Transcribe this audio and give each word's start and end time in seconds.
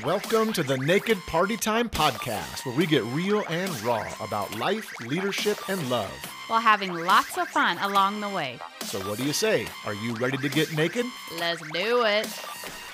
Welcome 0.00 0.52
to 0.54 0.64
the 0.64 0.78
Naked 0.78 1.18
Party 1.28 1.56
Time 1.56 1.88
podcast, 1.88 2.66
where 2.66 2.74
we 2.74 2.86
get 2.86 3.04
real 3.04 3.44
and 3.48 3.70
raw 3.82 4.04
about 4.20 4.52
life, 4.58 4.92
leadership, 5.02 5.58
and 5.68 5.88
love. 5.88 6.10
while 6.48 6.60
having 6.60 6.92
lots 6.92 7.38
of 7.38 7.46
fun 7.48 7.78
along 7.78 8.20
the 8.20 8.28
way. 8.28 8.58
So, 8.80 8.98
what 9.08 9.18
do 9.18 9.24
you 9.24 9.32
say? 9.32 9.66
Are 9.86 9.94
you 9.94 10.14
ready 10.14 10.38
to 10.38 10.48
get 10.48 10.74
naked? 10.74 11.06
Let's 11.38 11.60
do 11.72 12.04
it. 12.04 12.26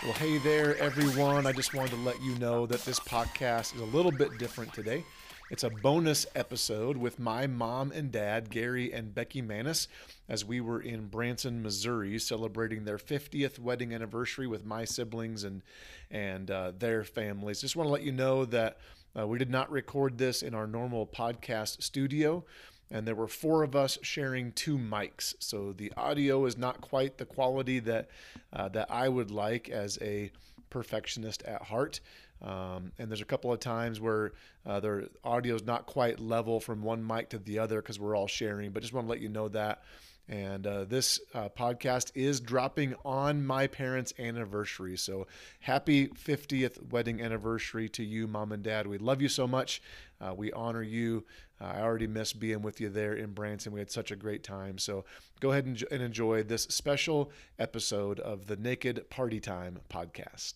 Well, 0.02 0.12
hey 0.14 0.36
there, 0.38 0.76
everyone. 0.78 1.46
I 1.46 1.52
just 1.52 1.72
wanted 1.72 1.92
to 1.92 1.96
let 1.98 2.20
you 2.20 2.34
know 2.38 2.66
that 2.66 2.84
this 2.84 3.00
podcast 3.00 3.74
is 3.74 3.80
a 3.80 3.84
little 3.86 4.12
bit 4.12 4.36
different 4.38 4.74
today. 4.74 5.04
It's 5.50 5.64
a 5.64 5.70
bonus 5.70 6.26
episode 6.34 6.98
with 6.98 7.18
my 7.18 7.46
mom 7.46 7.90
and 7.90 8.12
dad, 8.12 8.50
Gary 8.50 8.92
and 8.92 9.14
Becky 9.14 9.40
Maness, 9.40 9.88
as 10.28 10.44
we 10.44 10.60
were 10.60 10.78
in 10.78 11.06
Branson, 11.06 11.62
Missouri, 11.62 12.18
celebrating 12.18 12.84
their 12.84 12.98
50th 12.98 13.58
wedding 13.58 13.94
anniversary 13.94 14.46
with 14.46 14.66
my 14.66 14.84
siblings 14.84 15.44
and 15.44 15.62
and 16.10 16.50
uh, 16.50 16.72
their 16.78 17.02
families. 17.02 17.62
Just 17.62 17.76
want 17.76 17.86
to 17.86 17.92
let 17.92 18.02
you 18.02 18.12
know 18.12 18.44
that 18.44 18.76
uh, 19.18 19.26
we 19.26 19.38
did 19.38 19.50
not 19.50 19.70
record 19.70 20.18
this 20.18 20.42
in 20.42 20.54
our 20.54 20.66
normal 20.66 21.06
podcast 21.06 21.82
studio 21.82 22.44
and 22.90 23.06
there 23.06 23.14
were 23.14 23.28
four 23.28 23.62
of 23.62 23.74
us 23.74 23.98
sharing 24.02 24.52
two 24.52 24.76
mics. 24.76 25.34
So 25.38 25.72
the 25.72 25.92
audio 25.96 26.44
is 26.44 26.58
not 26.58 26.82
quite 26.82 27.16
the 27.16 27.26
quality 27.26 27.78
that 27.80 28.10
uh, 28.52 28.68
that 28.68 28.90
I 28.90 29.08
would 29.08 29.30
like 29.30 29.70
as 29.70 29.98
a 30.02 30.30
perfectionist 30.70 31.42
at 31.44 31.62
heart. 31.62 32.00
Um, 32.42 32.92
and 32.98 33.10
there's 33.10 33.20
a 33.20 33.26
couple 33.26 33.52
of 33.52 33.60
times 33.60 34.00
where 34.00 34.32
uh, 34.64 34.80
their 34.80 35.08
audio 35.24 35.54
is 35.54 35.64
not 35.64 35.86
quite 35.86 36.20
level 36.20 36.60
from 36.60 36.82
one 36.82 37.04
mic 37.04 37.30
to 37.30 37.38
the 37.38 37.58
other 37.58 37.80
because 37.82 37.98
we're 37.98 38.16
all 38.16 38.28
sharing. 38.28 38.70
But 38.70 38.82
just 38.82 38.92
want 38.92 39.06
to 39.06 39.10
let 39.10 39.20
you 39.20 39.28
know 39.28 39.48
that. 39.48 39.82
And 40.28 40.66
uh, 40.66 40.84
this 40.84 41.20
uh, 41.34 41.48
podcast 41.48 42.12
is 42.14 42.38
dropping 42.38 42.94
on 43.04 43.44
my 43.46 43.66
parents' 43.66 44.12
anniversary. 44.18 44.96
So 44.98 45.26
happy 45.60 46.08
50th 46.08 46.90
wedding 46.90 47.22
anniversary 47.22 47.88
to 47.90 48.04
you, 48.04 48.26
mom 48.26 48.52
and 48.52 48.62
dad. 48.62 48.86
We 48.86 48.98
love 48.98 49.22
you 49.22 49.28
so 49.28 49.46
much. 49.46 49.80
Uh, 50.20 50.34
we 50.36 50.52
honor 50.52 50.82
you. 50.82 51.24
Uh, 51.60 51.72
I 51.76 51.80
already 51.80 52.06
miss 52.06 52.34
being 52.34 52.60
with 52.60 52.78
you 52.78 52.90
there 52.90 53.14
in 53.14 53.32
Branson. 53.32 53.72
We 53.72 53.80
had 53.80 53.90
such 53.90 54.10
a 54.10 54.16
great 54.16 54.42
time. 54.42 54.76
So 54.76 55.06
go 55.40 55.52
ahead 55.52 55.64
and, 55.64 55.82
and 55.90 56.02
enjoy 56.02 56.42
this 56.42 56.64
special 56.64 57.30
episode 57.58 58.20
of 58.20 58.48
the 58.48 58.56
Naked 58.56 59.08
Party 59.08 59.40
Time 59.40 59.78
podcast. 59.88 60.54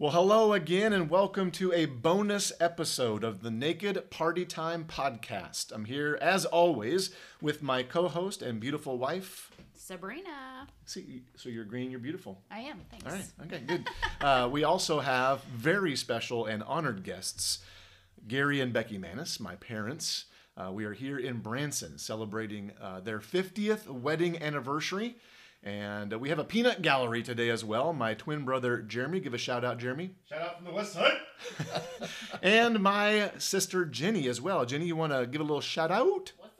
Well, 0.00 0.12
hello 0.12 0.54
again, 0.54 0.94
and 0.94 1.10
welcome 1.10 1.50
to 1.50 1.74
a 1.74 1.84
bonus 1.84 2.52
episode 2.58 3.22
of 3.22 3.42
the 3.42 3.50
Naked 3.50 4.08
Party 4.08 4.46
Time 4.46 4.86
podcast. 4.86 5.72
I'm 5.72 5.84
here, 5.84 6.16
as 6.22 6.46
always, 6.46 7.10
with 7.42 7.62
my 7.62 7.82
co 7.82 8.08
host 8.08 8.40
and 8.40 8.58
beautiful 8.58 8.96
wife. 8.96 9.50
Sabrina. 9.74 10.66
See, 10.86 11.24
so 11.36 11.50
you're 11.50 11.66
green, 11.66 11.90
you're 11.90 12.00
beautiful. 12.00 12.40
I 12.50 12.60
am, 12.60 12.80
thanks. 12.90 13.04
All 13.04 13.12
right, 13.12 13.26
okay, 13.42 13.62
good. 13.66 13.88
uh, 14.22 14.48
we 14.50 14.64
also 14.64 15.00
have 15.00 15.44
very 15.44 15.94
special 15.96 16.46
and 16.46 16.62
honored 16.62 17.04
guests 17.04 17.58
Gary 18.26 18.58
and 18.62 18.72
Becky 18.72 18.98
Maness, 18.98 19.38
my 19.38 19.56
parents. 19.56 20.24
Uh, 20.56 20.72
we 20.72 20.86
are 20.86 20.94
here 20.94 21.18
in 21.18 21.40
Branson 21.40 21.98
celebrating 21.98 22.72
uh, 22.80 23.00
their 23.00 23.18
50th 23.18 23.86
wedding 23.86 24.42
anniversary. 24.42 25.18
And 25.62 26.14
uh, 26.14 26.18
we 26.18 26.30
have 26.30 26.38
a 26.38 26.44
peanut 26.44 26.80
gallery 26.80 27.22
today 27.22 27.50
as 27.50 27.64
well. 27.64 27.92
My 27.92 28.14
twin 28.14 28.44
brother 28.44 28.80
Jeremy, 28.80 29.20
give 29.20 29.34
a 29.34 29.38
shout 29.38 29.64
out, 29.64 29.78
Jeremy. 29.78 30.14
Shout 30.28 30.40
out 30.40 30.56
from 30.56 30.64
the 30.64 30.72
west 30.72 30.94
side. 30.94 31.18
and 32.42 32.80
my 32.80 33.32
sister 33.36 33.84
Jenny 33.84 34.26
as 34.28 34.40
well. 34.40 34.64
Jenny, 34.64 34.86
you 34.86 34.96
want 34.96 35.12
to 35.12 35.26
give 35.26 35.40
a 35.40 35.44
little 35.44 35.60
shout 35.60 35.90
out? 35.90 36.32
What's 36.36 36.54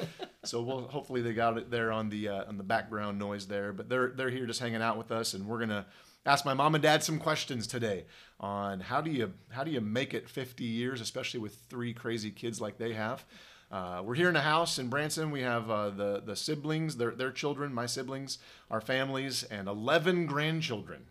up? 0.00 0.08
So 0.44 0.62
we'll 0.62 0.88
hopefully 0.88 1.20
they 1.20 1.34
got 1.34 1.58
it 1.58 1.70
there 1.70 1.92
on 1.92 2.08
the 2.08 2.28
uh, 2.28 2.44
on 2.46 2.56
the 2.56 2.64
background 2.64 3.18
noise 3.18 3.48
there, 3.48 3.72
but 3.74 3.90
they're 3.90 4.12
they're 4.16 4.30
here 4.30 4.46
just 4.46 4.60
hanging 4.60 4.80
out 4.80 4.96
with 4.96 5.12
us, 5.12 5.34
and 5.34 5.46
we're 5.46 5.58
gonna 5.58 5.84
ask 6.24 6.44
my 6.44 6.54
mom 6.54 6.74
and 6.74 6.80
dad 6.82 7.02
some 7.02 7.18
questions 7.18 7.66
today 7.66 8.06
on 8.40 8.80
how 8.80 9.02
do 9.02 9.10
you 9.10 9.34
how 9.50 9.64
do 9.64 9.70
you 9.70 9.80
make 9.82 10.14
it 10.14 10.28
50 10.28 10.64
years, 10.64 11.00
especially 11.02 11.40
with 11.40 11.56
three 11.68 11.92
crazy 11.92 12.30
kids 12.30 12.62
like 12.62 12.78
they 12.78 12.94
have. 12.94 13.26
Uh, 13.70 14.00
we're 14.02 14.14
here 14.14 14.30
in 14.30 14.36
a 14.36 14.40
house 14.40 14.78
in 14.78 14.88
Branson. 14.88 15.30
We 15.30 15.42
have 15.42 15.70
uh, 15.70 15.90
the 15.90 16.22
the 16.24 16.36
siblings, 16.36 16.96
their 16.96 17.10
their 17.10 17.30
children, 17.30 17.74
my 17.74 17.86
siblings, 17.86 18.38
our 18.70 18.80
families, 18.80 19.42
and 19.44 19.68
11 19.68 20.26
grandchildren. 20.26 21.06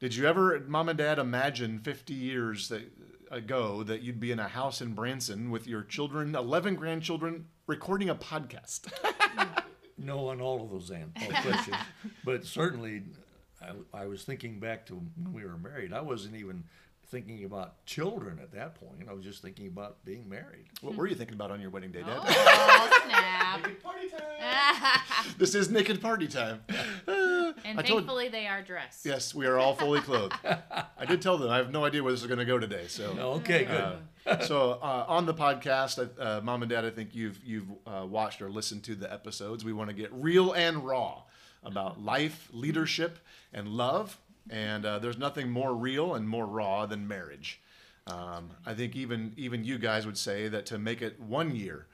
Did 0.00 0.14
you 0.14 0.26
ever, 0.26 0.60
mom 0.66 0.88
and 0.88 0.98
dad, 0.98 1.18
imagine 1.18 1.80
50 1.80 2.14
years 2.14 2.68
that, 2.68 2.82
ago 3.32 3.82
that 3.82 4.00
you'd 4.00 4.20
be 4.20 4.30
in 4.30 4.38
a 4.38 4.46
house 4.46 4.80
in 4.80 4.94
Branson 4.94 5.50
with 5.50 5.66
your 5.66 5.82
children, 5.82 6.36
11 6.36 6.76
grandchildren, 6.76 7.46
recording 7.66 8.08
a 8.08 8.14
podcast? 8.14 8.92
No 10.00 10.28
on 10.28 10.40
all 10.40 10.62
of 10.62 10.70
those 10.70 10.90
an- 10.90 11.12
all 11.20 11.42
questions, 11.42 11.76
but 12.24 12.44
certainly, 12.44 13.02
I, 13.60 14.02
I 14.02 14.06
was 14.06 14.22
thinking 14.22 14.60
back 14.60 14.86
to 14.86 14.94
when 14.94 15.32
we 15.32 15.44
were 15.44 15.58
married. 15.58 15.92
I 15.92 16.00
wasn't 16.02 16.36
even 16.36 16.62
thinking 17.10 17.44
about 17.44 17.84
children 17.86 18.38
at 18.42 18.52
that 18.52 18.74
point. 18.74 19.08
I 19.08 19.12
was 19.14 19.24
just 19.24 19.40
thinking 19.40 19.66
about 19.66 20.04
being 20.04 20.28
married. 20.28 20.66
what 20.82 20.94
were 20.94 21.06
you 21.06 21.14
thinking 21.14 21.34
about 21.34 21.50
on 21.50 21.60
your 21.60 21.70
wedding 21.70 21.90
day, 21.90 22.02
Dad? 22.02 22.18
Oh, 22.20 23.02
snap. 23.06 23.62
Party 23.82 24.08
time! 24.08 25.00
this 25.38 25.54
is 25.54 25.70
naked 25.70 26.00
party 26.02 26.28
time. 26.28 26.60
Uh, 27.06 27.52
and 27.64 27.78
I 27.78 27.82
told- 27.82 28.00
thankfully, 28.00 28.28
they 28.28 28.46
are 28.46 28.62
dressed. 28.62 29.06
yes, 29.06 29.34
we 29.34 29.46
are 29.46 29.58
all 29.58 29.74
fully 29.74 30.00
clothed. 30.00 30.34
I 30.44 31.04
did 31.06 31.22
tell 31.22 31.38
them 31.38 31.50
I 31.50 31.56
have 31.56 31.70
no 31.70 31.84
idea 31.84 32.02
where 32.02 32.12
this 32.12 32.20
is 32.20 32.26
going 32.26 32.38
to 32.40 32.44
go 32.44 32.58
today. 32.58 32.84
So, 32.88 33.04
Okay, 33.18 33.64
good. 33.64 34.42
so 34.44 34.72
uh, 34.82 35.04
on 35.08 35.24
the 35.24 35.34
podcast, 35.34 36.10
uh, 36.20 36.40
mom 36.42 36.62
and 36.62 36.68
dad, 36.70 36.84
I 36.84 36.90
think 36.90 37.14
you've 37.14 37.42
you've 37.44 37.66
uh, 37.86 38.04
watched 38.06 38.42
or 38.42 38.50
listened 38.50 38.84
to 38.84 38.94
the 38.94 39.10
episodes. 39.10 39.64
We 39.64 39.72
want 39.72 39.88
to 39.88 39.94
get 39.96 40.12
real 40.12 40.52
and 40.52 40.84
raw 40.84 41.22
about 41.64 42.00
life, 42.02 42.48
leadership, 42.52 43.18
and 43.52 43.68
love. 43.68 44.18
And 44.50 44.86
uh, 44.86 44.98
there's 44.98 45.18
nothing 45.18 45.50
more 45.50 45.74
real 45.74 46.14
and 46.14 46.28
more 46.28 46.46
raw 46.46 46.86
than 46.86 47.06
marriage. 47.06 47.60
Um, 48.06 48.50
I 48.64 48.74
think 48.74 48.96
even 48.96 49.34
even 49.36 49.64
you 49.64 49.78
guys 49.78 50.06
would 50.06 50.16
say 50.16 50.48
that 50.48 50.66
to 50.66 50.78
make 50.78 51.02
it 51.02 51.20
one 51.20 51.54
year, 51.54 51.86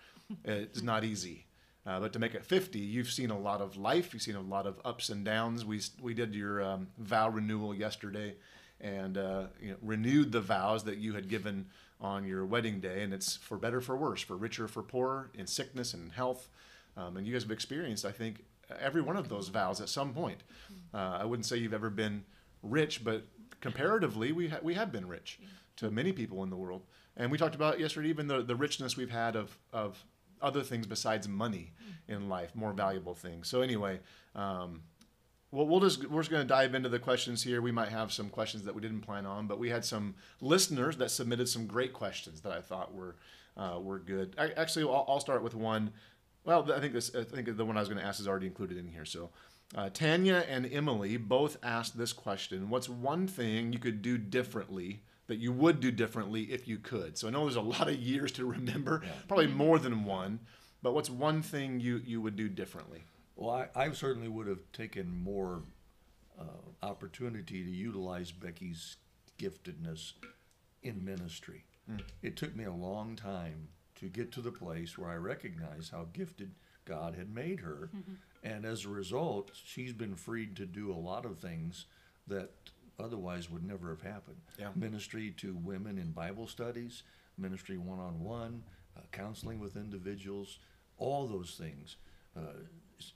it's 0.44 0.82
not 0.82 1.04
easy. 1.04 1.46
Uh, 1.86 2.00
but 2.00 2.14
to 2.14 2.18
make 2.18 2.34
it 2.34 2.46
50, 2.46 2.78
you've 2.78 3.10
seen 3.10 3.30
a 3.30 3.38
lot 3.38 3.60
of 3.60 3.76
life. 3.76 4.14
You've 4.14 4.22
seen 4.22 4.36
a 4.36 4.40
lot 4.40 4.66
of 4.66 4.80
ups 4.86 5.10
and 5.10 5.24
downs. 5.24 5.64
We 5.64 5.80
we 6.00 6.14
did 6.14 6.34
your 6.34 6.62
um, 6.62 6.88
vow 6.98 7.28
renewal 7.28 7.74
yesterday, 7.74 8.36
and 8.80 9.18
uh, 9.18 9.44
you 9.60 9.72
know, 9.72 9.76
renewed 9.82 10.32
the 10.32 10.40
vows 10.40 10.84
that 10.84 10.98
you 10.98 11.14
had 11.14 11.28
given 11.28 11.66
on 12.00 12.24
your 12.24 12.46
wedding 12.46 12.80
day. 12.80 13.02
And 13.02 13.12
it's 13.12 13.36
for 13.36 13.58
better, 13.58 13.80
for 13.80 13.96
worse, 13.96 14.22
for 14.22 14.36
richer, 14.36 14.66
for 14.68 14.82
poorer, 14.82 15.30
in 15.34 15.46
sickness 15.46 15.92
and 15.94 16.12
health. 16.12 16.48
Um, 16.96 17.16
and 17.16 17.26
you 17.26 17.32
guys 17.32 17.42
have 17.42 17.50
experienced, 17.50 18.04
I 18.04 18.12
think, 18.12 18.44
every 18.80 19.02
one 19.02 19.16
of 19.16 19.28
those 19.28 19.48
vows 19.48 19.80
at 19.80 19.88
some 19.88 20.14
point. 20.14 20.42
Uh, 20.92 21.18
I 21.20 21.24
wouldn't 21.24 21.46
say 21.46 21.56
you've 21.56 21.74
ever 21.74 21.90
been 21.90 22.24
rich, 22.64 23.04
but 23.04 23.26
comparatively, 23.60 24.32
we 24.32 24.48
ha- 24.48 24.60
we 24.62 24.74
have 24.74 24.90
been 24.90 25.06
rich 25.06 25.38
to 25.76 25.90
many 25.90 26.12
people 26.12 26.42
in 26.42 26.50
the 26.50 26.56
world. 26.56 26.82
And 27.16 27.30
we 27.30 27.38
talked 27.38 27.54
about 27.54 27.78
yesterday 27.78 28.08
even 28.08 28.26
the, 28.26 28.42
the 28.42 28.56
richness 28.56 28.96
we've 28.96 29.10
had 29.10 29.36
of 29.36 29.56
of 29.72 30.04
other 30.42 30.62
things 30.62 30.86
besides 30.86 31.28
money 31.28 31.72
in 32.08 32.28
life, 32.28 32.54
more 32.54 32.72
valuable 32.72 33.14
things. 33.14 33.48
So 33.48 33.62
anyway, 33.62 34.00
um, 34.34 34.82
well, 35.50 35.66
we'll 35.66 35.80
just 35.80 36.04
we're 36.10 36.22
just 36.22 36.30
going 36.30 36.42
to 36.42 36.48
dive 36.48 36.74
into 36.74 36.88
the 36.88 36.98
questions 36.98 37.42
here. 37.42 37.62
We 37.62 37.70
might 37.70 37.90
have 37.90 38.12
some 38.12 38.28
questions 38.28 38.64
that 38.64 38.74
we 38.74 38.82
didn't 38.82 39.02
plan 39.02 39.24
on, 39.24 39.46
but 39.46 39.58
we 39.58 39.70
had 39.70 39.84
some 39.84 40.16
listeners 40.40 40.96
that 40.96 41.10
submitted 41.10 41.48
some 41.48 41.66
great 41.66 41.92
questions 41.92 42.40
that 42.40 42.52
I 42.52 42.60
thought 42.60 42.92
were 42.92 43.16
uh, 43.56 43.78
were 43.80 44.00
good. 44.00 44.34
I, 44.36 44.50
actually, 44.50 44.84
I'll, 44.84 45.04
I'll 45.08 45.20
start 45.20 45.42
with 45.42 45.54
one. 45.54 45.92
Well, 46.44 46.70
I 46.72 46.80
think 46.80 46.92
this 46.92 47.14
I 47.14 47.22
think 47.22 47.56
the 47.56 47.64
one 47.64 47.76
I 47.76 47.80
was 47.80 47.88
going 47.88 48.00
to 48.00 48.06
ask 48.06 48.20
is 48.20 48.26
already 48.26 48.46
included 48.46 48.76
in 48.76 48.88
here. 48.88 49.04
So, 49.04 49.30
uh, 49.74 49.90
Tanya 49.92 50.44
and 50.48 50.70
Emily 50.70 51.16
both 51.16 51.56
asked 51.62 51.96
this 51.98 52.12
question: 52.12 52.70
What's 52.70 52.88
one 52.88 53.26
thing 53.26 53.72
you 53.72 53.78
could 53.78 54.02
do 54.02 54.18
differently? 54.18 55.02
That 55.26 55.38
you 55.38 55.52
would 55.52 55.80
do 55.80 55.90
differently 55.90 56.42
if 56.52 56.68
you 56.68 56.76
could. 56.76 57.16
So 57.16 57.28
I 57.28 57.30
know 57.30 57.44
there's 57.44 57.56
a 57.56 57.60
lot 57.78 57.88
of 57.88 57.94
years 57.96 58.30
to 58.32 58.44
remember, 58.44 59.02
probably 59.26 59.46
more 59.46 59.78
than 59.78 60.04
one. 60.04 60.40
But 60.82 60.92
what's 60.92 61.08
one 61.08 61.40
thing 61.40 61.80
you, 61.80 62.02
you 62.04 62.20
would 62.20 62.36
do 62.36 62.46
differently? 62.46 63.04
Well, 63.36 63.68
I, 63.74 63.84
I 63.86 63.90
certainly 63.92 64.28
would 64.28 64.46
have 64.46 64.60
taken 64.74 65.10
more 65.24 65.62
uh, 66.38 66.44
opportunity 66.86 67.64
to 67.64 67.70
utilize 67.70 68.32
Becky's 68.32 68.96
giftedness 69.38 70.12
in 70.82 71.02
ministry. 71.04 71.64
It 72.22 72.36
took 72.36 72.54
me 72.54 72.64
a 72.64 72.72
long 72.72 73.16
time 73.16 73.68
to 73.96 74.06
get 74.10 74.30
to 74.32 74.42
the 74.42 74.52
place 74.52 74.98
where 74.98 75.08
I 75.10 75.16
recognized 75.16 75.90
how 75.90 76.06
gifted 76.12 76.52
God 76.84 77.14
had 77.14 77.34
made 77.34 77.60
her. 77.60 77.88
And 78.44 78.64
as 78.66 78.84
a 78.84 78.90
result, 78.90 79.50
she's 79.54 79.92
been 79.92 80.14
freed 80.14 80.54
to 80.56 80.66
do 80.66 80.92
a 80.92 80.94
lot 80.94 81.24
of 81.24 81.38
things 81.38 81.86
that 82.28 82.50
otherwise 83.00 83.50
would 83.50 83.66
never 83.66 83.88
have 83.88 84.02
happened. 84.02 84.36
Yeah. 84.58 84.68
Ministry 84.76 85.32
to 85.38 85.56
women 85.56 85.98
in 85.98 86.12
Bible 86.12 86.46
studies, 86.46 87.02
ministry 87.38 87.78
one 87.78 87.98
on 87.98 88.20
one, 88.20 88.62
counseling 89.12 89.58
with 89.58 89.76
individuals, 89.76 90.58
all 90.98 91.26
those 91.26 91.56
things. 91.58 91.96
Uh, 92.36 92.52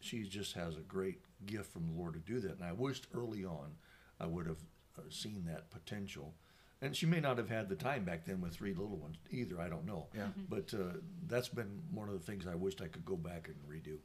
she 0.01 0.25
just 0.25 0.55
has 0.55 0.77
a 0.77 0.81
great 0.81 1.21
gift 1.47 1.73
from 1.73 1.87
the 1.87 1.93
Lord 1.93 2.15
to 2.15 2.21
do 2.21 2.41
that. 2.41 2.57
And 2.57 2.65
I 2.65 2.73
wished 2.73 3.07
early 3.15 3.45
on 3.45 3.77
I 4.19 4.27
would 4.27 4.47
have 4.47 4.59
uh, 4.99 5.03
seen 5.11 5.45
that 5.47 5.71
potential. 5.71 6.35
And 6.81 6.95
she 6.95 7.07
may 7.07 7.21
not 7.21 7.39
have 7.39 7.49
had 7.49 7.69
the 7.69 7.75
time 7.75 8.05
back 8.05 8.25
then 8.25 8.41
with 8.41 8.55
three 8.55 8.73
little 8.73 8.97
ones 8.97 9.17
either. 9.31 9.61
I 9.61 9.69
don't 9.69 9.85
know. 9.85 10.07
Yeah. 10.15 10.29
But 10.49 10.73
uh, 10.75 10.99
that's 11.27 11.49
been 11.49 11.83
one 11.93 12.09
of 12.09 12.15
the 12.15 12.25
things 12.25 12.47
I 12.47 12.55
wished 12.55 12.81
I 12.81 12.87
could 12.87 13.05
go 13.05 13.17
back 13.17 13.49
and 13.49 13.57
redo. 13.69 13.99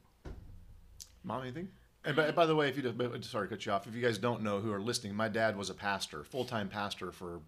Mom, 1.24 1.42
anything? 1.42 1.68
And 2.04 2.14
by, 2.14 2.30
by 2.32 2.46
the 2.46 2.54
way, 2.54 2.68
if 2.68 2.76
you 2.76 2.82
don't- 2.82 2.98
but- 2.98 3.24
sorry 3.24 3.48
to 3.48 3.54
cut 3.56 3.64
you 3.66 3.72
off, 3.72 3.86
if 3.86 3.94
you 3.94 4.02
guys 4.02 4.18
don't 4.18 4.42
know 4.42 4.60
who 4.60 4.70
are 4.72 4.80
listening, 4.80 5.14
my 5.14 5.28
dad 5.28 5.56
was 5.56 5.70
a 5.70 5.74
pastor, 5.74 6.22
full 6.22 6.44
time 6.44 6.68
pastor 6.68 7.10
for 7.10 7.40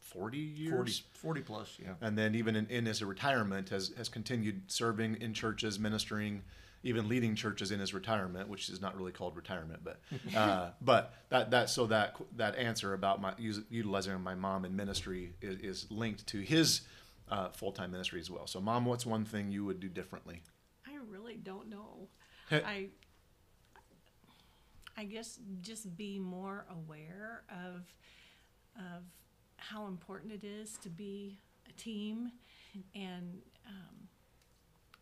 forty 0.00 0.38
years. 0.38 0.74
40, 0.74 0.92
40 1.14 1.40
plus, 1.40 1.78
yeah. 1.82 1.94
and 2.02 2.18
then 2.18 2.34
even 2.34 2.54
in, 2.54 2.66
in 2.66 2.84
his 2.84 3.02
retirement 3.02 3.70
has, 3.70 3.92
has 3.96 4.10
continued 4.10 4.70
serving 4.70 5.16
in 5.22 5.32
churches 5.32 5.78
ministering 5.78 6.42
even 6.84 7.08
leading 7.08 7.34
churches 7.36 7.70
in 7.70 7.78
his 7.80 7.94
retirement 7.94 8.48
which 8.48 8.68
is 8.68 8.80
not 8.80 8.94
really 8.96 9.12
called 9.12 9.36
retirement 9.36 9.80
but 9.84 10.00
uh, 10.36 10.70
but 10.82 11.14
that 11.30 11.50
that 11.52 11.70
so 11.70 11.86
that 11.86 12.16
that 12.36 12.56
answer 12.56 12.92
about 12.92 13.22
my 13.22 13.32
utilizing 13.38 14.20
my 14.20 14.34
mom 14.34 14.64
in 14.66 14.74
ministry 14.76 15.32
is, 15.40 15.60
is 15.60 15.90
linked 15.90 16.26
to 16.26 16.40
his 16.40 16.82
uh, 17.30 17.48
full-time 17.50 17.90
ministry 17.92 18.20
as 18.20 18.30
well 18.30 18.46
so 18.46 18.60
mom 18.60 18.84
what's 18.84 19.06
one 19.06 19.24
thing 19.24 19.50
you 19.50 19.64
would 19.64 19.80
do 19.80 19.88
differently 19.88 20.42
I 20.86 20.96
really 21.08 21.36
don't 21.36 21.68
know. 21.70 22.08
Heh. 22.50 22.60
I 22.66 22.88
I 24.96 25.04
guess 25.04 25.38
just 25.60 25.96
be 25.96 26.18
more 26.18 26.66
aware 26.70 27.42
of 27.50 27.92
of 28.76 29.02
how 29.56 29.86
important 29.86 30.32
it 30.32 30.44
is 30.44 30.76
to 30.82 30.88
be 30.88 31.38
a 31.68 31.72
team 31.72 32.32
and 32.94 33.42
um, 33.66 34.08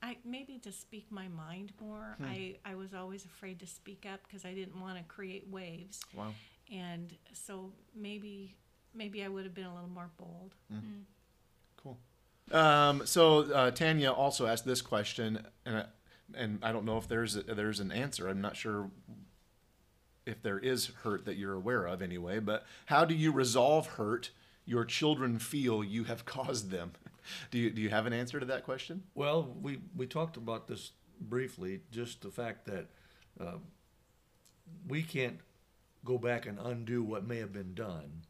I 0.02 0.16
maybe 0.24 0.58
to 0.58 0.72
speak 0.72 1.06
my 1.10 1.28
mind 1.28 1.72
more. 1.80 2.16
I, 2.24 2.56
I 2.64 2.74
was 2.74 2.94
always 2.94 3.24
afraid 3.24 3.60
to 3.60 3.66
speak 3.66 4.06
up 4.10 4.20
because 4.26 4.44
I 4.44 4.54
didn't 4.54 4.80
want 4.80 4.96
to 4.98 5.04
create 5.04 5.46
waves. 5.50 6.00
wow 6.16 6.32
And 6.72 7.14
so 7.32 7.72
maybe 7.94 8.56
maybe 8.94 9.22
I 9.22 9.28
would 9.28 9.44
have 9.44 9.54
been 9.54 9.66
a 9.66 9.74
little 9.74 9.90
more 9.90 10.10
bold. 10.16 10.54
Cool. 11.76 11.98
Um, 12.50 13.06
so 13.06 13.52
uh, 13.52 13.70
Tanya 13.70 14.10
also 14.10 14.46
asked 14.46 14.64
this 14.64 14.82
question, 14.82 15.46
and 15.64 15.76
I, 15.78 15.84
and 16.34 16.58
I 16.62 16.72
don't 16.72 16.84
know 16.84 16.98
if 16.98 17.06
there's 17.06 17.36
a, 17.36 17.42
there's 17.42 17.80
an 17.80 17.92
answer. 17.92 18.28
I'm 18.28 18.40
not 18.40 18.56
sure 18.56 18.90
if 20.30 20.42
there 20.42 20.58
is 20.58 20.86
hurt 21.02 21.24
that 21.24 21.36
you're 21.36 21.54
aware 21.54 21.86
of 21.86 22.00
anyway. 22.00 22.38
But 22.38 22.64
how 22.86 23.04
do 23.04 23.14
you 23.14 23.32
resolve 23.32 23.86
hurt 23.86 24.30
your 24.64 24.84
children 24.84 25.38
feel 25.38 25.82
you 25.82 26.04
have 26.04 26.24
caused 26.24 26.70
them? 26.70 26.92
Do 27.50 27.58
you 27.58 27.70
do 27.70 27.82
you 27.82 27.90
have 27.90 28.06
an 28.06 28.12
answer 28.12 28.40
to 28.40 28.46
that 28.46 28.64
question? 28.64 29.02
Well, 29.14 29.54
we, 29.60 29.80
we 29.96 30.06
talked 30.06 30.36
about 30.36 30.68
this 30.68 30.92
briefly, 31.20 31.80
just 31.90 32.22
the 32.22 32.30
fact 32.30 32.64
that 32.66 32.86
uh, 33.38 33.58
we 34.88 35.02
can't 35.02 35.38
go 36.04 36.16
back 36.18 36.46
and 36.46 36.58
undo 36.58 37.02
what 37.02 37.26
may 37.26 37.38
have 37.38 37.52
been 37.52 37.74
done, 37.74 38.22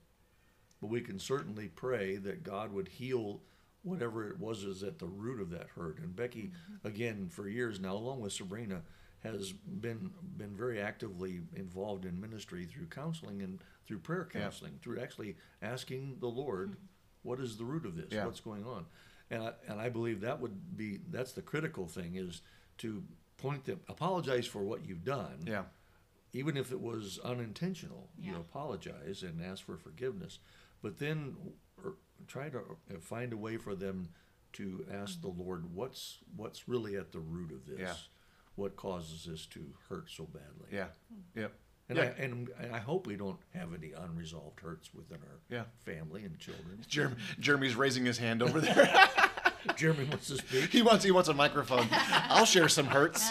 but 0.80 0.90
we 0.90 1.00
can 1.00 1.18
certainly 1.18 1.68
pray 1.68 2.16
that 2.16 2.42
God 2.42 2.72
would 2.72 2.88
heal 2.88 3.40
whatever 3.82 4.28
it 4.28 4.38
was 4.38 4.64
is 4.64 4.82
at 4.82 4.98
the 4.98 5.06
root 5.06 5.40
of 5.40 5.50
that 5.50 5.68
hurt. 5.76 5.98
And 5.98 6.14
Becky, 6.14 6.50
again, 6.84 7.28
for 7.30 7.48
years 7.48 7.80
now, 7.80 7.94
along 7.94 8.20
with 8.20 8.32
Sabrina, 8.32 8.82
has 9.22 9.52
been 9.52 10.10
been 10.36 10.56
very 10.56 10.80
actively 10.80 11.40
involved 11.54 12.04
in 12.04 12.20
ministry 12.20 12.64
through 12.64 12.86
counseling 12.86 13.42
and 13.42 13.60
through 13.86 13.98
prayer 13.98 14.28
Yeah. 14.34 14.40
counseling, 14.42 14.78
through 14.80 15.00
actually 15.00 15.36
asking 15.62 16.18
the 16.20 16.28
Lord, 16.28 16.76
what 17.22 17.40
is 17.40 17.56
the 17.56 17.64
root 17.64 17.84
of 17.84 17.96
this? 17.96 18.12
Yeah. 18.12 18.24
What's 18.26 18.40
going 18.40 18.64
on? 18.64 18.86
And 19.30 19.42
I, 19.42 19.52
and 19.68 19.80
I 19.80 19.88
believe 19.90 20.20
that 20.22 20.40
would 20.40 20.76
be 20.76 20.98
that's 21.10 21.32
the 21.32 21.42
critical 21.42 21.86
thing 21.86 22.16
is 22.16 22.42
to 22.78 23.02
point 23.36 23.64
them 23.64 23.80
apologize 23.88 24.46
for 24.46 24.62
what 24.62 24.84
you've 24.86 25.04
done 25.04 25.44
Yeah. 25.46 25.64
even 26.32 26.56
if 26.56 26.72
it 26.72 26.80
was 26.80 27.18
unintentional, 27.20 28.10
you 28.18 28.32
Yeah. 28.32 28.40
apologize 28.40 29.22
and 29.22 29.42
ask 29.42 29.64
for 29.64 29.76
forgiveness. 29.76 30.38
But 30.82 30.98
then 30.98 31.36
er, 31.84 31.94
try 32.26 32.48
to 32.50 32.58
uh, 32.58 32.98
find 33.00 33.32
a 33.32 33.36
way 33.36 33.56
for 33.58 33.74
them 33.74 34.08
to 34.54 34.84
ask 34.90 35.20
the 35.20 35.28
Lord, 35.28 35.74
what's 35.74 36.18
what's 36.36 36.68
really 36.68 36.96
at 36.96 37.12
the 37.12 37.20
root 37.20 37.52
of 37.52 37.66
this? 37.66 38.08
Yeah. 38.56 38.62
What 38.62 38.76
causes 38.76 39.26
this 39.28 39.46
to 39.46 39.60
hurt 39.88 40.10
so 40.10 40.24
badly? 40.24 40.68
Yeah. 40.72 40.86
Yep. 41.34 41.52
And, 41.88 41.98
Yeah. 41.98 42.04
I, 42.04 42.06
and, 42.22 42.48
and 42.60 42.74
I 42.74 42.78
hope 42.78 43.06
we 43.06 43.16
don't 43.16 43.38
have 43.54 43.74
any 43.74 43.92
unresolved 43.92 44.60
hurts 44.60 44.94
within 44.94 45.18
our 45.18 45.38
Yeah. 45.48 45.64
family 45.84 46.24
and 46.24 46.38
children. 46.38 46.84
Jeremy, 46.88 47.16
Jeremy's 47.38 47.74
raising 47.74 48.04
his 48.04 48.18
hand 48.18 48.42
over 48.42 48.60
there. 48.60 49.08
Jeremy 49.76 50.04
wants 50.04 50.28
to 50.28 50.36
speak. 50.36 50.70
he 50.70 50.80
wants 50.80 51.04
he 51.04 51.10
wants 51.10 51.28
a 51.28 51.34
microphone. 51.34 51.86
I'll 51.90 52.46
share 52.46 52.68
some 52.68 52.86
hurts. 52.86 53.30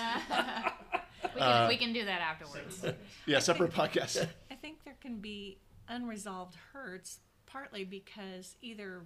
We 1.23 1.29
can, 1.29 1.41
uh, 1.41 1.65
we 1.67 1.77
can 1.77 1.91
do 1.91 2.05
that 2.05 2.21
afterwards. 2.21 2.85
Yeah, 3.25 3.39
separate 3.39 3.73
podcast. 3.73 4.27
I 4.51 4.55
think 4.55 4.83
there 4.83 4.97
can 5.01 5.19
be 5.19 5.57
unresolved 5.87 6.55
hurts 6.71 7.19
partly 7.47 7.83
because 7.83 8.55
either 8.61 9.01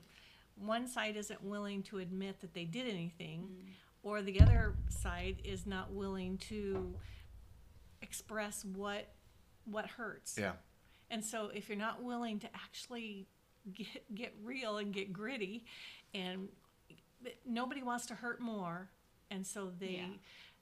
one 0.55 0.87
side 0.87 1.15
isn't 1.15 1.43
willing 1.43 1.81
to 1.83 1.99
admit 1.99 2.41
that 2.41 2.53
they 2.53 2.65
did 2.65 2.87
anything 2.87 3.41
mm. 3.41 3.71
Or 4.03 4.21
the 4.21 4.39
other 4.41 4.75
side 4.89 5.37
is 5.43 5.65
not 5.65 5.91
willing 5.91 6.37
to 6.49 6.93
express 8.01 8.63
what 8.65 9.07
what 9.65 9.85
hurts. 9.85 10.37
Yeah. 10.37 10.53
And 11.09 11.23
so 11.23 11.49
if 11.53 11.69
you're 11.69 11.77
not 11.77 12.03
willing 12.03 12.39
to 12.39 12.47
actually 12.53 13.27
get 13.73 14.13
get 14.13 14.33
real 14.43 14.77
and 14.77 14.93
get 14.93 15.13
gritty 15.13 15.65
and 16.13 16.49
nobody 17.45 17.81
wants 17.81 18.05
to 18.07 18.15
hurt 18.15 18.41
more 18.41 18.89
and 19.31 19.47
so 19.47 19.71
they 19.79 20.01
Yeah. 20.01 20.07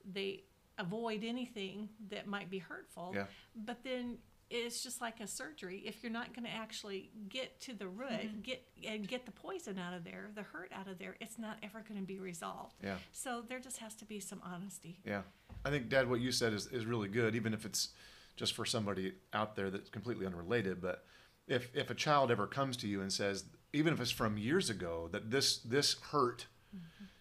they 0.06 0.44
avoid 0.78 1.24
anything 1.24 1.90
that 2.10 2.28
might 2.28 2.50
be 2.50 2.60
hurtful. 2.60 3.12
Yeah. 3.16 3.26
But 3.56 3.84
then 3.84 4.20
it's 4.52 4.84
just 4.84 5.00
like 5.02 5.20
a 5.22 5.28
surgery. 5.28 5.82
If 5.86 6.04
you're 6.04 6.12
not 6.12 6.36
going 6.36 6.46
to 6.46 6.52
actually 6.52 7.10
get 7.30 7.60
to 7.62 7.74
the 7.74 7.88
root, 7.88 8.12
Mm-hmm. 8.12 8.42
get 8.42 8.68
and 8.88 9.08
get 9.08 9.26
the 9.26 9.32
poison 9.32 9.80
out 9.80 9.94
of 9.94 10.04
there, 10.04 10.30
the 10.36 10.44
hurt 10.44 10.72
out 10.76 10.88
of 10.88 11.00
there, 11.00 11.16
it's 11.22 11.40
not 11.40 11.58
ever 11.64 11.84
going 11.88 12.00
to 12.00 12.06
be 12.06 12.20
resolved. 12.20 12.76
Yeah. 12.84 12.96
So 13.14 13.44
there 13.48 13.60
just 13.60 13.78
has 13.78 13.96
to 13.96 14.06
be 14.06 14.20
some 14.20 14.42
honesty. 14.44 15.00
Yeah. 15.06 15.22
I 15.66 15.70
think, 15.70 15.90
Dad, 15.90 16.10
what 16.10 16.20
you 16.20 16.32
said 16.32 16.54
is, 16.54 16.68
is 16.68 16.86
really 16.86 17.08
good, 17.08 17.36
even 17.36 17.54
if 17.54 17.66
it's 17.66 17.90
just 18.36 18.54
for 18.54 18.66
somebody 18.66 19.14
out 19.34 19.56
there 19.56 19.70
that's 19.70 19.90
completely 19.90 20.26
unrelated. 20.26 20.82
But 20.82 21.06
if, 21.48 21.70
if 21.74 21.90
a 21.90 21.96
child 21.96 22.32
ever 22.32 22.48
comes 22.48 22.76
to 22.78 22.88
you 22.88 23.02
and 23.02 23.12
says, 23.12 23.46
even 23.74 23.94
if 23.94 24.02
it's 24.02 24.12
from 24.12 24.38
years 24.38 24.70
ago, 24.70 25.08
that 25.12 25.32
this, 25.32 25.58
this 25.60 25.96
hurt, 26.12 26.48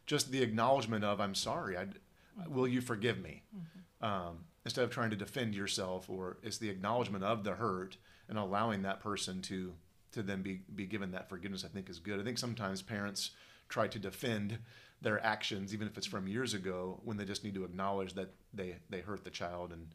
just 0.06 0.32
the 0.32 0.42
acknowledgement 0.42 1.04
of, 1.04 1.20
I'm 1.20 1.34
sorry, 1.34 1.76
I, 1.76 1.86
will 2.48 2.66
you 2.66 2.80
forgive 2.80 3.20
me? 3.22 3.42
Um, 4.00 4.44
instead 4.64 4.84
of 4.84 4.90
trying 4.90 5.10
to 5.10 5.16
defend 5.16 5.54
yourself, 5.54 6.10
or 6.10 6.38
it's 6.42 6.58
the 6.58 6.70
acknowledgement 6.70 7.24
of 7.24 7.44
the 7.44 7.54
hurt 7.54 7.96
and 8.28 8.38
allowing 8.38 8.82
that 8.82 9.00
person 9.00 9.42
to, 9.42 9.74
to 10.12 10.22
then 10.22 10.42
be, 10.42 10.60
be 10.74 10.86
given 10.86 11.12
that 11.12 11.28
forgiveness, 11.28 11.64
I 11.64 11.68
think 11.68 11.88
is 11.88 11.98
good. 11.98 12.20
I 12.20 12.24
think 12.24 12.38
sometimes 12.38 12.82
parents 12.82 13.30
try 13.68 13.88
to 13.88 13.98
defend 13.98 14.58
their 15.00 15.24
actions, 15.24 15.72
even 15.72 15.86
if 15.86 15.96
it's 15.96 16.06
from 16.06 16.28
years 16.28 16.52
ago, 16.52 17.00
when 17.04 17.16
they 17.16 17.24
just 17.24 17.44
need 17.44 17.54
to 17.54 17.64
acknowledge 17.64 18.14
that 18.14 18.34
they, 18.52 18.76
they 18.90 19.00
hurt 19.00 19.24
the 19.24 19.30
child 19.30 19.72
and 19.72 19.94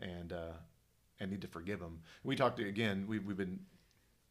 and 0.00 0.32
uh, 0.32 0.52
and 1.18 1.30
need 1.30 1.42
to 1.42 1.48
forgive 1.48 1.80
them. 1.80 2.00
We 2.24 2.36
talked 2.36 2.56
to, 2.58 2.66
again. 2.66 3.06
We've 3.06 3.24
we've 3.24 3.36
been 3.36 3.60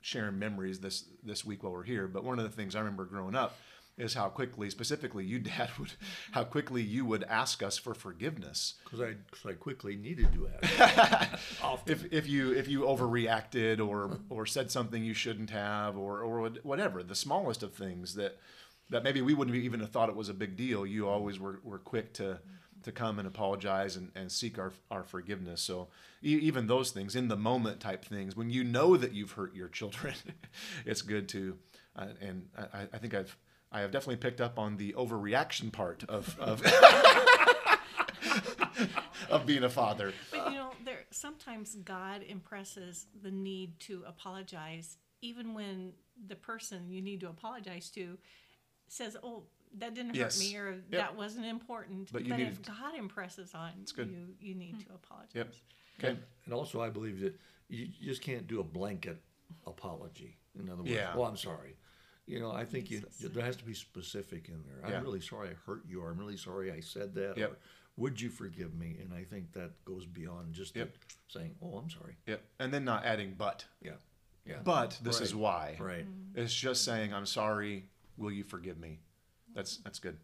sharing 0.02 0.40
memories 0.40 0.80
this 0.80 1.06
this 1.24 1.46
week 1.46 1.64
while 1.64 1.74
we're 1.74 1.84
here. 1.84 2.08
But 2.08 2.24
one 2.24 2.40
of 2.40 2.46
the 2.46 2.52
things 2.52 2.76
I 2.76 2.80
remember 2.80 3.06
growing 3.06 3.36
up 3.36 3.58
is 4.00 4.14
how 4.14 4.30
quickly, 4.30 4.70
specifically 4.70 5.26
you, 5.26 5.40
Dad, 5.40 5.70
would 5.78 5.92
how 6.32 6.44
quickly 6.44 6.82
you 6.82 7.06
would 7.06 7.24
ask 7.24 7.62
us 7.62 7.78
for 7.78 7.94
forgiveness. 7.94 8.76
Because 8.84 9.02
I, 9.02 9.14
'cause 9.32 9.46
I 9.46 9.54
quickly 9.54 9.96
needed 9.96 10.32
to 10.34 10.50
ask. 10.62 11.40
if, 11.92 12.06
if 12.12 12.28
you 12.28 12.54
if 12.54 12.68
you 12.68 12.82
overreacted 12.82 13.86
or 13.86 14.18
or 14.30 14.46
said 14.46 14.72
something 14.72 15.04
you 15.04 15.14
shouldn't 15.14 15.50
have 15.50 15.98
or 15.98 16.22
or 16.22 16.50
whatever 16.64 17.04
the 17.04 17.16
smallest 17.16 17.64
of 17.64 17.74
things 17.74 18.16
that 18.16 18.38
that 18.90 19.04
maybe 19.04 19.22
we 19.22 19.34
wouldn't 19.36 19.56
even 19.56 19.80
have 19.82 19.92
thought 19.92 20.10
it 20.10 20.16
was 20.16 20.30
a 20.30 20.34
big 20.34 20.56
deal 20.58 20.86
you 20.86 21.08
always 21.08 21.40
were, 21.40 21.60
were 21.64 21.78
quick 21.78 22.14
to 22.14 22.40
to 22.82 22.94
come 22.94 23.20
and 23.20 23.28
apologize 23.28 23.98
and, 23.98 24.10
and 24.16 24.32
seek 24.32 24.58
our, 24.58 24.72
our 24.90 25.04
forgiveness. 25.04 25.62
So 25.62 25.90
e- 26.24 26.40
even 26.42 26.68
those 26.68 26.92
things 26.92 27.14
in 27.14 27.28
the 27.28 27.36
moment 27.36 27.82
type 27.82 28.06
things 28.06 28.38
when 28.38 28.50
you 28.50 28.64
know 28.64 28.96
that 28.96 29.14
you've 29.14 29.34
hurt 29.34 29.54
your 29.54 29.68
children 29.68 30.14
it's 30.86 31.02
good 31.02 31.28
to 31.30 31.58
uh, 31.98 32.08
and 32.22 32.48
I, 32.58 32.88
I 32.94 32.98
think 32.98 33.14
I've 33.14 33.36
I 33.72 33.82
have 33.82 33.92
definitely 33.92 34.18
picked 34.18 34.42
up 34.42 34.58
on 34.58 34.78
the 34.78 34.94
overreaction 34.94 35.72
part 35.72 36.04
of 36.10 36.38
of, 36.40 36.64
of 39.30 39.46
being 39.46 39.64
a 39.64 39.70
father 39.70 40.14
But 40.32 40.52
you 40.52 40.58
know, 40.58 40.72
there 40.86 41.06
sometimes 41.12 41.76
God 41.76 42.24
impresses 42.24 43.06
the 43.22 43.32
need 43.32 43.80
to 43.82 44.04
apologize, 44.08 44.98
even 45.22 45.54
when 45.54 45.94
the 46.28 46.36
person 46.36 46.90
you 46.90 47.02
need 47.02 47.20
to 47.22 47.30
apologize 47.30 47.90
to 47.92 48.18
says, 48.88 49.16
"Oh, 49.24 49.44
that 49.78 49.94
didn't 49.94 50.16
Yes. 50.16 50.40
hurt 50.40 50.46
me," 50.50 50.58
or 50.58 50.72
Yep. 50.72 50.90
"That 50.92 51.16
wasn't 51.16 51.46
important." 51.46 52.12
But 52.12 52.24
But, 52.24 52.28
you 52.28 52.34
if 52.34 52.40
needed- 52.60 52.66
God 52.66 52.96
impresses 52.96 53.54
on 53.54 53.86
good. 53.96 54.10
you, 54.10 54.36
you 54.40 54.56
need 54.56 54.76
hmm. 54.76 54.82
to 54.82 54.94
apologize. 54.96 55.36
Yep. 55.36 55.54
Okay. 56.00 56.18
And 56.46 56.54
also, 56.54 56.82
I 56.82 56.90
believe 56.90 57.20
that 57.20 57.40
you 57.68 57.88
just 58.02 58.22
can't 58.22 58.48
do 58.48 58.60
a 58.62 58.64
blanket 58.64 59.22
apology. 59.68 60.38
In 60.58 60.70
other 60.70 60.82
words, 60.82 60.92
Yeah. 60.92 61.16
well, 61.16 61.28
I'm 61.28 61.38
sorry. 61.38 61.76
You 62.30 62.40
know, 62.40 62.52
I 62.52 62.64
think 62.64 62.92
you, 62.92 63.02
there 63.20 63.44
has 63.44 63.56
to 63.56 63.66
be 63.66 63.74
specific 63.74 64.50
in 64.50 64.62
there. 64.64 64.86
I'm 64.86 64.92
Yeah. 64.92 65.02
really 65.02 65.20
sorry 65.20 65.50
I 65.50 65.54
hurt 65.66 65.82
you, 65.88 66.02
or 66.02 66.12
I'm 66.12 66.18
really 66.20 66.38
sorry 66.38 66.72
I 66.72 66.80
said 66.80 67.16
that. 67.16 67.36
Yep. 67.38 67.52
Or, 67.54 67.58
would 67.98 68.22
you 68.22 68.30
forgive 68.30 68.76
me? 68.76 68.98
And 69.02 69.12
I 69.14 69.24
think 69.24 69.52
that 69.54 69.84
goes 69.84 70.06
beyond 70.06 70.54
just 70.54 70.76
Yep. 70.76 70.96
saying, 71.28 71.56
"Oh, 71.60 71.78
I'm 71.80 71.90
sorry." 71.90 72.18
Yep. 72.28 72.42
And 72.60 72.72
then 72.72 72.86
not 72.86 73.04
adding 73.04 73.34
but. 73.34 73.66
Yeah, 73.82 73.96
yeah. 74.46 74.62
But 74.64 75.00
this 75.02 75.20
is 75.22 75.34
Right. 75.34 75.42
why. 75.42 75.78
right. 75.80 76.06
It's 76.36 76.54
just 76.54 76.84
saying, 76.84 77.14
I'm 77.16 77.26
sorry. 77.26 77.90
Will 78.16 78.32
you 78.32 78.44
forgive 78.44 78.78
me? 78.80 79.00
That's 79.56 79.78
that's 79.78 79.98
good. 80.00 80.20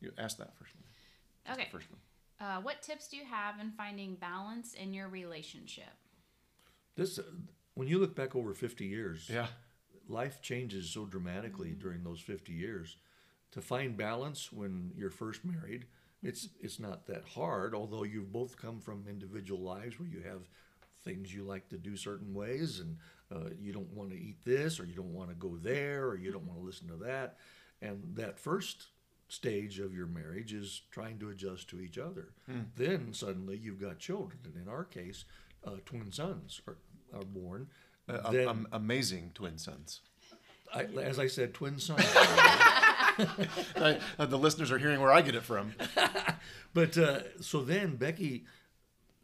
You 0.00 0.12
ask 0.18 0.36
that 0.36 0.54
first 0.58 0.74
one. 0.76 1.54
Okay. 1.54 1.68
First 1.72 1.88
one. 1.90 2.00
Uh, 2.38 2.60
what 2.60 2.82
tips 2.82 3.08
do 3.08 3.16
you 3.16 3.24
have 3.24 3.58
in 3.60 3.72
finding 3.72 4.14
balance 4.14 4.74
in 4.74 4.92
your 4.92 5.08
relationship? 5.08 5.94
This, 6.96 7.18
uh, 7.18 7.22
when 7.74 7.88
you 7.88 7.98
look 7.98 8.14
back 8.14 8.36
over 8.36 8.52
50 8.54 8.84
years, 8.86 9.28
Yeah. 9.28 9.48
Life 10.08 10.40
changes 10.40 10.90
so 10.90 11.04
dramatically 11.04 11.70
during 11.70 12.02
those 12.02 12.20
50 12.20 12.52
years. 12.52 12.96
To 13.52 13.60
find 13.60 13.96
balance 13.96 14.52
when 14.52 14.92
you're 14.96 15.10
first 15.10 15.44
married, 15.44 15.86
it's 16.22 16.48
it's 16.60 16.78
not 16.78 17.06
that 17.06 17.24
hard. 17.34 17.74
Although 17.74 18.02
you've 18.02 18.32
both 18.32 18.56
come 18.56 18.80
from 18.80 19.06
individual 19.08 19.60
lives 19.62 19.98
where 19.98 20.08
you 20.08 20.20
have 20.20 20.48
things 21.04 21.32
you 21.32 21.44
like 21.44 21.68
to 21.70 21.78
do 21.78 21.96
certain 21.96 22.34
ways, 22.34 22.80
and 22.80 22.96
uh, 23.34 23.50
you 23.58 23.72
don't 23.72 23.92
want 23.94 24.10
to 24.10 24.16
eat 24.16 24.44
this, 24.44 24.78
or 24.78 24.84
you 24.84 24.94
don't 24.94 25.14
want 25.14 25.30
to 25.30 25.34
go 25.36 25.56
there, 25.56 26.06
or 26.06 26.16
you 26.16 26.30
don't 26.32 26.46
want 26.46 26.58
to 26.58 26.64
listen 26.66 26.88
to 26.88 26.96
that. 26.96 27.36
And 27.80 28.02
that 28.16 28.38
first 28.38 28.88
stage 29.28 29.78
of 29.78 29.94
your 29.94 30.06
marriage 30.06 30.52
is 30.52 30.82
trying 30.90 31.18
to 31.20 31.30
adjust 31.30 31.68
to 31.70 31.80
each 31.80 31.98
other. 31.98 32.30
Then 32.76 33.12
suddenly 33.12 33.56
you've 33.56 33.80
got 33.80 33.98
children, 33.98 34.40
and 34.44 34.56
in 34.56 34.68
our 34.68 34.84
case, 34.84 35.24
uh, 35.64 35.76
twin 35.86 36.10
sons 36.12 36.60
are, 36.66 36.78
are 37.14 37.24
born. 37.24 37.68
Uh, 38.08 38.30
Then- 38.30 38.48
am- 38.48 38.68
amazing 38.72 39.32
twin 39.34 39.58
sons. 39.58 40.00
I, 40.74 40.82
as 40.84 41.18
I 41.18 41.26
said, 41.28 41.54
twin 41.54 41.78
sons. 41.78 42.04
I, 43.76 43.98
uh, 44.18 44.26
the 44.26 44.38
listeners 44.38 44.70
are 44.70 44.78
hearing 44.78 45.00
where 45.00 45.12
I 45.12 45.22
get 45.22 45.34
it 45.34 45.42
from. 45.42 45.72
but 46.74 46.96
uh, 46.96 47.20
so 47.40 47.62
then 47.62 47.96
Becky, 47.96 48.44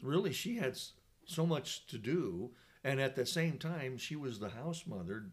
really, 0.02 0.32
she 0.32 0.56
had 0.56 0.78
so 1.26 1.46
much 1.46 1.86
to 1.86 1.98
do, 1.98 2.50
and 2.82 3.00
at 3.00 3.14
the 3.16 3.26
same 3.26 3.58
time, 3.58 3.96
she 3.98 4.16
was 4.16 4.38
the 4.38 4.48
house 4.50 4.84
mother. 4.86 5.26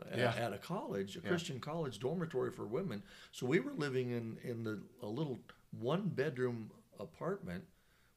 uh, 0.00 0.04
Yeah. 0.16 0.34
At 0.38 0.52
a 0.52 0.58
college, 0.58 1.16
a 1.16 1.20
Christian 1.20 1.60
college 1.60 1.98
dormitory 1.98 2.52
for 2.52 2.64
women. 2.66 3.02
So 3.32 3.46
we 3.46 3.60
were 3.60 3.72
living 3.74 4.10
in 4.10 4.38
in 4.42 4.64
the 4.64 4.80
a 5.02 5.08
little 5.08 5.40
one 5.78 6.08
bedroom 6.08 6.70
apartment 6.98 7.64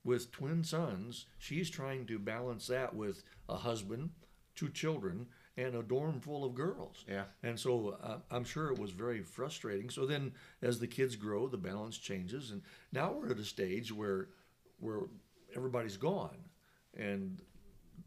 with 0.04 0.32
twin 0.32 0.64
sons. 0.64 1.26
She's 1.38 1.70
trying 1.70 2.06
to 2.08 2.20
balance 2.20 2.68
that 2.68 2.96
with 2.96 3.24
a 3.50 3.58
husband, 3.58 4.12
two 4.60 4.70
children, 4.70 5.28
and 5.58 5.76
a 5.76 5.84
dorm 5.84 6.20
full 6.20 6.44
of 6.44 6.54
girls. 6.54 7.06
Yeah. 7.08 7.24
And 7.44 7.60
so 7.60 7.98
uh, 8.04 8.18
I'm 8.30 8.44
sure 8.44 8.72
it 8.72 8.80
was 8.80 8.92
very 8.92 9.22
frustrating. 9.22 9.90
So 9.90 10.06
then, 10.06 10.34
as 10.62 10.80
the 10.80 10.88
kids 10.88 11.16
grow, 11.16 11.48
the 11.48 11.58
balance 11.58 11.98
changes, 11.98 12.52
and 12.52 12.62
now 12.92 13.12
we're 13.14 13.32
at 13.32 13.40
a 13.40 13.46
stage 13.46 13.92
where 13.92 14.28
where 14.80 15.02
everybody's 15.56 15.98
gone, 15.98 16.38
and 16.98 17.42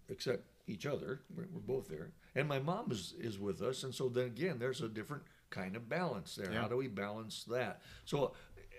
except 0.08 0.44
each 0.66 0.86
other, 0.86 1.20
we're, 1.34 1.48
we're 1.52 1.60
both 1.60 1.88
there, 1.88 2.10
and 2.34 2.46
my 2.48 2.58
mom 2.58 2.90
is 2.90 3.14
is 3.18 3.38
with 3.38 3.62
us, 3.62 3.84
and 3.84 3.94
so 3.94 4.08
then 4.08 4.26
again, 4.26 4.58
there's 4.58 4.82
a 4.82 4.88
different 4.88 5.22
kind 5.50 5.76
of 5.76 5.88
balance 5.88 6.34
there. 6.34 6.52
Yeah. 6.52 6.62
How 6.62 6.68
do 6.68 6.76
we 6.76 6.88
balance 6.88 7.44
that? 7.44 7.80
So. 8.04 8.34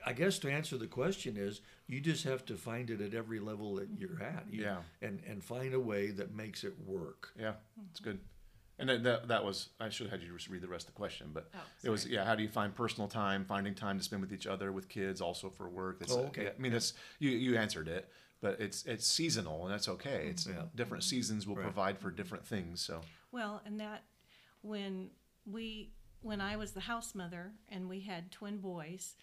I 0.05 0.13
guess 0.13 0.39
to 0.39 0.51
answer 0.51 0.77
the 0.77 0.87
question 0.87 1.37
is 1.37 1.61
you 1.87 1.99
just 2.01 2.23
have 2.25 2.45
to 2.45 2.55
find 2.55 2.89
it 2.89 3.01
at 3.01 3.13
every 3.13 3.39
level 3.39 3.75
that 3.75 3.89
you're 3.97 4.21
at. 4.21 4.45
You- 4.51 4.63
Yeah. 4.63 4.77
And 5.01 5.21
and 5.27 5.43
find 5.43 5.73
a 5.73 5.79
way 5.79 6.11
that 6.11 6.33
makes 6.35 6.63
it 6.63 6.73
work. 6.85 7.29
Yeah, 7.39 7.53
it's 7.91 7.99
good. 7.99 8.19
And 8.79 8.89
that, 8.89 9.03
that, 9.03 9.27
that 9.27 9.45
was, 9.45 9.69
I 9.79 9.89
should 9.89 10.07
have 10.09 10.19
had 10.19 10.27
you 10.27 10.33
just 10.35 10.49
read 10.49 10.61
the 10.61 10.67
rest 10.67 10.87
of 10.87 10.95
the 10.95 10.97
question, 10.97 11.29
but 11.31 11.47
Oh, 11.53 11.59
it 11.83 11.89
was, 11.91 12.07
yeah, 12.07 12.25
how 12.25 12.33
do 12.33 12.41
you 12.41 12.49
find 12.49 12.73
personal 12.73 13.07
time, 13.07 13.45
finding 13.45 13.75
time 13.75 13.99
to 13.99 14.03
spend 14.03 14.21
with 14.23 14.33
each 14.33 14.47
other, 14.47 14.71
with 14.71 14.89
kids, 14.89 15.21
also 15.21 15.49
for 15.51 15.69
work? 15.69 15.97
It's, 16.01 16.11
Oh, 16.11 16.25
okay. 16.25 16.47
I 16.47 16.59
mean, 16.59 16.73
it's, 16.73 16.93
you, 17.19 17.29
you 17.29 17.55
answered 17.55 17.87
it, 17.87 18.09
but 18.41 18.59
it's, 18.59 18.83
it's 18.85 19.05
seasonal 19.05 19.63
and 19.65 19.71
that's 19.73 19.87
okay. 19.87 20.21
Mm-hmm. 20.21 20.29
It's 20.31 20.47
Yeah. 20.47 20.63
different 20.75 21.03
seasons 21.03 21.45
will 21.47 21.55
Right. 21.55 21.63
provide 21.63 21.99
for 21.99 22.09
different 22.09 22.47
things. 22.47 22.81
So, 22.81 23.01
Well, 23.31 23.61
and 23.63 23.79
that 23.79 24.03
when 24.61 25.11
we 25.45 25.91
when 26.21 26.39
I 26.41 26.55
was 26.55 26.71
the 26.71 26.79
house 26.79 27.13
mother 27.13 27.51
and 27.69 27.87
we 27.89 27.99
had 28.01 28.31
twin 28.31 28.57
boys, 28.57 29.15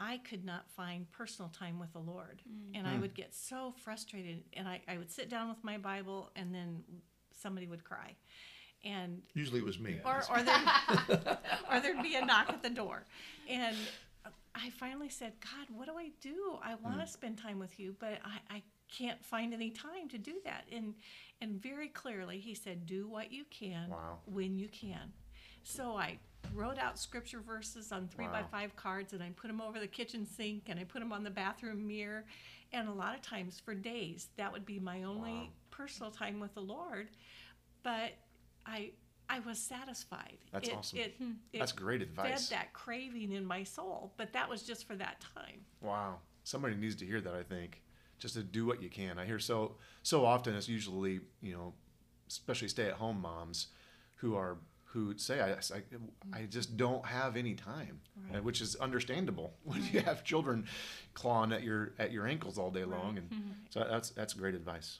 I 0.00 0.18
could 0.18 0.44
not 0.44 0.68
find 0.70 1.08
personal 1.12 1.50
time 1.50 1.78
with 1.78 1.92
the 1.92 1.98
Lord. 2.00 2.42
And 2.74 2.86
I 2.88 2.98
would 2.98 3.14
get 3.14 3.34
so 3.34 3.74
frustrated 3.84 4.42
and 4.54 4.66
I, 4.66 4.80
I 4.88 4.96
would 4.96 5.10
sit 5.10 5.28
down 5.28 5.48
with 5.50 5.62
my 5.62 5.76
Bible 5.76 6.30
and 6.36 6.54
then 6.54 6.82
somebody 7.38 7.66
would 7.66 7.84
cry. 7.84 8.16
And 8.82 9.20
Usually 9.34 9.58
it 9.60 9.64
was 9.66 9.78
me. 9.78 9.98
or 10.04 10.22
or 10.30 10.42
there 10.42 10.56
or 11.70 11.80
there'd 11.80 12.02
be 12.02 12.14
a 12.16 12.24
knock 12.24 12.48
at 12.48 12.62
the 12.62 12.70
door, 12.70 13.04
and 13.48 13.76
I 14.54 14.70
finally 14.70 15.10
said, 15.10 15.34
God, 15.40 15.66
what 15.76 15.86
do 15.86 15.92
I 15.98 16.10
do? 16.22 16.58
I 16.62 16.74
want 16.76 16.96
Mm. 16.98 17.04
to 17.04 17.06
spend 17.12 17.36
time 17.38 17.58
with 17.58 17.78
you, 17.78 17.94
but 18.00 18.18
I, 18.24 18.56
I 18.56 18.62
can't 18.90 19.22
find 19.24 19.52
any 19.52 19.70
time 19.70 20.08
to 20.08 20.18
do 20.18 20.36
that. 20.44 20.64
And 20.72 20.94
and 21.42 21.60
very 21.62 21.88
clearly, 21.88 22.38
He 22.38 22.54
said, 22.54 22.86
do 22.86 23.06
what 23.06 23.30
you 23.30 23.44
can 23.50 23.90
Wow. 23.90 24.20
when 24.24 24.56
you 24.58 24.68
can. 24.68 25.12
So 25.62 25.94
I 25.96 26.18
wrote 26.54 26.78
out 26.78 26.98
scripture 26.98 27.40
verses 27.40 27.92
on 27.92 28.08
three 28.08 28.26
by 28.26 28.42
Wow. 28.42 28.48
five 28.50 28.76
cards, 28.76 29.12
and 29.12 29.22
I 29.22 29.30
put 29.30 29.48
them 29.48 29.60
over 29.60 29.78
the 29.78 29.86
kitchen 29.86 30.26
sink, 30.26 30.64
and 30.68 30.78
I 30.80 30.84
put 30.84 31.00
them 31.00 31.12
on 31.12 31.22
the 31.24 31.30
bathroom 31.30 31.86
mirror. 31.86 32.24
And 32.72 32.88
a 32.88 32.92
lot 32.92 33.14
of 33.14 33.22
times, 33.22 33.58
for 33.58 33.74
days, 33.74 34.28
that 34.36 34.52
would 34.52 34.64
be 34.66 34.78
my 34.78 35.02
only 35.04 35.32
Wow. 35.32 35.48
personal 35.70 36.10
time 36.10 36.40
with 36.40 36.54
the 36.54 36.62
Lord. 36.62 37.10
But 37.82 38.12
I 38.66 38.92
I 39.28 39.38
was 39.38 39.60
satisfied. 39.60 40.38
That's 40.50 40.68
it, 40.68 40.74
awesome. 40.74 40.98
It, 40.98 41.14
hmm. 41.16 41.32
it 41.52 41.60
That's 41.60 41.70
great 41.70 42.02
advice. 42.02 42.48
Fed 42.48 42.58
that 42.58 42.72
craving 42.72 43.30
in 43.30 43.44
my 43.46 43.62
soul, 43.62 44.12
but 44.16 44.32
that 44.32 44.48
was 44.48 44.64
just 44.64 44.86
for 44.88 44.96
that 44.96 45.20
time. 45.20 45.64
wow. 45.80 46.18
Somebody 46.42 46.74
needs 46.74 46.96
to 46.96 47.06
hear 47.06 47.20
that, 47.20 47.34
I 47.34 47.44
think, 47.44 47.80
just 48.18 48.34
to 48.34 48.42
do 48.42 48.66
what 48.66 48.82
you 48.82 48.88
can. 48.88 49.20
I 49.20 49.26
hear 49.26 49.38
so, 49.38 49.76
so 50.02 50.24
often 50.26 50.56
it's 50.56 50.68
usually, 50.68 51.20
you 51.40 51.52
know, 51.52 51.74
especially 52.28 52.66
stay 52.66 52.86
at 52.88 52.94
home 52.94 53.20
moms 53.20 53.68
who 54.16 54.34
are, 54.34 54.58
who 54.92 55.16
say, 55.16 55.40
I, 55.40 55.52
I, 55.52 55.82
I 56.40 56.42
just 56.46 56.76
don't 56.76 57.04
have 57.06 57.36
any 57.36 57.54
time, 57.54 58.00
Right. 58.28 58.38
uh, 58.38 58.42
which 58.42 58.60
is 58.60 58.74
understandable 58.76 59.54
when 59.62 59.84
you 59.92 60.00
have 60.00 60.24
children 60.24 60.66
clawing 61.14 61.52
at 61.52 61.62
your, 61.62 61.92
at 61.98 62.10
your 62.12 62.26
ankles 62.26 62.58
all 62.58 62.70
day 62.70 62.84
long. 62.84 63.18
And 63.18 63.30
so 63.70 63.86
that's, 63.88 64.10
that's 64.10 64.32
great 64.34 64.54
advice. 64.54 64.98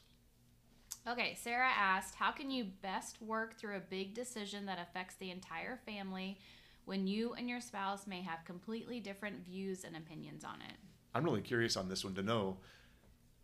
Okay, 1.09 1.35
Sarah 1.41 1.71
asked, 1.77 2.15
How 2.15 2.31
can 2.31 2.51
you 2.51 2.67
best 2.83 3.21
work 3.21 3.59
through 3.59 3.77
a 3.77 3.81
big 3.81 4.15
decision 4.15 4.67
that 4.67 4.79
affects 4.81 5.17
the 5.17 5.31
entire 5.31 5.81
family 5.87 6.39
when 6.85 7.07
you 7.07 7.33
and 7.35 7.49
your 7.49 7.61
spouse 7.61 8.07
may 8.07 8.23
have 8.23 8.45
completely 8.45 9.01
different 9.01 9.45
views 9.45 9.83
and 9.85 9.97
opinions 9.97 10.45
on 10.45 10.61
it? 10.61 10.77
I'm 11.15 11.25
really 11.25 11.41
curious 11.41 11.77
on 11.77 11.89
this 11.89 12.05
one 12.05 12.15
to 12.15 12.23
know. 12.23 12.59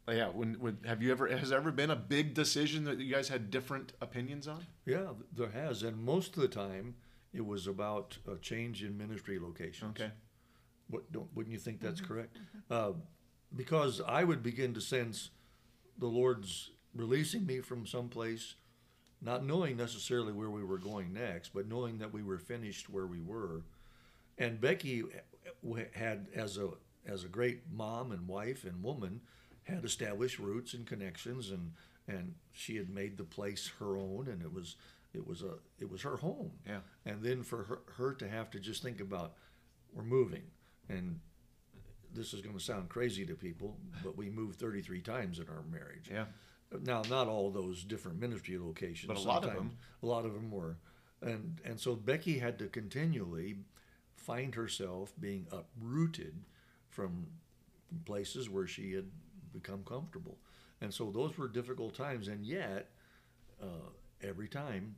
Yeah, 0.09 0.29
when, 0.29 0.55
when 0.55 0.79
have 0.85 1.03
you 1.03 1.11
ever 1.11 1.27
has 1.27 1.49
there 1.49 1.59
ever 1.59 1.73
been 1.73 1.91
a 1.91 1.97
big 1.97 2.33
decision 2.33 2.85
that 2.85 2.99
you 3.01 3.13
guys 3.13 3.29
had 3.29 3.51
different 3.51 3.93
opinions 4.01 4.47
on? 4.47 4.65
Yeah, 4.85 5.13
there 5.37 5.51
has, 5.51 5.83
and 5.83 5.99
most 5.99 6.37
of 6.37 6.43
the 6.43 6.49
time 6.49 6.95
it 7.33 7.45
was 7.45 7.67
about 7.67 8.17
a 8.31 8.37
change 8.37 8.85
in 8.85 8.97
ministry 8.97 9.39
locations. 9.39 9.91
Okay. 9.91 10.13
What, 10.89 11.11
don't, 11.11 11.29
wouldn't 11.35 11.53
you 11.53 11.59
think 11.59 11.81
that's 11.81 12.01
mm-hmm. 12.01 12.13
correct? 12.13 12.39
Uh, 12.71 12.93
because 13.55 14.01
I 14.07 14.23
would 14.23 14.43
begin 14.43 14.75
to 14.75 14.81
sense 14.81 15.31
the 15.99 16.07
Lord's 16.07 16.71
releasing 16.95 17.45
me 17.45 17.61
from 17.61 17.87
some 17.87 18.09
place, 18.09 18.55
not 19.21 19.45
knowing 19.45 19.77
necessarily 19.77 20.33
where 20.33 20.51
we 20.51 20.65
were 20.65 20.79
going 20.79 21.13
next, 21.13 21.53
but 21.53 21.69
knowing 21.69 21.99
that 21.99 22.13
we 22.13 22.23
were 22.23 22.39
finished 22.39 22.89
where 22.89 23.07
we 23.07 23.21
were. 23.21 23.63
And 24.39 24.61
Becky 24.61 25.01
eh, 25.01 25.79
eh, 25.79 25.85
had, 25.95 26.29
as 26.35 26.59
a 26.59 26.71
as 27.07 27.23
a 27.23 27.29
great 27.29 27.61
mom 27.73 28.11
and 28.11 28.27
wife 28.27 28.65
and 28.65 28.83
woman, 28.83 29.21
had 29.67 29.85
established 29.85 30.39
roots 30.39 30.75
and 30.75 30.87
connections, 30.87 31.51
and 31.51 31.73
and 32.09 32.35
she 32.53 32.77
had 32.77 32.89
made 32.89 33.17
the 33.17 33.25
place 33.25 33.71
her 33.79 33.97
own, 33.97 34.29
and 34.29 34.43
it 34.43 34.53
was 34.53 34.77
it 35.13 35.27
was 35.27 35.43
a 35.43 35.55
it 35.79 35.91
was 35.91 36.03
her 36.03 36.17
home. 36.17 36.53
Yeah. 36.67 36.81
And 37.05 37.23
then 37.23 37.43
for 37.43 37.65
her, 37.65 37.81
her 37.97 38.15
to 38.15 38.29
have 38.29 38.51
to 38.53 38.61
just 38.61 38.83
think 38.83 39.01
about, 39.01 39.35
we're 39.93 40.05
moving, 40.05 40.45
and 40.89 41.21
this 42.13 42.33
is 42.33 42.41
going 42.41 42.57
to 42.57 42.63
sound 42.63 42.89
crazy 42.89 43.27
to 43.27 43.35
people, 43.35 43.77
but 44.03 44.17
we 44.17 44.31
moved 44.31 44.59
33 44.59 45.01
times 45.01 45.39
in 45.39 45.49
our 45.49 45.63
marriage. 45.71 46.09
Yeah. 46.11 46.27
Now, 46.83 47.03
not 47.09 47.29
all 47.29 47.51
those 47.51 47.85
different 47.85 48.19
ministry 48.21 48.59
locations, 48.59 49.09
But 49.09 49.19
a 49.19 49.29
lot 49.29 49.45
of 49.45 49.55
them. 49.55 49.77
A 50.03 50.07
lot 50.07 50.25
of 50.25 50.35
them 50.35 50.51
were, 50.51 50.79
and 51.23 51.61
and 51.65 51.79
so 51.79 51.95
Becky 51.95 52.39
had 52.39 52.59
to 52.59 52.67
continually 52.67 53.57
find 54.15 54.55
herself 54.55 55.13
being 55.21 55.47
uprooted 55.53 56.45
from 56.89 57.29
from 57.89 58.01
places 58.01 58.51
where 58.51 58.67
she 58.67 58.93
had 58.93 59.07
become 59.61 59.83
comfortable, 59.85 60.39
and 60.81 60.93
so 60.93 61.11
those 61.11 61.37
were 61.39 61.49
difficult 61.49 61.95
times. 61.95 62.29
And 62.29 62.45
yet, 62.45 62.91
uh, 63.63 63.91
every 64.23 64.49
time 64.49 64.97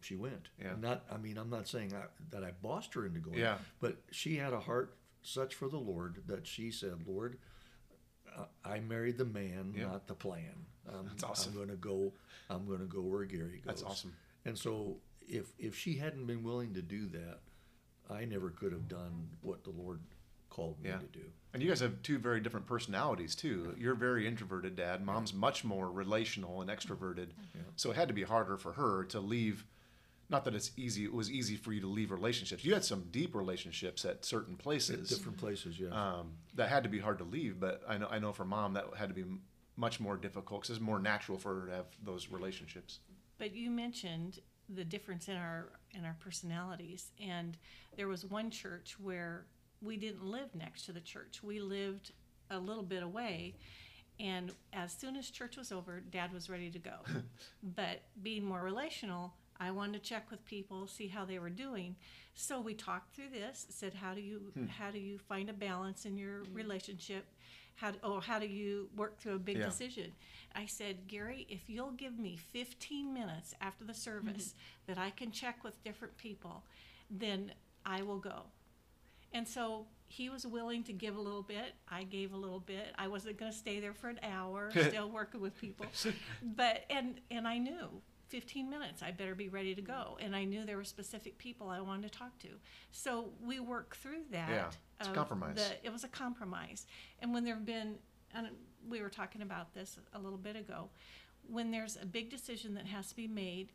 she 0.00 0.16
went. 0.16 0.48
Yeah. 0.60 0.72
Not, 0.80 1.04
I 1.10 1.16
mean, 1.16 1.38
I'm 1.38 1.50
not 1.50 1.66
saying 1.66 1.94
I, 1.94 2.04
that 2.30 2.44
I 2.44 2.52
bossed 2.62 2.94
her 2.94 3.06
into 3.06 3.20
going. 3.20 3.38
Yeah. 3.38 3.58
But 3.80 3.96
she 4.10 4.36
had 4.36 4.52
a 4.52 4.60
heart 4.60 4.96
such 5.22 5.54
for 5.54 5.68
the 5.68 5.78
Lord 5.78 6.22
that 6.26 6.46
she 6.46 6.70
said, 6.70 7.04
Lord, 7.06 7.38
uh, 8.36 8.44
I 8.64 8.80
married 8.80 9.18
the 9.18 9.24
man, 9.24 9.74
Yeah. 9.76 9.86
not 9.86 10.06
the 10.06 10.14
plan. 10.14 10.66
Um, 10.88 11.06
That's 11.08 11.24
awesome. 11.24 11.52
I'm 11.52 11.56
going 11.56 11.68
to 11.70 11.76
go. 11.76 12.12
I'm 12.48 12.66
going 12.66 12.80
to 12.80 12.86
go 12.86 13.00
where 13.00 13.24
Gary 13.24 13.60
goes. 13.64 13.64
That's 13.66 13.82
awesome. 13.82 14.12
And 14.44 14.56
so, 14.58 14.96
if 15.28 15.52
if 15.58 15.76
she 15.76 15.94
hadn't 15.94 16.26
been 16.26 16.42
willing 16.42 16.74
to 16.74 16.82
do 16.82 17.06
that, 17.08 17.40
I 18.08 18.24
never 18.24 18.50
could 18.50 18.72
have 18.72 18.88
done 18.88 19.28
what 19.42 19.62
the 19.62 19.70
Lord 19.70 20.00
called 20.50 20.80
me 20.82 20.90
Yeah. 20.90 20.98
to 20.98 21.06
do. 21.06 21.24
And 21.52 21.62
you 21.62 21.68
guys 21.68 21.80
have 21.80 22.02
two 22.02 22.18
very 22.18 22.40
different 22.40 22.66
personalities 22.66 23.34
too. 23.34 23.74
You're 23.78 23.94
very 23.94 24.26
introverted, 24.26 24.76
Dad. 24.76 25.04
Mom's 25.04 25.32
much 25.32 25.64
more 25.64 25.90
relational 25.90 26.60
and 26.60 26.70
extroverted. 26.70 27.30
So 27.76 27.90
it 27.90 27.96
had 27.96 28.08
to 28.08 28.14
be 28.14 28.22
harder 28.24 28.56
for 28.56 28.72
her 28.74 29.04
to 29.06 29.20
leave 29.20 29.64
not 30.28 30.44
that 30.44 30.54
it's 30.54 30.70
easy. 30.76 31.02
It 31.02 31.12
was 31.12 31.28
easy 31.28 31.56
for 31.56 31.72
you 31.72 31.80
to 31.80 31.88
leave 31.88 32.12
relationships. 32.12 32.64
You 32.64 32.72
had 32.72 32.84
some 32.84 33.08
deep 33.10 33.34
relationships 33.34 34.04
at 34.04 34.24
certain 34.24 34.54
places 34.56 35.08
Different 35.08 35.38
places, 35.38 35.76
yeah. 35.80 35.88
um, 35.88 36.34
that 36.54 36.68
had 36.68 36.84
to 36.84 36.88
be 36.88 37.00
hard 37.00 37.18
to 37.18 37.24
leave. 37.24 37.58
But 37.58 37.82
I 37.88 37.98
know 37.98 38.06
I 38.08 38.20
know 38.20 38.32
for 38.32 38.44
mom 38.44 38.74
that 38.74 38.84
had 38.96 39.08
to 39.08 39.14
be 39.14 39.24
much 39.76 39.98
more 39.98 40.16
difficult 40.16 40.60
because 40.62 40.76
it's 40.76 40.80
more 40.84 41.00
natural 41.00 41.36
for 41.36 41.62
her 41.62 41.66
to 41.66 41.72
have 41.72 41.86
those 42.04 42.28
relationships. 42.28 43.00
But 43.38 43.56
you 43.56 43.70
mentioned 43.72 44.38
the 44.68 44.84
difference 44.84 45.26
in 45.28 45.36
our 45.36 45.72
in 45.90 46.04
our 46.04 46.16
personalities, 46.20 47.10
and 47.20 47.58
there 47.96 48.06
was 48.06 48.24
one 48.24 48.50
church 48.50 49.00
where 49.00 49.46
we 49.82 49.96
didn't 49.96 50.24
live 50.24 50.54
next 50.54 50.86
to 50.86 50.92
the 50.92 51.00
church. 51.00 51.42
We 51.42 51.60
lived 51.60 52.12
a 52.50 52.58
little 52.58 52.82
bit 52.82 53.02
away, 53.02 53.54
and 54.18 54.52
as 54.72 54.92
soon 54.92 55.16
as 55.16 55.30
church 55.30 55.56
was 55.56 55.72
over, 55.72 56.00
Dad 56.00 56.32
was 56.32 56.50
ready 56.50 56.70
to 56.70 56.78
go. 56.78 56.96
but 57.62 58.02
being 58.22 58.44
more 58.44 58.62
relational, 58.62 59.32
I 59.58 59.70
wanted 59.70 60.02
to 60.02 60.08
check 60.08 60.30
with 60.30 60.44
people, 60.44 60.86
see 60.86 61.08
how 61.08 61.24
they 61.24 61.38
were 61.38 61.50
doing. 61.50 61.96
So 62.34 62.60
we 62.60 62.74
talked 62.74 63.14
through 63.14 63.30
this. 63.32 63.66
Said, 63.70 63.94
how 63.94 64.14
do 64.14 64.20
you 64.20 64.52
hmm. 64.54 64.66
how 64.66 64.90
do 64.90 64.98
you 64.98 65.18
find 65.18 65.50
a 65.50 65.52
balance 65.52 66.06
in 66.06 66.16
your 66.16 66.44
hmm. 66.44 66.54
relationship? 66.54 67.26
How 67.76 67.92
do, 67.92 67.98
or 68.02 68.20
how 68.20 68.38
do 68.38 68.46
you 68.46 68.90
work 68.94 69.18
through 69.18 69.36
a 69.36 69.38
big 69.38 69.56
Yeah. 69.56 69.64
decision? 69.66 70.12
I 70.54 70.66
said, 70.66 71.06
Gary, 71.06 71.46
if 71.48 71.60
you'll 71.68 71.92
give 71.92 72.18
me 72.18 72.36
15 72.36 73.14
minutes 73.14 73.54
after 73.60 73.84
the 73.84 73.94
service 73.94 74.48
mm-hmm. 74.48 74.92
that 74.92 74.98
I 74.98 75.10
can 75.10 75.30
check 75.30 75.64
with 75.64 75.82
different 75.82 76.16
people, 76.18 76.64
then 77.10 77.52
I 77.86 78.02
will 78.02 78.18
go. 78.18 78.42
And 79.32 79.46
so 79.46 79.86
he 80.08 80.28
was 80.28 80.46
willing 80.46 80.82
to 80.84 80.92
give 80.92 81.16
a 81.16 81.20
little 81.20 81.42
bit. 81.42 81.74
I 81.88 82.02
gave 82.02 82.32
a 82.32 82.36
little 82.36 82.58
bit. 82.60 82.88
I 82.98 83.06
wasn't 83.08 83.38
going 83.38 83.52
to 83.52 83.56
stay 83.56 83.78
there 83.80 83.94
for 83.94 84.08
an 84.08 84.18
hour, 84.22 84.70
still 84.88 85.08
working 85.10 85.40
with 85.40 85.56
people. 85.56 85.86
But 86.42 86.84
and 86.90 87.20
and 87.30 87.46
I 87.46 87.58
knew 87.58 88.02
15 88.28 88.68
minutes 88.70 89.02
I 89.02 89.10
better 89.10 89.34
be 89.34 89.48
ready 89.48 89.74
to 89.74 89.82
go. 89.82 90.16
And 90.20 90.34
I 90.34 90.44
knew 90.44 90.64
there 90.64 90.76
were 90.76 90.84
specific 90.84 91.38
people 91.38 91.68
I 91.68 91.80
wanted 91.80 92.12
to 92.12 92.18
talk 92.18 92.38
to. 92.40 92.48
So 92.92 93.30
we 93.42 93.60
worked 93.60 93.96
through 93.98 94.22
that. 94.30 94.50
Yeah, 94.50 94.70
it's 94.98 95.08
a 95.08 95.12
compromise. 95.12 95.56
the- 95.56 95.86
it 95.86 95.92
was 95.92 96.04
a 96.04 96.08
compromise. 96.08 96.86
And 97.20 97.32
when 97.32 97.44
there 97.44 97.54
have 97.54 97.66
been 97.66 97.96
and 98.34 98.48
we 98.88 99.02
were 99.02 99.10
talking 99.10 99.42
about 99.42 99.74
this 99.74 99.98
a 100.12 100.18
little 100.18 100.38
bit 100.38 100.56
ago, 100.56 100.88
when 101.48 101.70
there's 101.70 101.96
a 102.00 102.06
big 102.06 102.30
decision 102.30 102.74
that 102.74 102.86
has 102.86 103.08
to 103.08 103.16
be 103.16 103.26
made, 103.28 103.72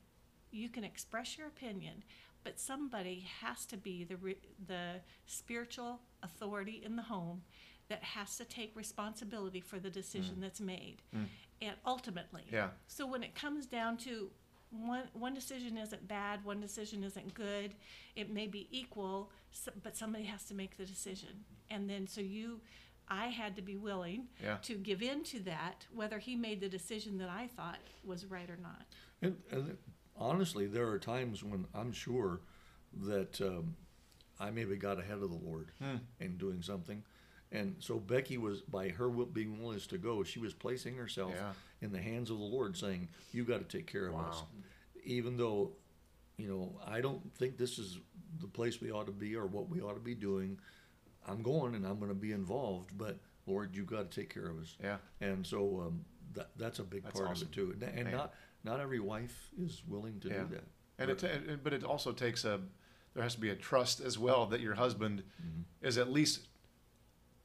you 0.51 0.69
can 0.69 0.83
express 0.85 1.37
your 1.37 1.47
opinion, 1.47 2.03
but 2.45 2.59
somebody 2.59 3.25
has 3.41 3.65
to 3.65 3.75
be 3.75 4.05
the 4.05 4.15
re- 4.15 4.37
the 4.67 5.01
spiritual 5.25 5.99
authority 6.23 6.81
in 6.85 6.95
the 6.95 7.01
home 7.01 7.41
that 7.89 8.01
has 8.03 8.37
to 8.37 8.45
take 8.45 8.71
responsibility 8.75 9.59
for 9.59 9.79
the 9.79 9.89
decision 9.89 10.35
mm. 10.37 10.41
that's 10.41 10.61
made, 10.61 11.01
mm. 11.13 11.25
and 11.61 11.75
ultimately. 11.85 12.43
Yeah. 12.51 12.69
So 12.87 13.05
when 13.05 13.23
it 13.23 13.35
comes 13.35 13.65
down 13.65 13.97
to 13.97 14.29
one 14.69 15.09
one 15.13 15.33
decision 15.33 15.77
isn't 15.77 16.07
bad, 16.07 16.45
one 16.45 16.61
decision 16.61 17.03
isn't 17.03 17.33
good, 17.33 17.73
it 18.15 18.31
may 18.31 18.47
be 18.47 18.67
equal, 18.71 19.31
so, 19.51 19.71
but 19.83 19.97
somebody 19.97 20.23
has 20.25 20.45
to 20.45 20.53
make 20.53 20.77
the 20.77 20.85
decision, 20.85 21.43
and 21.69 21.89
then 21.89 22.07
so 22.07 22.21
you. 22.21 22.61
I 23.07 23.27
had 23.27 23.55
to 23.57 23.61
be 23.61 23.77
willing 23.77 24.29
Yeah. 24.41 24.57
to 24.63 24.73
give 24.77 25.03
in 25.03 25.23
to 25.25 25.39
that, 25.41 25.85
whether 25.93 26.17
he 26.17 26.35
made 26.35 26.59
the 26.59 26.69
decision 26.69 27.19
that 27.19 27.29
I 27.29 27.45
thought 27.55 27.77
was 28.03 28.25
right 28.25 28.49
or 28.49 28.57
not. 28.57 28.87
And, 29.21 29.35
and 29.51 29.77
honestly, 30.17 30.65
there 30.67 30.87
are 30.89 30.99
times 30.99 31.43
when 31.43 31.65
I'm 31.73 31.91
sure 31.91 32.41
that 33.03 33.39
um, 33.41 33.75
I 34.39 34.51
maybe 34.51 34.75
got 34.75 34.99
ahead 34.99 35.19
of 35.21 35.29
the 35.29 35.39
Lord 35.49 35.71
in 36.19 36.37
doing 36.37 36.61
something. 36.61 37.03
And 37.51 37.75
so 37.79 37.99
Becky 37.99 38.37
was, 38.37 38.61
by 38.61 38.89
her 38.89 39.09
will, 39.09 39.25
being 39.27 39.61
willing 39.61 39.79
to 39.79 39.97
go, 39.97 40.23
she 40.23 40.39
was 40.39 40.53
placing 40.53 40.95
herself 40.95 41.33
Yeah. 41.35 41.51
in 41.81 41.91
the 41.91 42.01
hands 42.01 42.29
of 42.29 42.37
the 42.39 42.43
Lord, 42.43 42.75
saying, 42.75 43.07
"You 43.31 43.43
got 43.45 43.67
to 43.67 43.77
take 43.77 43.87
care 43.87 44.07
of 44.07 44.15
us." 44.15 44.43
Even 45.05 45.37
though, 45.37 45.71
you 46.37 46.47
know, 46.49 46.79
I 46.85 47.01
don't 47.01 47.33
think 47.37 47.57
this 47.57 47.77
is 47.77 47.99
the 48.41 48.47
place 48.47 48.81
we 48.81 48.91
ought 48.91 49.05
to 49.05 49.11
be 49.13 49.35
or 49.35 49.45
what 49.45 49.69
we 49.69 49.79
ought 49.81 49.93
to 49.93 49.99
be 49.99 50.15
doing. 50.15 50.57
I'm 51.27 51.41
going 51.43 51.75
and 51.75 51.85
I'm 51.85 51.97
going 51.99 52.09
to 52.09 52.15
be 52.15 52.31
involved, 52.33 52.97
but 52.97 53.19
Lord, 53.47 53.75
you 53.75 53.83
got 53.83 54.09
to 54.11 54.19
take 54.21 54.33
care 54.33 54.47
of 54.47 54.57
us. 54.59 54.75
Yeah. 54.83 54.97
And 55.21 55.45
so 55.45 55.83
um, 55.87 56.03
that 56.33 56.49
that's 56.57 56.79
a 56.79 56.83
big 56.83 57.03
That's 57.03 57.17
part 57.19 57.31
awesome. 57.31 57.47
of 57.47 57.51
it 57.51 57.55
too. 57.55 57.75
And, 57.79 57.83
and 57.99 58.11
not 58.11 58.33
not 58.65 58.79
every 58.79 58.99
wife 58.99 59.49
is 59.57 59.83
willing 59.87 60.19
to 60.21 60.27
Yeah. 60.29 60.43
do 60.43 60.47
that. 60.55 60.63
And 60.97 61.11
it, 61.11 61.23
and- 61.23 61.63
but 61.63 61.71
it 61.73 61.83
also 61.83 62.11
takes 62.11 62.43
a, 62.43 62.59
there 63.13 63.23
has 63.23 63.35
to 63.35 63.41
be 63.41 63.49
a 63.49 63.55
trust 63.55 63.99
as 64.01 64.17
well 64.17 64.45
that 64.47 64.59
your 64.59 64.75
husband 64.75 65.23
Mm-hmm. 65.41 65.61
is 65.87 65.97
at 65.97 66.11
least 66.11 66.47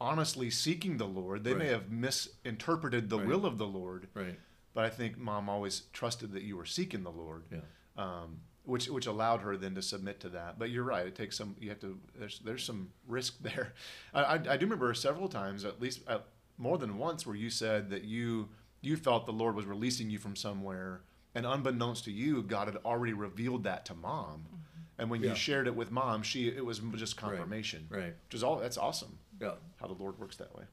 honestly 0.00 0.50
seeking 0.50 0.96
the 0.96 1.06
Lord. 1.06 1.44
They 1.44 1.54
may 1.54 1.68
have 1.68 1.90
misinterpreted 1.90 3.10
the 3.10 3.18
Right. 3.18 3.26
will 3.28 3.44
of 3.46 3.58
the 3.58 3.66
Lord, 3.66 4.08
Right. 4.14 4.38
but 4.72 4.84
I 4.84 4.88
think 4.90 5.18
mom 5.18 5.48
always 5.48 5.82
trusted 5.92 6.32
that 6.32 6.42
you 6.42 6.56
were 6.56 6.64
seeking 6.66 7.02
the 7.02 7.12
Lord. 7.12 7.44
Yeah. 7.50 7.60
Um, 7.96 8.40
which 8.64 8.88
which 8.88 9.06
allowed 9.06 9.40
her 9.40 9.56
then 9.56 9.74
to 9.74 9.82
submit 9.82 10.20
to 10.20 10.28
that. 10.30 10.58
But 10.58 10.70
you're 10.70 10.84
right; 10.84 11.06
it 11.06 11.14
takes 11.16 11.36
some. 11.36 11.56
You 11.58 11.70
have 11.70 11.80
to. 11.80 11.98
There's 12.14 12.38
there's 12.40 12.62
some 12.62 12.92
risk 13.06 13.38
there. 13.42 13.72
I, 14.14 14.22
I, 14.22 14.32
I 14.34 14.56
do 14.56 14.66
remember 14.66 14.92
several 14.94 15.28
times, 15.28 15.64
at 15.64 15.80
least 15.80 16.02
uh, 16.06 16.20
more 16.56 16.78
than 16.78 16.96
once, 16.98 17.26
where 17.26 17.34
you 17.34 17.50
said 17.50 17.90
that 17.90 18.04
you 18.04 18.50
you 18.80 18.96
felt 18.96 19.26
the 19.26 19.32
Lord 19.32 19.54
was 19.56 19.64
releasing 19.66 20.08
you 20.08 20.18
from 20.18 20.36
somewhere, 20.36 21.02
and 21.34 21.46
unbeknownst 21.46 22.04
to 22.04 22.12
you, 22.12 22.42
God 22.42 22.68
had 22.68 22.76
already 22.84 23.12
revealed 23.12 23.64
that 23.64 23.84
to 23.86 23.94
mom. 23.94 24.44
And 24.98 25.08
when 25.10 25.22
Yeah. 25.22 25.30
you 25.30 25.36
shared 25.36 25.66
it 25.66 25.74
with 25.74 25.90
mom, 25.90 26.22
she 26.22 26.48
it 26.48 26.64
was 26.64 26.80
just 26.96 27.16
confirmation. 27.16 27.86
Right. 27.88 28.14
Which 28.26 28.34
is 28.34 28.42
all. 28.42 28.58
That's 28.58 28.76
awesome. 28.76 29.18
Yeah. 29.40 29.54
How 29.80 29.86
the 29.86 29.94
Lord 29.94 30.18
works 30.18 30.36
that 30.36 30.54
way. 30.56 30.64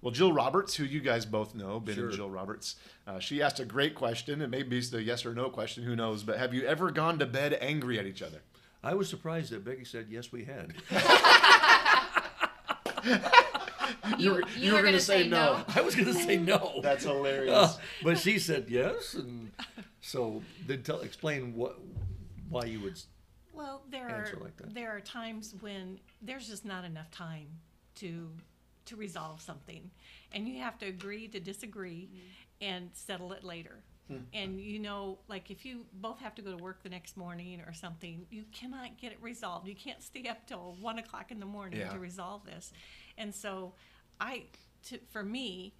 Well, 0.00 0.12
Jill 0.12 0.32
Roberts, 0.32 0.76
who 0.76 0.84
you 0.84 1.00
guys 1.00 1.26
both 1.26 1.56
know, 1.56 1.80
Ben 1.80 1.96
Sure. 1.96 2.06
and 2.06 2.14
Jill 2.14 2.30
Roberts, 2.30 2.76
uh, 3.08 3.18
she 3.18 3.42
asked 3.42 3.58
a 3.58 3.64
great 3.64 3.96
question. 3.96 4.40
It 4.40 4.48
may 4.48 4.62
be 4.62 4.80
the 4.80 5.02
yes 5.02 5.26
or 5.26 5.34
no 5.34 5.50
question, 5.50 5.82
who 5.82 5.96
knows? 5.96 6.22
But 6.22 6.38
have 6.38 6.54
you 6.54 6.64
ever 6.66 6.92
gone 6.92 7.18
to 7.18 7.26
bed 7.26 7.58
angry 7.60 7.98
at 7.98 8.06
each 8.06 8.22
other? 8.22 8.42
I 8.84 8.94
was 8.94 9.08
surprised 9.10 9.50
that 9.50 9.64
Becky 9.64 9.84
said 9.84 10.06
yes, 10.08 10.30
we 10.30 10.44
had. 10.44 10.74
You, 14.18 14.32
were- 14.34 14.42
you, 14.56 14.66
you 14.66 14.72
were, 14.72 14.78
were 14.78 14.82
going 14.82 14.92
gonna 14.94 15.00
say 15.00 15.22
say 15.24 15.28
no. 15.28 15.58
no. 15.58 15.64
I 15.74 15.80
was 15.82 15.94
going 15.94 16.06
to 16.06 16.14
say 16.14 16.36
no. 16.36 16.80
That's 16.82 17.04
hilarious. 17.04 17.54
Uh, 17.54 17.72
but 18.02 18.18
she 18.18 18.38
said 18.38 18.66
yes, 18.68 19.14
and 19.14 19.50
so 20.00 20.42
then 20.66 20.82
tell 20.82 21.00
explain 21.00 21.54
what 21.54 21.78
why 22.48 22.64
you 22.64 22.80
would. 22.80 23.00
Well, 23.52 23.82
there 23.90 24.08
Answer 24.08 24.36
are 24.36 24.44
like 24.44 24.56
that. 24.58 24.74
there 24.74 24.90
are 24.96 25.00
times 25.00 25.54
when 25.60 25.98
there's 26.22 26.48
just 26.48 26.64
not 26.64 26.84
enough 26.84 27.10
time 27.10 27.48
to 27.96 28.30
to 28.86 28.96
resolve 28.96 29.40
something, 29.40 29.90
and 30.32 30.48
you 30.48 30.60
have 30.62 30.78
to 30.78 30.86
agree 30.86 31.28
to 31.28 31.40
disagree 31.40 32.08
and 32.60 32.90
settle 32.92 33.32
it 33.32 33.44
later. 33.44 33.82
And 34.32 34.58
you 34.58 34.78
know, 34.78 35.18
like 35.28 35.50
if 35.50 35.66
you 35.66 35.84
both 35.92 36.18
have 36.20 36.34
to 36.36 36.40
go 36.42 36.50
to 36.56 36.56
work 36.64 36.82
the 36.82 36.88
next 36.88 37.14
morning 37.18 37.60
or 37.66 37.74
something, 37.74 38.24
you 38.30 38.44
cannot 38.52 38.96
get 38.96 39.12
it 39.12 39.18
resolved. 39.20 39.68
You 39.68 39.74
can't 39.74 40.02
stay 40.02 40.26
up 40.30 40.46
till 40.46 40.76
one 40.80 40.98
o'clock 40.98 41.30
in 41.30 41.40
the 41.40 41.44
morning 41.44 41.80
Yeah. 41.80 41.90
to 41.92 41.98
resolve 41.98 42.42
this. 42.46 42.72
And 43.18 43.34
so, 43.34 43.74
I, 44.20 44.44
to, 44.86 44.98
for 45.10 45.22
me, 45.22 45.74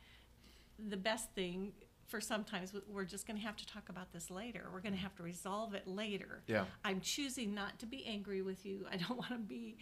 the 0.78 0.96
best 0.96 1.32
thing 1.34 1.72
for 2.06 2.20
sometimes 2.20 2.72
we're 2.88 3.04
just 3.04 3.26
going 3.26 3.38
to 3.38 3.44
have 3.44 3.56
to 3.56 3.66
talk 3.66 3.88
about 3.90 4.12
this 4.12 4.30
later. 4.30 4.68
We're 4.72 4.80
going 4.80 4.94
to 4.94 5.00
have 5.00 5.14
to 5.16 5.22
resolve 5.22 5.74
it 5.74 5.86
later. 5.86 6.42
Yeah. 6.46 6.64
I'm 6.84 7.00
choosing 7.00 7.54
not 7.54 7.78
to 7.80 7.86
be 7.86 8.04
angry 8.06 8.40
with 8.40 8.64
you. 8.64 8.86
I 8.90 8.96
don't 8.96 9.16
want 9.18 9.30
to 9.30 9.38
be, 9.38 9.76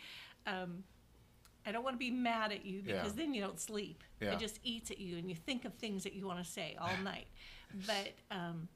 um, 0.46 0.82
I 1.64 1.70
don't 1.72 1.84
want 1.84 1.94
to 1.94 1.98
be 1.98 2.10
mad 2.10 2.50
at 2.50 2.66
you 2.66 2.82
Yeah. 2.84 2.96
because 2.96 3.14
then 3.14 3.32
you 3.32 3.40
don't 3.40 3.60
sleep. 3.60 4.02
Yeah. 4.20 4.32
It 4.32 4.40
just 4.40 4.58
eats 4.64 4.90
at 4.90 4.98
you 4.98 5.18
and 5.18 5.28
you 5.28 5.36
think 5.36 5.64
of 5.64 5.74
things 5.74 6.02
that 6.02 6.14
you 6.14 6.26
want 6.26 6.44
to 6.44 6.50
say 6.50 6.76
all 6.80 6.90
night. 7.04 7.26
But 7.86 8.14
um, 8.32 8.68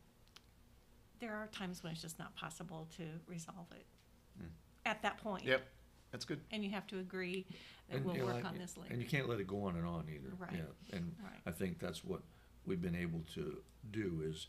there 1.18 1.34
are 1.34 1.48
times 1.48 1.82
when 1.82 1.92
it's 1.92 2.02
just 2.02 2.18
not 2.20 2.34
possible 2.36 2.88
to 2.98 3.02
resolve 3.26 3.66
it 3.72 3.84
at 4.86 5.02
that 5.02 5.18
point. 5.18 5.44
Yep, 5.44 5.62
that's 6.10 6.24
good. 6.24 6.40
And 6.50 6.64
you 6.64 6.70
have 6.70 6.86
to 6.88 6.98
agree 6.98 7.46
And, 7.90 8.04
we'll 8.04 8.14
you 8.14 8.20
know, 8.20 8.26
work 8.26 8.44
I- 8.44 8.48
on 8.48 8.58
this 8.58 8.76
later. 8.76 8.92
And 8.92 9.02
you 9.02 9.08
can't 9.08 9.28
let 9.28 9.40
it 9.40 9.46
go 9.46 9.64
on 9.64 9.76
and 9.76 9.86
on 9.86 10.06
either. 10.08 10.32
Right. 10.38 10.52
Yeah. 10.54 10.96
And 10.96 11.14
Right. 11.22 11.40
I 11.46 11.50
think 11.50 11.78
that's 11.78 12.04
what 12.04 12.22
we've 12.66 12.80
been 12.80 12.94
able 12.96 13.22
to 13.34 13.62
do 13.90 14.22
is 14.24 14.46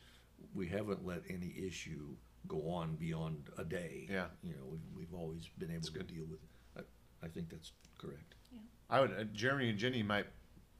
we 0.54 0.68
haven't 0.68 1.06
let 1.06 1.22
any 1.30 1.54
issue 1.58 2.16
go 2.48 2.70
on 2.70 2.96
beyond 2.96 3.50
a 3.58 3.64
day. 3.64 4.08
Yeah. 4.10 4.28
You 4.44 4.54
know, 4.54 4.66
we've, 4.70 4.82
we've 4.98 5.14
always 5.14 5.48
been 5.58 5.72
able 5.72 5.84
to 5.84 5.92
good. 5.92 6.08
deal 6.08 6.26
with. 6.30 6.40
It. 6.78 6.86
I, 7.22 7.26
I 7.26 7.30
think 7.30 7.50
that's 7.50 7.72
correct. 7.98 8.36
Yeah. 8.52 8.60
I 8.90 9.02
would. 9.02 9.12
Uh, 9.12 9.24
Jeremy 9.34 9.70
and 9.70 9.78
Jenny 9.80 10.04
might, 10.04 10.26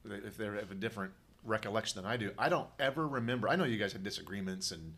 if 0.06 0.38
they 0.38 0.46
have 0.46 0.72
a 0.72 0.76
different 0.76 1.12
recollection 1.44 2.02
than 2.02 2.10
I 2.12 2.18
do. 2.18 2.32
I 2.38 2.50
don't 2.50 2.68
ever 2.80 3.08
remember. 3.08 3.50
I 3.50 3.56
know 3.56 3.64
you 3.64 3.78
guys 3.78 3.94
had 3.94 4.04
disagreements 4.04 4.72
and 4.72 4.96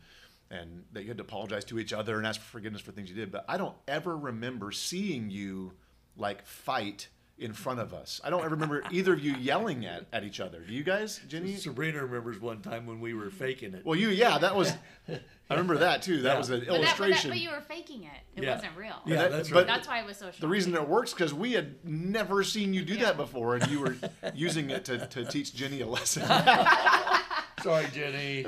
and 0.50 0.84
that 0.92 1.02
you 1.02 1.08
had 1.08 1.16
to 1.16 1.22
apologize 1.24 1.64
to 1.64 1.78
each 1.78 1.92
other 1.94 2.18
and 2.18 2.26
ask 2.26 2.38
for 2.40 2.46
forgiveness 2.46 2.82
for 2.82 2.92
things 2.92 3.08
you 3.08 3.16
did, 3.16 3.32
but 3.32 3.46
I 3.48 3.56
don't 3.56 3.74
ever 3.88 4.14
remember 4.16 4.72
seeing 4.72 5.30
you 5.30 5.72
like 6.18 6.44
fight 6.46 7.08
in 7.36 7.52
front 7.52 7.80
of 7.80 7.92
us. 7.92 8.20
I 8.22 8.30
don't 8.30 8.48
remember 8.48 8.84
either 8.92 9.12
of 9.12 9.20
you 9.20 9.34
yelling 9.34 9.84
at, 9.86 10.04
at 10.12 10.22
each 10.22 10.38
other. 10.38 10.60
Do 10.60 10.72
you 10.72 10.84
guys, 10.84 11.20
Jenny? 11.28 11.56
Sabrina 11.56 12.00
remembers 12.04 12.40
one 12.40 12.60
time 12.60 12.86
when 12.86 13.00
we 13.00 13.12
were 13.12 13.28
faking 13.30 13.74
it. 13.74 13.84
Well, 13.84 13.98
you, 13.98 14.10
yeah, 14.10 14.38
that 14.38 14.54
was. 14.54 14.72
I 15.08 15.18
remember 15.50 15.78
that 15.78 16.00
too. 16.02 16.22
That 16.22 16.34
Yeah. 16.34 16.38
was 16.38 16.50
an 16.50 16.60
But, 16.60 16.66
that, 16.66 16.70
but, 16.70 16.72
that, 16.72 16.78
illustration. 16.86 17.30
but 17.30 17.40
you 17.40 17.50
were 17.50 17.60
faking 17.60 18.04
it. 18.04 18.10
It 18.36 18.44
Yeah. 18.44 18.54
wasn't 18.54 18.76
real. 18.76 19.02
Yeah, 19.04 19.16
that- 19.16 19.30
that's 19.32 19.48
but 19.48 19.56
right. 19.56 19.66
That's 19.66 19.88
why 19.88 19.98
it 20.00 20.06
was 20.06 20.16
so 20.18 20.30
The 20.38 20.46
reason 20.48 20.74
it 20.74 20.88
works 20.88 21.12
because 21.12 21.34
we 21.34 21.52
had 21.52 21.84
never 21.84 22.44
seen 22.44 22.72
you 22.72 22.84
do 22.84 22.94
Yeah. 22.94 23.06
that 23.06 23.16
before, 23.16 23.56
and 23.56 23.68
you 23.70 23.80
were 23.80 23.96
using 24.34 24.70
it 24.70 24.84
to, 24.86 25.04
to 25.08 25.24
teach 25.24 25.54
Jenny 25.54 25.80
a 25.80 25.86
lesson. 25.88 26.22
Sorry, 27.62 27.86
Jenny. 27.92 28.44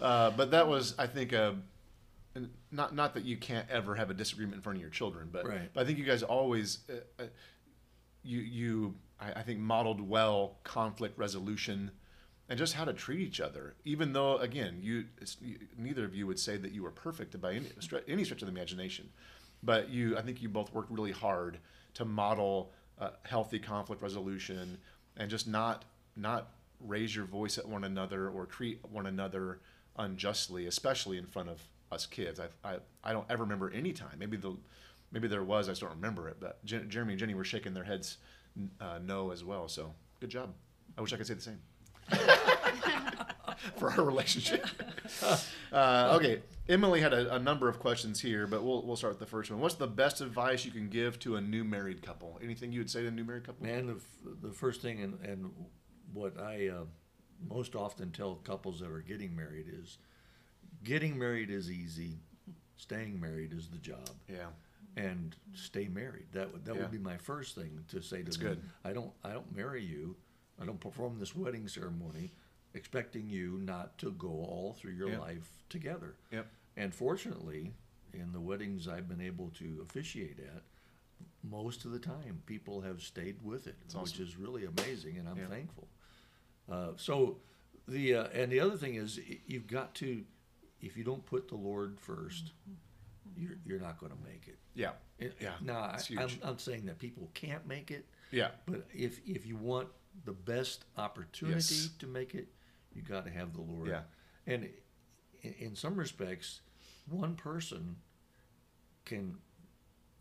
Uh, 0.00 0.30
but 0.30 0.50
that 0.50 0.66
was, 0.66 0.94
I 0.98 1.06
think, 1.06 1.32
uh, 1.32 1.52
not 2.72 2.94
not 2.94 3.14
that 3.14 3.24
you 3.24 3.36
can't 3.36 3.68
ever 3.70 3.94
have 3.94 4.10
a 4.10 4.14
disagreement 4.14 4.56
in 4.56 4.62
front 4.62 4.76
of 4.76 4.80
your 4.80 4.90
children, 4.90 5.28
but, 5.30 5.46
Right. 5.46 5.70
but 5.72 5.82
I 5.82 5.84
think 5.86 5.98
you 5.98 6.04
guys 6.04 6.22
always 6.24 6.78
uh, 6.90 7.22
uh, 7.22 7.26
you 8.24 8.40
you 8.40 8.94
I, 9.20 9.40
I 9.40 9.42
think 9.42 9.60
modeled 9.60 10.00
well 10.00 10.58
conflict 10.64 11.18
resolution 11.18 11.90
and 12.48 12.58
just 12.58 12.74
how 12.74 12.84
to 12.84 12.92
treat 12.92 13.20
each 13.20 13.40
other. 13.40 13.74
Even 13.84 14.12
though 14.12 14.38
again, 14.38 14.78
you 14.82 15.04
neither 15.78 16.04
of 16.04 16.14
you 16.14 16.26
would 16.26 16.38
say 16.38 16.56
that 16.56 16.72
you 16.72 16.82
were 16.82 16.90
perfect 16.90 17.40
by 17.40 17.54
any 17.54 17.68
any 18.08 18.24
stretch 18.24 18.42
of 18.42 18.46
the 18.46 18.52
imagination, 18.52 19.08
but 19.62 19.88
you 19.88 20.16
I 20.16 20.22
think 20.22 20.42
you 20.42 20.48
both 20.48 20.72
worked 20.72 20.90
really 20.90 21.12
hard 21.12 21.58
to 21.94 22.04
model 22.04 22.72
uh, 22.98 23.10
healthy 23.22 23.58
conflict 23.58 24.02
resolution 24.02 24.78
and 25.16 25.30
just 25.30 25.46
not 25.46 25.84
not 26.16 26.48
raise 26.80 27.14
your 27.14 27.24
voice 27.24 27.58
at 27.58 27.66
one 27.66 27.84
another 27.84 28.28
or 28.28 28.46
treat 28.46 28.80
one 28.90 29.06
another 29.06 29.60
unjustly, 29.96 30.66
especially 30.66 31.18
in 31.18 31.26
front 31.26 31.48
of 31.48 31.62
us 31.90 32.06
kids. 32.06 32.40
I, 32.40 32.48
I, 32.68 32.76
I 33.02 33.12
don't 33.12 33.26
ever 33.30 33.44
remember 33.44 33.70
any 33.70 33.92
time. 33.92 34.16
Maybe 34.18 34.36
the 34.36 34.56
maybe 35.14 35.28
there 35.28 35.44
was. 35.44 35.68
I 35.68 35.72
just 35.72 35.80
don't 35.80 35.90
remember 35.94 36.28
it. 36.28 36.36
But 36.40 36.62
Jeremy 36.64 37.12
and 37.14 37.18
Jenny 37.18 37.34
were 37.34 37.44
shaking 37.44 37.72
their 37.72 37.84
heads 37.84 38.18
uh, 38.80 38.98
no 39.02 39.30
as 39.30 39.42
well. 39.42 39.68
So 39.68 39.94
good 40.20 40.28
job. 40.28 40.52
I 40.98 41.00
wish 41.00 41.12
I 41.12 41.16
could 41.16 41.26
say 41.26 41.34
the 41.34 41.40
same 41.40 41.60
for 43.76 43.90
our 43.90 44.04
relationship. 44.04 44.66
uh, 45.72 46.18
okay, 46.20 46.42
Emily 46.68 47.00
had 47.00 47.14
a, 47.14 47.34
a 47.36 47.38
number 47.38 47.68
of 47.68 47.78
questions 47.78 48.20
here, 48.20 48.46
but 48.46 48.62
we'll 48.62 48.82
we'll 48.82 48.96
start 48.96 49.12
with 49.12 49.20
the 49.20 49.26
first 49.26 49.50
one. 49.50 49.60
What's 49.60 49.76
the 49.76 49.86
best 49.86 50.20
advice 50.20 50.64
you 50.64 50.70
can 50.70 50.88
give 50.88 51.18
to 51.20 51.36
a 51.36 51.40
new 51.40 51.64
married 51.64 52.02
couple? 52.02 52.38
Anything 52.42 52.72
you 52.72 52.80
would 52.80 52.90
say 52.90 53.02
to 53.02 53.08
a 53.08 53.10
new 53.10 53.24
married 53.24 53.44
couple? 53.44 53.64
Man, 53.64 53.86
the, 53.86 53.94
f- 53.94 54.34
the 54.42 54.52
first 54.52 54.82
thing 54.82 55.00
and, 55.00 55.18
and 55.24 55.50
what 56.12 56.38
I 56.38 56.68
uh, 56.68 56.84
most 57.48 57.74
often 57.74 58.10
tell 58.10 58.36
couples 58.36 58.80
that 58.80 58.90
are 58.90 59.00
getting 59.00 59.34
married 59.34 59.66
is 59.68 59.98
getting 60.82 61.18
married 61.18 61.50
is 61.50 61.70
easy, 61.70 62.18
staying 62.76 63.20
married 63.20 63.52
is 63.52 63.68
the 63.68 63.78
job. 63.78 64.10
Yeah. 64.28 64.46
And 64.96 65.34
stay 65.54 65.88
married. 65.88 66.26
That 66.32 66.52
would 66.52 66.64
that 66.66 66.74
Yeah. 66.76 66.82
would 66.82 66.90
be 66.92 66.98
my 66.98 67.16
first 67.16 67.54
thing 67.56 67.84
to 67.88 68.00
say 68.00 68.18
to 68.18 68.24
That's 68.24 68.36
them. 68.36 68.46
good. 68.54 68.62
I 68.84 68.92
don't 68.92 69.12
I 69.24 69.32
don't 69.32 69.54
marry 69.54 69.82
you. 69.82 70.16
I 70.60 70.64
don't 70.64 70.80
perform 70.80 71.18
this 71.18 71.34
wedding 71.34 71.66
ceremony 71.68 72.32
expecting 72.74 73.28
you 73.28 73.58
not 73.58 73.98
to 73.98 74.12
go 74.12 74.28
all 74.28 74.74
through 74.74 74.92
your 74.92 75.10
Yeah. 75.10 75.18
life 75.18 75.50
together. 75.68 76.14
Yep. 76.30 76.46
And 76.76 76.94
fortunately, 76.94 77.72
in 78.12 78.32
the 78.32 78.40
weddings 78.40 78.86
I've 78.88 79.08
been 79.08 79.20
able 79.20 79.50
to 79.50 79.80
officiate 79.82 80.38
at, 80.40 80.62
most 81.42 81.84
of 81.84 81.90
the 81.92 81.98
time 81.98 82.42
people 82.46 82.80
have 82.82 83.02
stayed 83.02 83.42
with 83.42 83.66
it, 83.66 83.76
which 83.86 83.94
awesome. 83.96 84.24
is 84.24 84.36
really 84.36 84.64
amazing, 84.64 85.18
and 85.18 85.28
I'm 85.28 85.36
Yeah. 85.38 85.48
thankful. 85.48 85.88
Uh, 86.68 86.92
so 86.96 87.40
the 87.88 88.14
uh, 88.14 88.28
and 88.28 88.50
the 88.50 88.60
other 88.60 88.76
thing 88.76 88.94
is 88.94 89.18
you've 89.46 89.66
got 89.66 89.94
to, 89.96 90.24
if 90.80 90.96
you 90.96 91.04
don't 91.04 91.24
put 91.26 91.48
the 91.48 91.56
Lord 91.56 91.98
1st 92.00 92.52
you 92.66 92.74
you're 93.36 93.56
you're 93.64 93.80
not 93.80 93.98
going 93.98 94.12
to 94.12 94.18
make 94.24 94.46
it. 94.48 94.58
Yeah. 94.74 94.92
It- 95.18 95.36
Yeah. 95.40 95.54
Now 95.62 95.80
I, 95.80 95.94
It's 95.94 96.10
I'm 96.10 96.28
huge. 96.28 96.42
not 96.42 96.60
saying 96.60 96.86
that 96.86 96.98
people 96.98 97.30
can't 97.34 97.66
make 97.66 97.90
it, 97.90 98.06
Yeah. 98.30 98.50
but 98.66 98.86
if 98.94 99.20
if 99.26 99.46
you 99.46 99.56
want 99.56 99.88
the 100.24 100.32
best 100.32 100.84
opportunity 100.96 101.54
Yes. 101.74 101.88
to 101.98 102.06
make 102.06 102.34
it, 102.34 102.48
you 102.92 103.02
got 103.02 103.24
to 103.24 103.30
have 103.30 103.52
the 103.52 103.60
Lord. 103.62 103.88
Yeah. 103.88 104.02
And 104.46 104.68
in, 105.42 105.52
in 105.54 105.74
some 105.76 105.96
respects, 105.96 106.60
one 107.08 107.34
person 107.34 107.96
can, 109.04 109.36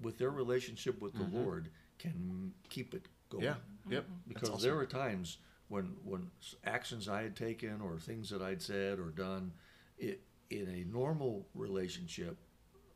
with 0.02 0.18
their 0.18 0.32
relationship 0.32 1.02
with 1.02 1.14
the 1.14 1.24
Lord, 1.24 1.70
can 2.00 2.54
keep 2.70 2.94
it 2.94 3.08
going. 3.30 3.46
Mm-hmm. 3.46 3.92
Yeah. 3.92 3.96
Yep. 3.98 4.06
That's 4.08 4.28
Because 4.28 4.50
awesome. 4.50 4.62
there 4.64 4.76
were 4.76 4.86
times 4.86 5.38
when 5.70 5.96
when 6.04 6.30
actions 6.66 7.08
I 7.08 7.24
had 7.24 7.36
taken 7.36 7.82
or 7.82 7.98
things 8.00 8.30
that 8.30 8.42
I'd 8.42 8.62
said 8.62 9.00
or 9.00 9.10
done, 9.12 9.52
it 9.98 10.22
in 10.50 10.68
a 10.70 10.84
normal 10.92 11.48
relationship, 11.54 12.38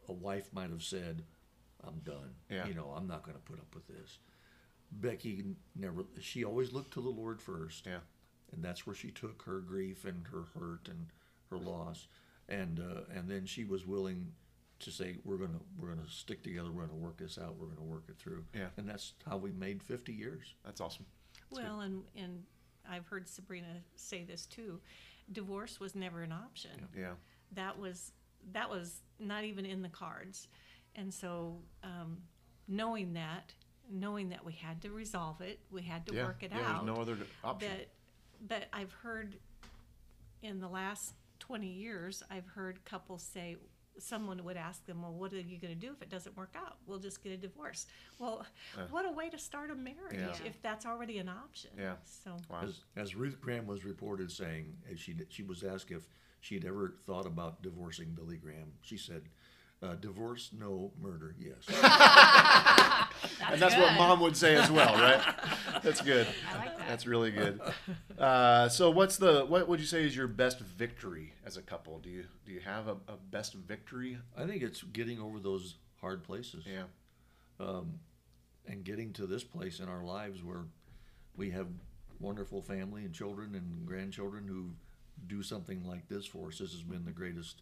a 0.09 0.13
wife 0.13 0.51
might 0.53 0.69
have 0.69 0.83
said, 0.83 1.23
"I'm 1.83 1.99
done. 2.03 2.35
Yeah. 2.49 2.67
You 2.67 2.73
know, 2.73 2.93
I'm 2.95 3.07
not 3.07 3.23
going 3.23 3.35
to 3.37 3.43
put 3.43 3.59
up 3.59 3.73
with 3.75 3.87
this." 3.87 4.19
Becky 4.91 5.43
never. 5.75 6.05
She 6.19 6.43
always 6.45 6.71
looked 6.71 6.93
to 6.93 7.01
the 7.01 7.09
Lord 7.09 7.41
first, 7.41 7.85
Yeah. 7.85 7.99
and 8.53 8.63
that's 8.63 8.87
where 8.87 8.95
she 8.95 9.11
took 9.11 9.41
her 9.43 9.59
grief 9.59 10.05
and 10.05 10.25
her 10.27 10.43
hurt 10.57 10.87
and 10.87 11.07
her 11.49 11.57
loss, 11.57 12.07
and 12.47 12.79
uh, 12.79 13.01
and 13.13 13.29
then 13.29 13.45
she 13.45 13.65
was 13.65 13.85
willing 13.85 14.31
to 14.79 14.91
say, 14.91 15.17
"We're 15.25 15.37
gonna 15.37 15.59
we're 15.77 15.89
gonna 15.89 16.07
stick 16.07 16.41
together. 16.43 16.71
We're 16.71 16.85
gonna 16.85 16.97
work 16.99 17.17
this 17.17 17.37
out. 17.37 17.57
We're 17.57 17.67
gonna 17.67 17.83
work 17.83 18.05
it 18.07 18.17
through." 18.17 18.45
Yeah. 18.53 18.67
and 18.77 18.87
that's 18.87 19.13
how 19.27 19.35
we 19.37 19.51
made 19.51 19.83
50 19.83 20.13
years. 20.13 20.55
That's 20.63 20.79
awesome. 20.79 21.05
That's 21.33 21.61
good. 21.61 21.63
Well, 21.69 21.81
and, 21.81 22.03
and 22.15 22.43
I've 22.89 23.07
heard 23.07 23.27
Sabrina 23.27 23.81
say 23.95 24.23
this 24.23 24.45
too. 24.45 24.79
Divorce 25.31 25.79
was 25.81 25.95
never 25.95 26.21
an 26.21 26.31
option. 26.31 26.87
Yeah. 26.97 27.15
That 27.51 27.77
was 27.77 28.13
that 28.53 28.69
was 28.69 29.01
not 29.19 29.43
even 29.43 29.65
in 29.65 29.81
the 29.81 29.89
cards, 29.89 30.47
and 30.95 31.13
so 31.13 31.57
um, 31.83 32.17
knowing 32.67 33.13
that, 33.13 33.53
knowing 33.91 34.29
that 34.29 34.43
we 34.45 34.53
had 34.53 34.81
to 34.81 34.89
resolve 34.89 35.41
it, 35.41 35.59
we 35.71 35.81
had 35.81 36.05
to 36.07 36.15
yeah. 36.15 36.25
work 36.25 36.43
it 36.43 36.51
yeah, 36.53 36.61
out. 36.61 36.85
There's 36.85 36.97
no 36.97 37.01
other 37.01 37.17
option. 37.43 37.69
But 37.69 37.87
but 38.47 38.65
I've 38.73 38.91
heard 38.91 39.37
in 40.41 40.59
the 40.59 40.67
last 40.67 41.13
20 41.39 41.67
years, 41.67 42.23
I've 42.29 42.47
heard 42.47 42.83
couples 42.85 43.23
say, 43.23 43.57
someone 43.99 44.43
would 44.43 44.57
ask 44.57 44.85
them, 44.85 45.01
well, 45.01 45.13
what 45.13 45.33
are 45.33 45.39
you 45.39 45.57
going 45.57 45.73
to 45.73 45.79
do 45.79 45.91
if 45.91 46.01
it 46.01 46.09
doesn't 46.09 46.37
work 46.37 46.53
out? 46.55 46.77
We'll 46.85 46.99
just 46.99 47.23
get 47.23 47.31
a 47.31 47.37
divorce. 47.37 47.87
Well, 48.19 48.45
what 48.91 49.05
a 49.05 49.11
way 49.11 49.29
to 49.29 49.37
start 49.39 49.71
a 49.71 49.75
marriage 49.75 50.39
Yeah. 50.39 50.47
if 50.47 50.61
that's 50.61 50.85
already 50.85 51.17
an 51.17 51.29
option. 51.29 51.71
Yeah. 51.77 51.95
So, 52.05 52.37
wow. 52.49 52.61
As, 52.63 52.81
as 52.95 53.15
Ruth 53.15 53.41
Graham 53.41 53.65
was 53.65 53.85
reported 53.85 54.31
saying, 54.31 54.75
as 54.91 54.99
she 54.99 55.15
she 55.29 55.43
was 55.43 55.63
asked 55.63 55.91
if 55.91 56.07
she 56.39 56.55
had 56.55 56.65
ever 56.65 56.95
thought 57.05 57.25
about 57.25 57.61
divorcing 57.61 58.09
Billy 58.13 58.37
Graham, 58.37 58.73
she 58.81 58.97
said, 58.97 59.23
uh, 59.81 59.95
"Divorce, 59.95 60.51
no. 60.57 60.91
Murder, 60.99 61.35
yes." 61.37 61.67
and 63.51 63.61
that's 63.61 63.75
what 63.75 63.93
mom 63.95 64.19
would 64.21 64.35
say 64.35 64.55
as 64.55 64.71
well, 64.71 64.93
right? 64.95 65.21
That's 65.83 66.01
good. 66.01 66.27
I 66.51 66.57
like 66.57 66.77
that. 66.77 66.87
That's 66.87 67.05
really 67.07 67.31
good. 67.31 67.59
Uh, 68.17 68.67
so, 68.67 68.89
what's 68.89 69.17
the 69.17 69.45
what 69.45 69.67
would 69.67 69.79
you 69.79 69.85
say 69.85 70.03
is 70.03 70.15
your 70.15 70.27
best 70.27 70.59
victory 70.59 71.33
as 71.45 71.55
a 71.55 71.61
couple? 71.61 71.99
Do 71.99 72.09
you 72.09 72.23
do 72.47 72.51
you 72.51 72.59
have 72.61 72.87
a, 72.87 72.93
a 73.07 73.15
best 73.29 73.53
victory? 73.53 74.17
I 74.35 74.47
think 74.47 74.63
it's 74.63 74.81
getting 74.81 75.21
over 75.21 75.39
those 75.39 75.75
hard 76.01 76.23
places. 76.23 76.65
Yeah. 76.65 76.85
Um, 77.59 77.99
and 78.65 78.83
getting 78.83 79.13
to 79.13 79.27
this 79.27 79.43
place 79.43 79.79
in 79.79 79.87
our 79.87 80.03
lives 80.03 80.43
where 80.43 80.65
we 81.35 81.51
have 81.51 81.67
wonderful 82.19 82.61
family 82.61 83.05
and 83.05 83.13
children 83.13 83.53
and 83.53 83.85
grandchildren 83.85 84.47
who 84.47 84.71
do 85.25 85.41
something 85.43 85.83
like 85.85 86.07
this 86.07 86.25
for 86.25 86.47
us. 86.49 86.59
This 86.59 86.71
has 86.71 86.83
been 86.83 87.05
the 87.05 87.11
greatest 87.11 87.61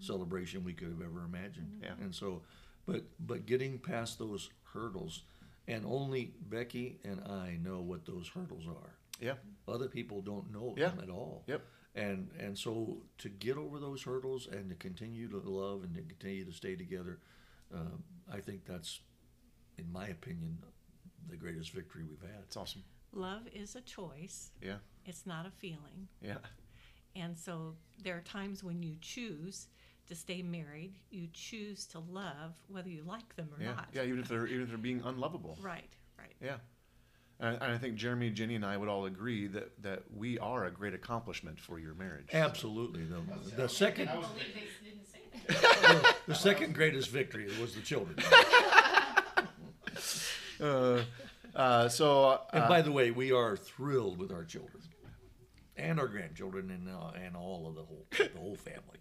celebration 0.00 0.64
we 0.64 0.72
could 0.72 0.88
have 0.88 1.02
ever 1.02 1.24
imagined. 1.24 1.80
Yeah. 1.82 1.92
And 2.00 2.14
so, 2.14 2.42
but 2.86 3.04
but 3.20 3.46
getting 3.46 3.78
past 3.78 4.18
those 4.18 4.50
hurdles, 4.72 5.22
and 5.68 5.84
only 5.86 6.34
Becky 6.48 6.98
and 7.04 7.20
I 7.22 7.58
know 7.62 7.80
what 7.80 8.06
those 8.06 8.28
hurdles 8.28 8.66
are. 8.66 8.94
Yeah. 9.20 9.34
Other 9.68 9.88
people 9.88 10.20
don't 10.22 10.50
know 10.52 10.74
Yeah. 10.76 10.88
them 10.90 11.00
at 11.00 11.10
all. 11.10 11.44
Yep. 11.46 11.62
And 11.94 12.30
and 12.38 12.58
so 12.58 13.02
to 13.18 13.28
get 13.28 13.56
over 13.56 13.78
those 13.78 14.02
hurdles 14.02 14.46
and 14.48 14.68
to 14.70 14.74
continue 14.76 15.28
to 15.28 15.38
love 15.38 15.84
and 15.84 15.94
to 15.94 16.02
continue 16.02 16.44
to 16.44 16.52
stay 16.52 16.74
together, 16.76 17.20
um, 17.72 18.02
I 18.30 18.40
think 18.40 18.64
that's, 18.64 19.00
in 19.78 19.90
my 19.92 20.08
opinion, 20.08 20.58
the 21.28 21.36
greatest 21.36 21.70
victory 21.72 22.02
we've 22.04 22.20
had. 22.22 22.40
It's 22.42 22.56
awesome. 22.56 22.82
love 23.12 23.46
is 23.54 23.76
a 23.76 23.80
choice, 23.80 24.50
Yeah. 24.60 24.78
it's 25.06 25.24
not 25.24 25.46
a 25.46 25.50
feeling. 25.52 26.08
Yeah. 26.20 26.38
And 27.16 27.38
so, 27.38 27.74
there 28.02 28.16
are 28.16 28.20
times 28.22 28.64
when 28.64 28.82
you 28.82 28.96
choose 29.00 29.68
to 30.08 30.14
stay 30.14 30.42
married, 30.42 30.94
you 31.10 31.28
choose 31.32 31.86
to 31.86 31.98
love 31.98 32.54
whether 32.68 32.88
you 32.88 33.02
like 33.04 33.34
them 33.36 33.48
or 33.56 33.62
Yeah. 33.62 33.74
not. 33.74 33.88
Yeah. 33.92 34.02
Even 34.02 34.20
if 34.20 34.28
they're 34.28 34.46
even 34.46 34.62
if 34.62 34.68
they're 34.68 34.78
being 34.78 35.00
unlovable. 35.04 35.58
Right, 35.62 35.94
right. 36.18 36.34
Yeah. 36.42 36.56
And, 37.40 37.56
and 37.60 37.72
I 37.72 37.78
think 37.78 37.96
Jeremy, 37.96 38.30
Jenny, 38.30 38.54
and 38.54 38.64
I 38.64 38.76
would 38.76 38.88
all 38.88 39.06
agree 39.06 39.48
that, 39.48 39.82
that 39.82 40.04
we 40.14 40.38
are 40.38 40.66
a 40.66 40.70
great 40.70 40.94
accomplishment 40.94 41.58
for 41.58 41.78
your 41.80 41.94
marriage. 41.94 42.28
Absolutely. 42.32 43.04
The, 43.04 43.20
the 43.56 43.68
second 43.68 44.08
didn't 44.08 45.06
say 45.06 45.20
that. 45.82 46.16
the 46.28 46.34
second 46.34 46.74
greatest 46.74 47.10
victory 47.10 47.48
was 47.60 47.74
the 47.74 47.80
children. 47.80 48.16
Uh, 50.60 51.02
uh, 51.54 51.88
so, 51.88 52.40
And 52.52 52.64
uh, 52.64 52.68
by 52.68 52.80
the 52.80 52.92
way, 52.92 53.10
we 53.10 53.32
are 53.32 53.56
thrilled 53.56 54.18
with 54.18 54.30
our 54.30 54.44
children 54.44 54.82
and 55.76 55.98
our 55.98 56.06
grandchildren 56.06 56.70
and 56.70 56.88
uh, 56.88 57.10
and 57.24 57.36
all 57.36 57.66
of 57.66 57.74
the 57.74 57.82
whole 57.82 58.06
the 58.10 58.38
whole 58.38 58.56
family. 58.56 58.98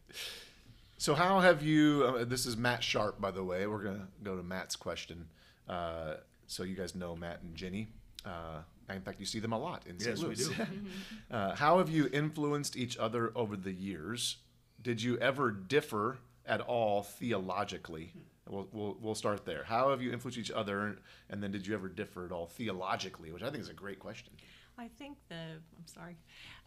so 0.98 1.16
how 1.16 1.40
have 1.40 1.62
you? 1.62 2.06
Uh, 2.06 2.24
this 2.24 2.46
is 2.46 2.58
Matt 2.58 2.84
Sharp, 2.84 3.20
by 3.20 3.32
the 3.32 3.44
way. 3.44 3.68
We're 3.68 3.84
gonna 3.84 4.08
go 4.24 4.36
to 4.36 4.44
Matt's 4.44 4.76
question. 4.76 5.28
Uh, 5.68 6.16
so 6.48 6.64
you 6.64 6.76
guys 6.76 6.96
know 6.96 7.16
Matt 7.16 7.42
and 7.42 7.56
Jenny. 7.56 7.90
Uh, 8.26 8.62
in 8.90 9.02
fact, 9.02 9.20
you 9.20 9.26
see 9.26 9.40
them 9.40 9.54
a 9.54 9.58
lot 9.58 9.84
in 9.88 10.00
St. 10.00 10.18
Yes, 10.18 10.26
we 10.26 10.36
do. 10.36 10.54
uh, 11.32 11.56
how 11.56 11.78
have 11.78 11.90
you 11.90 12.10
influenced 12.12 12.76
each 12.76 12.98
other 12.98 13.32
over 13.36 13.56
the 13.56 13.72
years? 13.72 14.38
Did 14.82 15.02
you 15.02 15.18
ever 15.20 15.52
differ 15.52 16.18
at 16.46 16.62
all 16.62 17.04
theologically? 17.04 18.14
We'll, 18.50 18.68
we'll, 18.74 18.98
we'll 19.00 19.16
start 19.16 19.46
there. 19.46 19.64
How 19.64 19.92
have 19.92 20.02
you 20.02 20.12
influenced 20.12 20.38
each 20.38 20.52
other, 20.52 20.98
and 21.30 21.42
then 21.42 21.52
did 21.52 21.66
you 21.66 21.74
ever 21.74 21.88
differ 21.88 22.26
at 22.26 22.32
all 22.32 22.48
theologically? 22.48 23.32
Which 23.32 23.42
I 23.42 23.50
think 23.50 23.62
is 23.62 23.70
a 23.70 23.74
great 23.74 24.00
question. 24.00 24.34
I 24.78 24.88
think 24.88 25.18
the 25.30 25.36
I'm 25.36 25.88
sorry, 25.88 26.18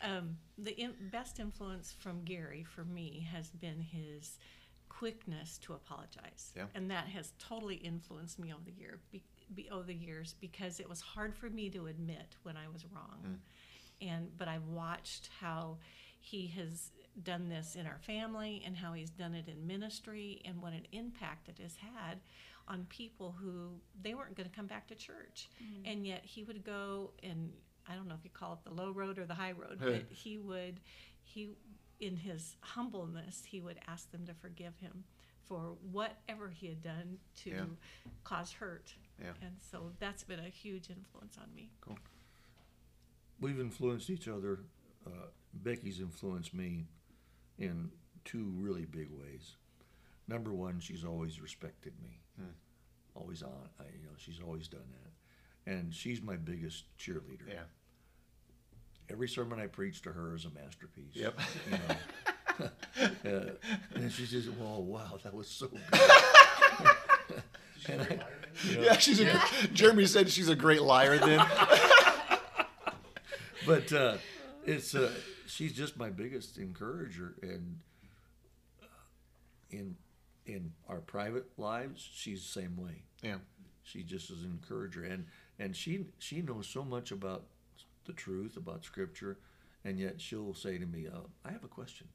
um, 0.03 0.37
the 0.59 0.79
in, 0.81 0.95
best 1.11 1.41
influence 1.41 1.95
from 1.99 2.23
Gary 2.25 2.65
for 2.65 2.85
me 2.85 3.27
has 3.33 3.51
been 3.51 3.81
his 3.81 4.39
quickness 4.89 5.59
to 5.59 5.75
apologize. 5.75 6.53
Yeah. 6.57 6.67
And 6.75 6.91
that 6.91 7.09
has 7.09 7.33
totally 7.39 7.75
influenced 7.77 8.39
me 8.39 8.53
over 8.53 8.62
the 8.65 8.73
year, 8.73 9.01
be, 9.11 9.23
be, 9.55 9.69
over 9.71 9.85
the 9.85 9.95
years 9.95 10.35
because 10.41 10.81
it 10.81 10.89
was 10.89 11.01
hard 11.01 11.35
for 11.35 11.51
me 11.51 11.69
to 11.71 11.87
admit 11.89 12.37
when 12.45 12.57
I 12.57 12.69
was 12.73 12.87
wrong. 12.95 13.41
And 14.01 14.37
but 14.37 14.49
I've 14.49 14.67
watched 14.69 15.31
how 15.41 15.79
he 16.21 16.47
has 16.49 16.93
done 17.22 17.48
this 17.48 17.76
in 17.76 17.87
our 17.87 17.98
family 18.00 18.62
and 18.66 18.76
how 18.76 18.92
he's 18.92 19.11
done 19.11 19.35
it 19.35 19.48
in 19.48 19.66
ministry 19.66 20.42
and 20.44 20.61
what 20.61 20.72
an 20.72 20.87
impact 20.92 21.48
it 21.48 21.59
has 21.62 21.76
had 21.76 22.18
on 22.68 22.85
people 22.88 23.35
who 23.40 23.70
they 24.02 24.14
weren't 24.14 24.37
going 24.37 24.48
to 24.48 24.55
come 24.55 24.66
back 24.66 24.87
to 24.88 24.94
church. 24.94 25.48
And 25.85 26.07
yet 26.07 26.22
he 26.24 26.42
would 26.44 26.64
go 26.64 27.11
and 27.22 27.52
I 27.88 27.94
don't 27.94 28.09
know 28.09 28.14
if 28.18 28.24
you 28.24 28.31
call 28.35 28.55
it 28.55 28.68
the 28.68 28.74
low 28.74 28.90
road 28.90 29.18
or 29.18 29.24
the 29.24 29.35
high 29.35 29.52
road, 29.52 29.79
but 29.81 30.05
he 30.11 30.38
would 30.38 30.81
he 31.22 31.50
in 32.00 32.16
his 32.16 32.57
humbleness 32.61 33.42
he 33.46 33.61
would 33.61 33.79
ask 33.88 34.11
them 34.11 34.26
to 34.26 34.35
forgive 34.35 34.76
him 34.81 35.05
for 35.48 35.76
whatever 35.92 36.50
he 36.50 36.66
had 36.66 36.83
done 36.83 37.18
to 37.44 37.50
Yeah. 37.50 37.64
cause 38.24 38.52
hurt. 38.52 38.92
Yeah. 39.22 39.31
And 39.40 39.52
so 39.70 39.92
that's 40.00 40.24
been 40.24 40.40
a 40.40 40.48
huge 40.48 40.90
influence 40.90 41.38
on 41.40 41.55
me. 41.55 41.70
We've 43.40 43.61
influenced 43.61 44.11
each 44.11 44.29
other. 44.29 44.61
Uh, 45.07 45.11
Becky's 45.55 46.00
influenced 46.00 46.52
me 46.52 46.87
in 47.59 47.90
two 48.25 48.53
really 48.57 48.85
big 48.85 49.09
ways. 49.11 49.57
Number 50.29 50.53
one, 50.53 50.81
she's 50.81 51.05
always 51.05 51.40
respected 51.40 51.92
me, 52.03 52.21
always 53.14 53.42
on. 53.42 53.69
I, 53.79 53.85
you 53.85 54.03
know, 54.05 54.12
she's 54.16 54.40
always 54.45 54.66
done 54.69 54.88
that, 54.90 55.12
and 55.73 55.95
she's 55.95 56.21
my 56.21 56.37
biggest 56.37 56.85
cheerleader. 56.99 57.49
Yeah. 57.49 57.62
Every 59.09 59.29
sermon 59.29 59.61
I 59.61 59.69
preach 59.69 60.03
to 60.03 60.11
her 60.12 60.35
is 60.35 60.47
a 60.47 60.51
masterpiece. 60.51 61.14
Yep. 61.14 61.38
You 61.71 61.79
know? 61.79 61.97
uh, 63.31 63.51
and 63.95 64.11
she 64.11 64.27
says, 64.27 64.49
"Oh 64.61 64.81
wow, 64.81 65.16
that 65.23 65.33
was 65.33 65.47
so 65.49 65.69
good." 65.69 65.81
and 67.88 68.03
I, 68.03 68.19
you 68.64 68.77
know, 68.77 68.83
Yeah, 68.83 68.99
she's 68.99 69.21
a. 69.21 69.40
Jeremy 69.73 70.07
said 70.07 70.29
she's 70.31 70.49
a 70.49 70.57
great 70.57 70.83
liar. 70.83 71.19
Then. 71.19 71.38
but 73.66 73.92
uh, 73.92 74.16
it's 74.66 74.94
uh, 74.94 75.11
she's 75.46 75.72
just 75.72 75.96
my 75.96 76.11
biggest 76.11 76.59
encourager, 76.59 77.35
and 77.42 77.79
uh, 78.83 78.87
in 79.70 79.96
in 80.44 80.72
our 80.88 81.00
private 81.00 81.46
lives, 81.59 82.09
she's 82.12 82.42
the 82.42 82.61
same 82.61 82.76
way. 82.76 83.02
yeah. 83.22 83.37
She 83.83 84.02
just 84.02 84.31
is 84.31 84.42
an 84.42 84.50
encourager, 84.50 85.05
and 85.05 85.26
and 85.59 85.74
she 85.76 86.07
she 86.18 86.42
knows 86.42 86.66
so 86.66 86.85
much 86.85 87.12
about 87.12 87.44
the 88.05 88.12
truth 88.12 88.57
about 88.57 88.85
Scripture, 88.85 89.38
and 89.85 89.98
yet 89.98 90.20
she'll 90.20 90.55
say 90.55 90.76
to 90.76 90.87
me, 90.87 91.07
uh, 91.07 91.20
"I 91.44 91.52
have 91.52 91.62
a 91.62 91.68
question," 91.68 92.09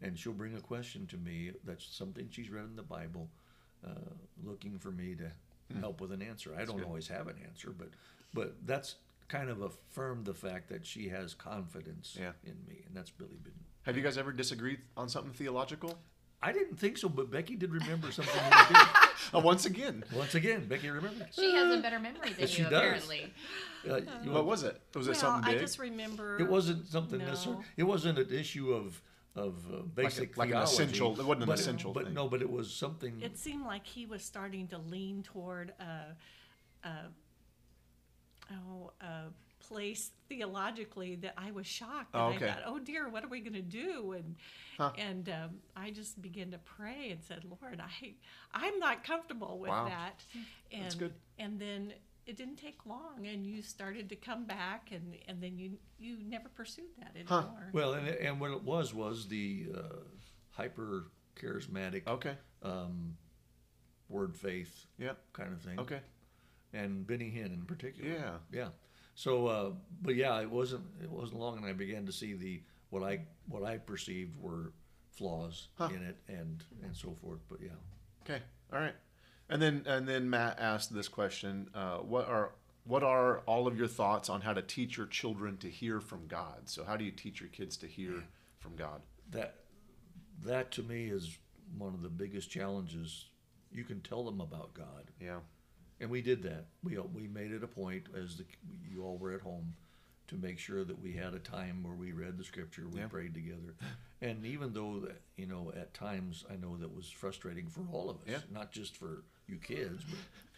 and 0.00 0.16
she'll 0.16 0.32
bring 0.32 0.54
a 0.56 0.60
question 0.60 1.06
to 1.08 1.16
me 1.16 1.50
that's 1.64 1.84
something 1.84 2.28
she's 2.30 2.48
read 2.48 2.64
in 2.66 2.76
the 2.76 2.82
Bible, 2.84 3.28
uh, 3.84 4.12
looking 4.44 4.78
for 4.78 4.92
me 4.92 5.16
to 5.16 5.32
help 5.80 6.00
with 6.00 6.12
an 6.12 6.22
answer. 6.22 6.54
I 6.56 6.64
don't 6.64 6.76
good. 6.76 6.86
always 6.86 7.08
have 7.08 7.26
an 7.26 7.36
answer, 7.44 7.74
but 7.76 7.88
but 8.32 8.54
that's 8.64 8.94
kind 9.28 9.50
of 9.50 9.60
affirmed 9.62 10.24
the 10.26 10.34
fact 10.34 10.68
that 10.68 10.86
she 10.86 11.08
has 11.08 11.34
confidence 11.34 12.16
Yeah. 12.18 12.32
in 12.44 12.56
me, 12.68 12.82
and 12.86 12.96
that's 12.96 13.12
really 13.18 13.36
been. 13.42 13.52
Have 13.82 13.96
you 13.96 14.02
guys 14.02 14.18
ever 14.18 14.32
disagreed 14.32 14.80
on 14.96 15.08
something 15.08 15.32
theological? 15.32 15.98
I 16.42 16.52
didn't 16.52 16.76
think 16.76 16.98
so, 16.98 17.08
but 17.08 17.30
Becky 17.30 17.56
did 17.56 17.72
remember 17.72 18.10
something 18.12 18.34
did. 18.68 18.76
Uh, 19.34 19.40
once 19.40 19.66
again, 19.66 20.04
Once 20.14 20.34
again, 20.36 20.68
Becky 20.68 20.88
remembered. 20.88 21.28
She 21.32 21.50
has 21.52 21.74
a 21.74 21.80
better 21.80 21.98
memory 21.98 22.32
than 22.34 22.46
She 22.46 22.62
you, 22.62 22.68
does. 22.68 22.78
apparently. 22.78 23.32
Uh, 23.88 23.96
you 24.22 24.30
what 24.30 24.44
was 24.46 24.62
it? 24.62 24.80
Was 24.94 25.08
it 25.08 25.12
well, 25.12 25.20
something 25.20 25.54
I 25.54 25.58
just 25.58 25.78
remember 25.80 26.38
It 26.38 26.48
wasn't 26.48 26.86
something 26.86 27.18
necessarily. 27.18 27.60
No. 27.62 27.64
It 27.78 27.82
wasn't 27.84 28.18
an 28.18 28.30
issue 28.32 28.72
of 28.72 29.02
of 29.34 29.54
uh, 29.72 29.78
basic 29.94 30.36
like 30.36 30.48
an 30.48 30.52
theology, 30.52 30.72
essential- 30.74 31.18
it 31.20 31.26
wasn't 31.26 31.42
an 31.42 31.46
but 31.48 31.58
essential 31.58 31.92
But 31.92 32.04
thing. 32.04 32.14
no, 32.14 32.28
but 32.28 32.40
it 32.40 32.50
was 32.50 32.72
something. 32.72 33.20
it 33.20 33.36
seemed 33.38 33.64
like 33.66 33.84
he 33.86 34.06
was 34.06 34.22
starting 34.22 34.68
to 34.68 34.78
lean 34.78 35.22
toward 35.24 35.72
a, 35.80 36.16
a 36.86 36.90
oh 38.50 38.92
a 39.00 39.24
place 39.58 40.10
theologically 40.28 41.16
that 41.16 41.34
I 41.36 41.50
was 41.50 41.66
shocked. 41.66 42.14
And 42.14 42.22
Oh, 42.22 42.26
okay. 42.36 42.46
I 42.46 42.52
thought, 42.52 42.62
oh 42.66 42.78
dear, 42.78 43.08
what 43.08 43.24
are 43.24 43.28
we 43.28 43.40
going 43.40 43.54
to 43.54 43.62
do? 43.62 44.12
And 44.12 44.36
Huh. 44.78 44.92
and 44.98 45.28
um, 45.30 45.50
I 45.74 45.90
just 45.90 46.20
began 46.20 46.50
to 46.50 46.58
pray 46.58 47.10
and 47.10 47.22
said, 47.24 47.44
Lord, 47.44 47.80
I 47.80 48.14
I'm 48.52 48.78
not 48.78 49.02
comfortable 49.04 49.58
with 49.58 49.70
Wow. 49.70 49.86
that. 49.86 50.22
And 50.70 50.84
That's 50.84 50.94
good. 50.94 51.14
and 51.38 51.58
then 51.58 51.94
it 52.26 52.36
didn't 52.36 52.56
take 52.56 52.84
long, 52.86 53.26
and 53.26 53.46
you 53.46 53.62
started 53.62 54.08
to 54.08 54.16
come 54.16 54.44
back, 54.46 54.90
and 54.92 55.16
and 55.28 55.40
then 55.42 55.56
you 55.58 55.78
you 55.98 56.18
never 56.24 56.48
pursued 56.48 56.90
that 56.98 57.16
Huh. 57.26 57.38
anymore. 57.38 57.70
well, 57.72 57.94
and 57.94 58.06
and 58.08 58.40
what 58.40 58.50
it 58.50 58.62
was 58.62 58.92
was 58.92 59.28
the 59.28 59.68
uh, 59.74 59.80
hyper 60.50 61.04
charismatic 61.40 62.06
okay. 62.06 62.34
um, 62.62 63.16
word 64.08 64.36
faith 64.36 64.86
Yeah. 64.98 65.12
kind 65.32 65.52
of 65.52 65.60
thing. 65.62 65.78
Okay. 65.80 66.00
And 66.72 67.06
Benny 67.06 67.30
Hinn 67.30 67.52
in 67.54 67.62
particular. 67.66 68.10
Yeah. 68.10 68.30
yeah. 68.52 68.68
So, 69.14 69.46
uh, 69.46 69.70
but 70.02 70.14
yeah, 70.14 70.40
it 70.40 70.50
wasn't 70.50 70.84
it 71.02 71.10
wasn't 71.10 71.40
long, 71.40 71.56
and 71.58 71.66
I 71.66 71.72
began 71.72 72.06
to 72.06 72.12
see 72.12 72.34
the 72.34 72.62
what 72.90 73.02
I 73.02 73.20
what 73.48 73.62
I 73.62 73.78
perceived 73.78 74.36
were 74.40 74.72
flaws 75.12 75.68
Huh. 75.78 75.88
in 75.94 76.02
it, 76.02 76.16
and 76.28 76.62
and 76.82 76.94
so 76.96 77.14
forth. 77.22 77.40
But 77.48 77.60
yeah. 77.62 77.70
Okay. 78.24 78.42
All 78.72 78.78
right. 78.78 78.94
And 79.48 79.62
then 79.62 79.84
and 79.86 80.06
then 80.06 80.28
Matt 80.28 80.58
asked 80.60 80.92
this 80.94 81.08
question: 81.08 81.70
uh, 81.74 81.98
What 81.98 82.28
are 82.28 82.52
what 82.84 83.02
are 83.02 83.38
all 83.46 83.66
of 83.66 83.76
your 83.78 83.88
thoughts 83.88 84.28
on 84.28 84.42
how 84.42 84.52
to 84.52 84.62
teach 84.62 84.96
your 84.96 85.06
children 85.06 85.56
to 85.58 85.68
hear 85.70 86.00
from 86.00 86.26
God? 86.26 86.62
So 86.68 86.84
how 86.84 86.96
do 86.96 87.04
you 87.04 87.10
teach 87.10 87.40
your 87.40 87.48
kids 87.50 87.76
to 87.78 87.86
hear 87.86 88.24
from 88.58 88.76
God? 88.76 89.00
that 89.30 89.56
that 90.44 90.70
to 90.72 90.82
me 90.82 91.06
is 91.06 91.38
one 91.78 91.94
of 91.94 92.02
the 92.02 92.08
biggest 92.08 92.50
challenges. 92.50 93.26
You 93.72 93.82
can 93.84 94.00
tell 94.02 94.24
them 94.24 94.40
about 94.40 94.74
God, 94.74 95.10
Yeah. 95.20 95.38
And 96.00 96.10
we 96.10 96.22
did 96.22 96.42
that. 96.44 96.66
We 96.82 96.98
we 96.98 97.26
made 97.28 97.52
it 97.52 97.62
a 97.62 97.66
point 97.68 98.04
as 98.20 98.36
the 98.36 98.44
you 98.90 99.04
all 99.04 99.16
were 99.18 99.32
at 99.32 99.40
home 99.40 99.74
to 100.28 100.34
make 100.36 100.58
sure 100.58 100.82
that 100.84 101.00
we 101.00 101.12
had 101.12 101.34
a 101.34 101.38
time 101.38 101.82
where 101.84 101.94
we 101.94 102.10
read 102.12 102.36
the 102.36 102.42
scripture, 102.44 102.88
we 102.92 102.98
Yeah. 103.00 103.06
prayed 103.06 103.32
together, 103.34 103.74
and 104.20 104.44
even 104.44 104.72
though 104.72 105.00
that 105.00 105.20
you 105.36 105.46
know 105.46 105.72
at 105.76 105.94
times 105.94 106.44
I 106.50 106.56
know 106.56 106.76
that 106.78 106.94
was 106.94 107.08
frustrating 107.10 107.68
for 107.68 107.82
all 107.92 108.10
of 108.10 108.16
us, 108.16 108.22
Yeah. 108.28 108.38
not 108.52 108.72
just 108.72 108.96
for 108.96 109.22
you 109.48 109.56
kids, 109.56 110.02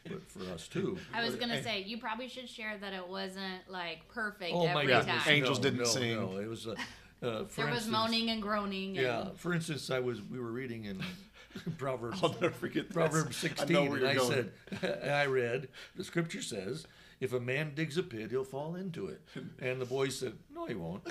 but, 0.05 0.13
but 0.13 0.31
for 0.31 0.51
us 0.55 0.69
too. 0.69 0.99
I 1.15 1.23
was 1.25 1.37
gonna 1.37 1.63
say 1.63 1.83
you 1.83 1.99
probably 1.99 2.29
should 2.29 2.49
share 2.49 2.79
that 2.79 2.93
it 2.95 3.07
wasn't 3.07 3.69
like 3.69 4.09
perfect 4.09 4.53
Oh 4.55 4.65
my 4.69 4.83
every 4.83 4.87
goodness! 4.87 5.25
time. 5.25 5.35
Angels 5.35 5.59
no, 5.59 5.63
didn't 5.63 5.79
no, 5.81 5.85
sing. 5.85 6.15
No, 6.17 6.39
it 6.39 6.49
was. 6.49 6.67
Uh, 6.67 6.75
uh, 7.21 7.45
for 7.47 7.63
there 7.63 7.67
was 7.67 7.85
instance- 7.87 7.89
moaning 7.93 8.31
and 8.31 8.41
groaning. 8.41 8.97
And, 8.97 9.07
Yeah. 9.07 9.29
For 9.37 9.53
instance, 9.53 9.91
I 9.91 9.99
was 9.99 10.23
we 10.23 10.39
were 10.41 10.53
reading 10.53 10.85
in 10.87 11.03
Proverbs 11.79 12.21
I'll 12.23 12.33
never 12.41 12.51
forget. 12.51 12.91
Proverbs 12.91 13.45
I 13.45 13.49
know 13.49 13.55
16, 13.55 13.91
where 13.91 13.99
and 14.01 14.09
I 14.09 14.15
going. 14.15 14.51
said, 14.81 15.03
I 15.13 15.27
read, 15.27 15.69
the 15.97 16.05
scripture 16.05 16.43
says, 16.43 16.87
if 17.21 17.33
a 17.33 17.41
man 17.41 17.73
digs 17.75 17.97
a 17.99 18.03
pit, 18.03 18.31
he'll 18.31 18.45
fall 18.45 18.77
into 18.77 19.07
it. 19.09 19.21
And 19.61 19.81
the 19.81 19.87
boy 19.87 20.09
said, 20.09 20.35
no, 20.55 20.67
he 20.67 20.75
won't. 20.75 21.03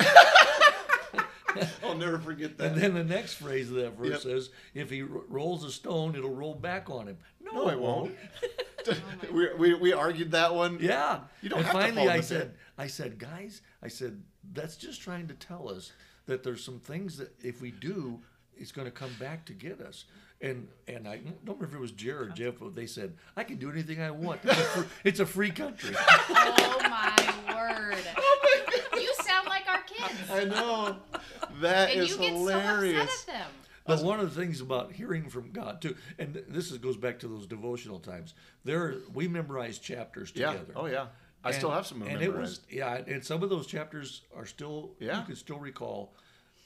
I'll 1.84 1.96
never 1.96 2.20
forget 2.20 2.58
that. 2.58 2.74
And 2.74 2.82
then 2.82 2.94
the 2.94 3.04
next 3.04 3.36
phrase 3.36 3.70
of 3.70 3.78
that 3.78 3.98
verse 3.98 4.10
Yep. 4.10 4.20
says, 4.22 4.50
if 4.76 4.90
he 4.92 5.02
ro- 5.02 5.24
rolls 5.28 5.64
a 5.64 5.72
stone, 5.72 6.16
it'll 6.16 6.34
roll 6.34 6.54
back 6.54 6.90
on 6.90 7.08
him. 7.08 7.18
No, 7.42 7.52
no, 7.52 7.68
I 7.68 7.76
won't. 7.76 8.16
we, 9.34 9.54
we, 9.56 9.74
we 9.74 9.94
argued 9.94 10.32
that 10.32 10.54
one. 10.54 10.78
Yeah. 10.80 11.22
You 11.42 11.50
don't 11.50 11.60
and 11.60 11.68
have 11.68 11.76
to 11.76 11.82
finally 11.82 12.06
fall 12.08 12.16
I 12.16 12.22
said, 12.22 12.42
pit. 12.52 12.58
I 12.78 12.88
said, 12.88 13.18
guys, 13.18 13.62
I 13.82 13.88
said, 13.88 14.22
that's 14.54 14.76
just 14.78 15.02
trying 15.02 15.28
to 15.30 15.34
tell 15.34 15.68
us 15.68 15.94
that 16.28 16.44
there's 16.44 16.64
some 16.64 16.80
things 16.80 17.18
that 17.18 17.34
if 17.44 17.60
we 17.62 17.72
do, 17.72 18.20
it's 18.56 18.72
going 18.72 18.86
to 18.86 18.92
come 18.92 19.12
back 19.20 19.46
to 19.46 19.54
get 19.54 19.82
us. 19.82 20.06
And 20.42 20.68
and 20.88 21.08
I 21.08 21.18
don't 21.18 21.58
remember 21.60 21.66
if 21.66 21.74
it 21.74 21.80
was 21.80 21.92
Jared 21.92 22.30
or 22.30 22.32
Jeff, 22.32 22.56
but 22.60 22.76
they 22.76 22.86
said, 22.86 23.14
I 23.36 23.44
can 23.44 23.58
do 23.58 23.72
anything 23.72 24.00
I 24.02 24.12
want. 24.12 24.42
It's 24.44 24.52
a 24.60 24.64
free, 24.64 24.86
it's 25.04 25.20
a 25.20 25.26
free 25.26 25.52
country. 25.52 25.96
Oh 26.30 26.78
my 26.90 27.34
word! 27.54 27.98
Oh 28.18 29.00
you 29.00 29.14
sound 29.24 29.48
like 29.48 29.68
our 29.68 29.82
kids, 29.82 30.30
I 30.32 30.44
know. 30.46 30.98
That 31.62 31.90
and 31.92 32.02
is 32.02 32.12
you 32.12 32.18
get 32.18 32.34
hilarious. 32.34 32.98
so 32.98 33.04
upset 33.04 33.36
at 33.36 33.40
them. 33.42 33.52
But 33.86 34.04
one 34.04 34.20
of 34.20 34.34
the 34.34 34.40
things 34.42 34.62
about 34.62 34.92
hearing 34.92 35.30
from 35.30 35.52
God 35.52 35.82
too, 35.82 35.96
and 36.20 36.44
this 36.50 36.72
is, 36.72 36.78
goes 36.78 36.98
back 36.98 37.20
to 37.20 37.28
those 37.28 37.48
devotional 37.48 38.00
times. 38.00 38.34
There, 38.64 38.96
we 39.14 39.28
memorize 39.28 39.80
chapters 39.80 40.32
together. 40.32 40.66
yeah. 40.70 40.74
Oh 40.76 40.86
yeah. 40.86 41.06
I 41.44 41.52
still 41.52 41.72
have 41.72 41.88
some 41.88 42.02
and 42.02 42.20
memorized. 42.20 42.28
it 42.36 42.38
was 42.38 42.60
yeah, 42.70 43.02
and 43.08 43.24
some 43.24 43.42
of 43.44 43.50
those 43.50 43.66
chapters 43.68 44.22
are 44.36 44.46
still 44.46 44.92
Yeah. 45.00 45.20
you 45.22 45.26
can 45.26 45.36
still 45.36 45.60
recall. 45.60 46.14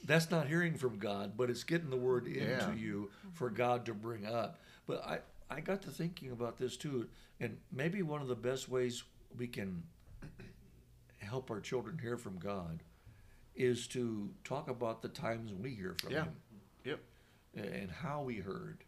That's 0.04 0.30
not 0.30 0.48
hearing 0.48 0.76
from 0.76 0.98
God, 0.98 1.36
but 1.36 1.48
it's 1.50 1.64
getting 1.64 1.90
the 1.90 1.96
word 1.96 2.26
into 2.26 2.40
Yeah. 2.40 2.72
you 2.72 3.10
for 3.32 3.50
God 3.50 3.86
to 3.86 3.94
bring 3.94 4.26
up. 4.26 4.58
But 4.86 5.04
I 5.04 5.20
I 5.50 5.60
got 5.60 5.82
to 5.82 5.90
thinking 5.90 6.30
about 6.32 6.56
this 6.56 6.78
too, 6.78 7.08
and 7.38 7.58
maybe 7.70 8.00
one 8.02 8.22
of 8.22 8.28
the 8.28 8.34
best 8.34 8.70
ways 8.70 9.04
we 9.36 9.46
can 9.46 9.82
help 11.18 11.50
our 11.50 11.60
children 11.60 11.98
hear 11.98 12.16
from 12.16 12.38
God 12.38 12.82
is 13.54 13.86
to 13.88 14.32
talk 14.44 14.68
about 14.70 15.02
the 15.02 15.08
times 15.10 15.52
we 15.52 15.74
hear 15.74 15.94
from 16.00 16.12
Yeah. 16.12 16.24
Him 16.24 16.36
Yep. 16.84 17.00
and 17.54 17.90
how 17.90 18.22
we 18.22 18.36
heard, 18.38 18.82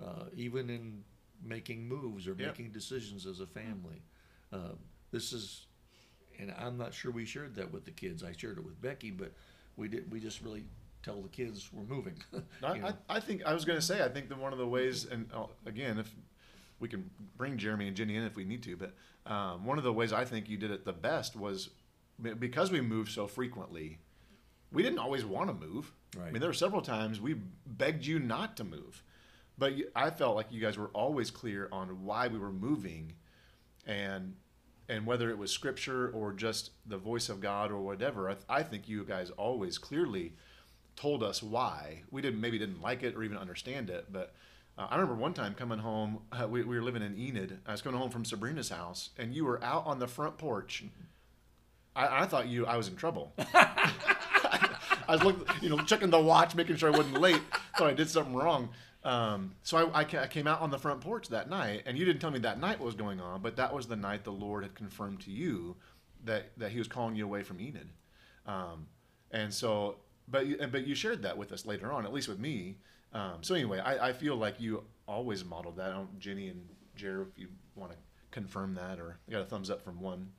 uh, 0.00 0.26
even 0.34 0.68
in 0.68 1.04
making 1.42 1.86
moves 1.86 2.26
or 2.26 2.34
Yep. 2.34 2.38
making 2.58 2.72
decisions 2.72 3.24
as 3.24 3.38
a 3.38 3.46
family. 3.46 4.02
Uh, 4.52 4.74
this 5.12 5.32
is, 5.32 5.68
and 6.40 6.50
I'm 6.52 6.76
not 6.76 6.92
sure 6.92 7.12
we 7.12 7.24
shared 7.24 7.54
that 7.54 7.70
with 7.70 7.84
the 7.84 7.92
kids. 7.92 8.24
I 8.24 8.32
shared 8.32 8.58
it 8.58 8.64
with 8.64 8.80
Becky, 8.80 9.12
but 9.12 9.32
we 9.76 9.88
did. 9.88 10.10
We 10.12 10.20
just 10.20 10.42
really 10.42 10.64
tell 11.02 11.20
the 11.22 11.28
kids 11.28 11.70
we're 11.72 11.84
moving. 11.84 12.14
I, 12.62 12.74
you 12.74 12.82
know. 12.82 12.92
I, 13.08 13.16
I 13.16 13.20
think 13.20 13.44
I 13.44 13.54
was 13.54 13.64
going 13.64 13.78
to 13.78 13.84
say 13.84 14.04
I 14.04 14.08
think 14.08 14.28
that 14.28 14.38
one 14.38 14.52
of 14.52 14.58
the 14.58 14.66
ways, 14.66 15.06
and 15.06 15.28
uh, 15.34 15.46
again, 15.66 15.98
if 15.98 16.10
we 16.78 16.88
can 16.88 17.10
bring 17.36 17.58
Jeremy 17.58 17.88
and 17.88 17.96
Jenny 17.96 18.16
in 18.16 18.24
if 18.24 18.36
we 18.36 18.44
need 18.44 18.62
to, 18.64 18.76
but 18.76 18.94
um, 19.30 19.64
one 19.64 19.78
of 19.78 19.84
the 19.84 19.92
ways 19.92 20.12
I 20.12 20.24
think 20.24 20.48
you 20.48 20.56
did 20.56 20.70
it 20.70 20.84
the 20.84 20.92
best 20.92 21.36
was 21.36 21.70
because 22.38 22.70
we 22.70 22.80
moved 22.80 23.12
so 23.12 23.26
frequently. 23.26 23.98
We 24.72 24.82
didn't 24.82 24.98
always 24.98 25.24
want 25.24 25.48
to 25.48 25.54
move. 25.54 25.92
I 26.16 26.30
mean, 26.30 26.40
there 26.40 26.48
were 26.48 26.54
several 26.54 26.82
times 26.82 27.20
we 27.20 27.34
begged 27.66 28.06
you 28.06 28.18
not 28.18 28.56
to 28.58 28.64
move, 28.64 29.02
but 29.58 29.72
I 29.96 30.10
felt 30.10 30.36
like 30.36 30.46
you 30.50 30.60
guys 30.60 30.78
were 30.78 30.88
always 30.88 31.30
clear 31.30 31.68
on 31.72 32.04
why 32.04 32.28
we 32.28 32.38
were 32.38 32.52
moving, 32.52 33.14
and 33.86 34.34
and 34.90 35.06
whether 35.06 35.30
it 35.30 35.38
was 35.38 35.52
scripture 35.52 36.10
or 36.10 36.32
just 36.32 36.70
the 36.84 36.98
voice 36.98 37.28
of 37.28 37.40
God 37.40 37.70
or 37.70 37.80
whatever. 37.80 38.28
I, 38.28 38.36
I 38.48 38.62
think 38.64 38.88
you 38.88 39.04
guys 39.04 39.30
always 39.30 39.78
clearly 39.78 40.32
told 40.96 41.22
us 41.22 41.42
why. 41.42 42.02
We 42.10 42.20
didn't 42.20 42.40
maybe 42.40 42.58
didn't 42.58 42.82
like 42.82 43.04
it 43.04 43.14
or 43.14 43.22
even 43.22 43.38
understand 43.38 43.88
it, 43.88 44.06
but 44.12 44.34
uh, 44.76 44.88
I 44.90 44.96
remember 44.96 45.14
one 45.14 45.32
time 45.32 45.54
coming 45.54 45.78
home. 45.78 46.20
Uh, 46.32 46.48
we, 46.48 46.62
we 46.64 46.76
were 46.76 46.82
living 46.82 47.02
in 47.02 47.16
Enid. 47.16 47.60
I 47.66 47.72
was 47.72 47.82
coming 47.82 48.00
home 48.00 48.10
from 48.10 48.24
Sabrina's 48.24 48.68
house, 48.68 49.10
and 49.16 49.32
you 49.32 49.44
were 49.44 49.62
out 49.62 49.86
on 49.86 50.00
the 50.00 50.08
front 50.08 50.38
porch. 50.38 50.84
I, 51.94 52.22
I 52.22 52.26
thought 52.26 52.48
you 52.48 52.66
I 52.66 52.76
was 52.76 52.88
in 52.88 52.96
trouble. 52.96 53.32
I 53.54 55.14
was 55.14 55.22
looking, 55.22 55.44
you 55.60 55.68
know, 55.68 55.78
checking 55.84 56.10
the 56.10 56.20
watch, 56.20 56.54
making 56.54 56.76
sure 56.76 56.92
I 56.92 56.96
wasn't 56.96 57.20
late. 57.20 57.40
Thought 57.78 57.88
I 57.88 57.94
did 57.94 58.10
something 58.10 58.34
wrong. 58.34 58.70
Um, 59.02 59.54
so 59.62 59.90
I, 59.92 60.00
I, 60.02 60.06
I 60.22 60.26
came 60.26 60.46
out 60.46 60.60
on 60.60 60.70
the 60.70 60.78
front 60.78 61.00
porch 61.00 61.28
that 61.28 61.48
night, 61.48 61.82
and 61.86 61.96
you 61.96 62.04
didn't 62.04 62.20
tell 62.20 62.30
me 62.30 62.38
that 62.40 62.60
night 62.60 62.78
what 62.78 62.86
was 62.86 62.94
going 62.94 63.20
on, 63.20 63.40
but 63.40 63.56
that 63.56 63.74
was 63.74 63.86
the 63.86 63.96
night 63.96 64.24
the 64.24 64.32
Lord 64.32 64.62
had 64.62 64.74
confirmed 64.74 65.20
to 65.22 65.30
you 65.30 65.76
that 66.24 66.50
that 66.58 66.70
He 66.70 66.78
was 66.78 66.86
calling 66.88 67.16
you 67.16 67.24
away 67.24 67.42
from 67.42 67.60
Enid. 67.60 67.88
Um, 68.46 68.86
and 69.30 69.52
so, 69.52 69.96
but 70.28 70.46
you- 70.46 70.58
but 70.70 70.86
you 70.86 70.94
shared 70.94 71.22
that 71.22 71.36
with 71.38 71.50
us 71.52 71.64
later 71.64 71.90
on, 71.92 72.04
at 72.04 72.12
least 72.12 72.28
with 72.28 72.38
me. 72.38 72.76
Um, 73.12 73.38
so 73.42 73.54
anyway, 73.54 73.78
I, 73.78 74.08
I 74.08 74.12
feel 74.12 74.36
like 74.36 74.60
you 74.60 74.84
always 75.08 75.44
modeled 75.44 75.76
that. 75.78 75.90
I 75.90 75.94
don't, 75.94 76.18
Jenny 76.18 76.48
and 76.48 76.68
Jared, 76.94 77.28
if 77.32 77.38
you 77.38 77.48
want 77.74 77.92
to 77.92 77.98
confirm 78.30 78.74
that, 78.74 79.00
or 79.00 79.18
I 79.28 79.32
got 79.32 79.40
a 79.40 79.44
thumbs 79.46 79.70
up 79.70 79.82
from 79.82 80.00
one, 80.00 80.30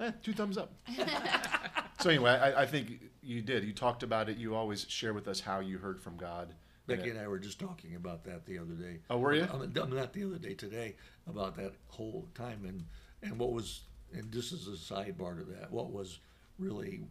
eh, 0.00 0.10
two 0.22 0.32
thumbs 0.32 0.58
up. 0.58 0.72
so 2.00 2.10
anyway, 2.10 2.30
I, 2.32 2.62
I 2.62 2.66
think 2.66 3.00
you 3.22 3.42
did. 3.42 3.64
You 3.64 3.72
talked 3.72 4.02
about 4.02 4.28
it. 4.28 4.36
You 4.36 4.54
always 4.54 4.86
share 4.88 5.14
with 5.14 5.28
us 5.28 5.40
how 5.40 5.60
you 5.60 5.78
heard 5.78 6.00
from 6.00 6.16
God. 6.16 6.52
And 6.88 6.98
Becky 6.98 7.10
it- 7.10 7.16
and 7.16 7.20
I 7.24 7.28
were 7.28 7.38
just 7.38 7.58
talking 7.58 7.94
about 7.94 8.24
that 8.24 8.46
the 8.46 8.58
other 8.58 8.74
day. 8.74 9.00
Oh, 9.10 9.18
were 9.18 9.34
you? 9.34 9.44
I 9.52 9.58
mean, 9.58 9.72
not 9.74 10.12
the 10.12 10.24
other 10.24 10.38
day, 10.38 10.54
today, 10.54 10.96
about 11.26 11.56
that 11.56 11.74
whole 11.88 12.26
time 12.34 12.64
and, 12.64 12.84
and 13.22 13.38
what 13.38 13.52
was, 13.52 13.82
and 14.12 14.30
this 14.32 14.52
is 14.52 14.66
a 14.68 14.94
sidebar 14.94 15.38
to 15.38 15.44
that, 15.52 15.70
what 15.70 15.90
was 15.92 16.18
really 16.58 17.02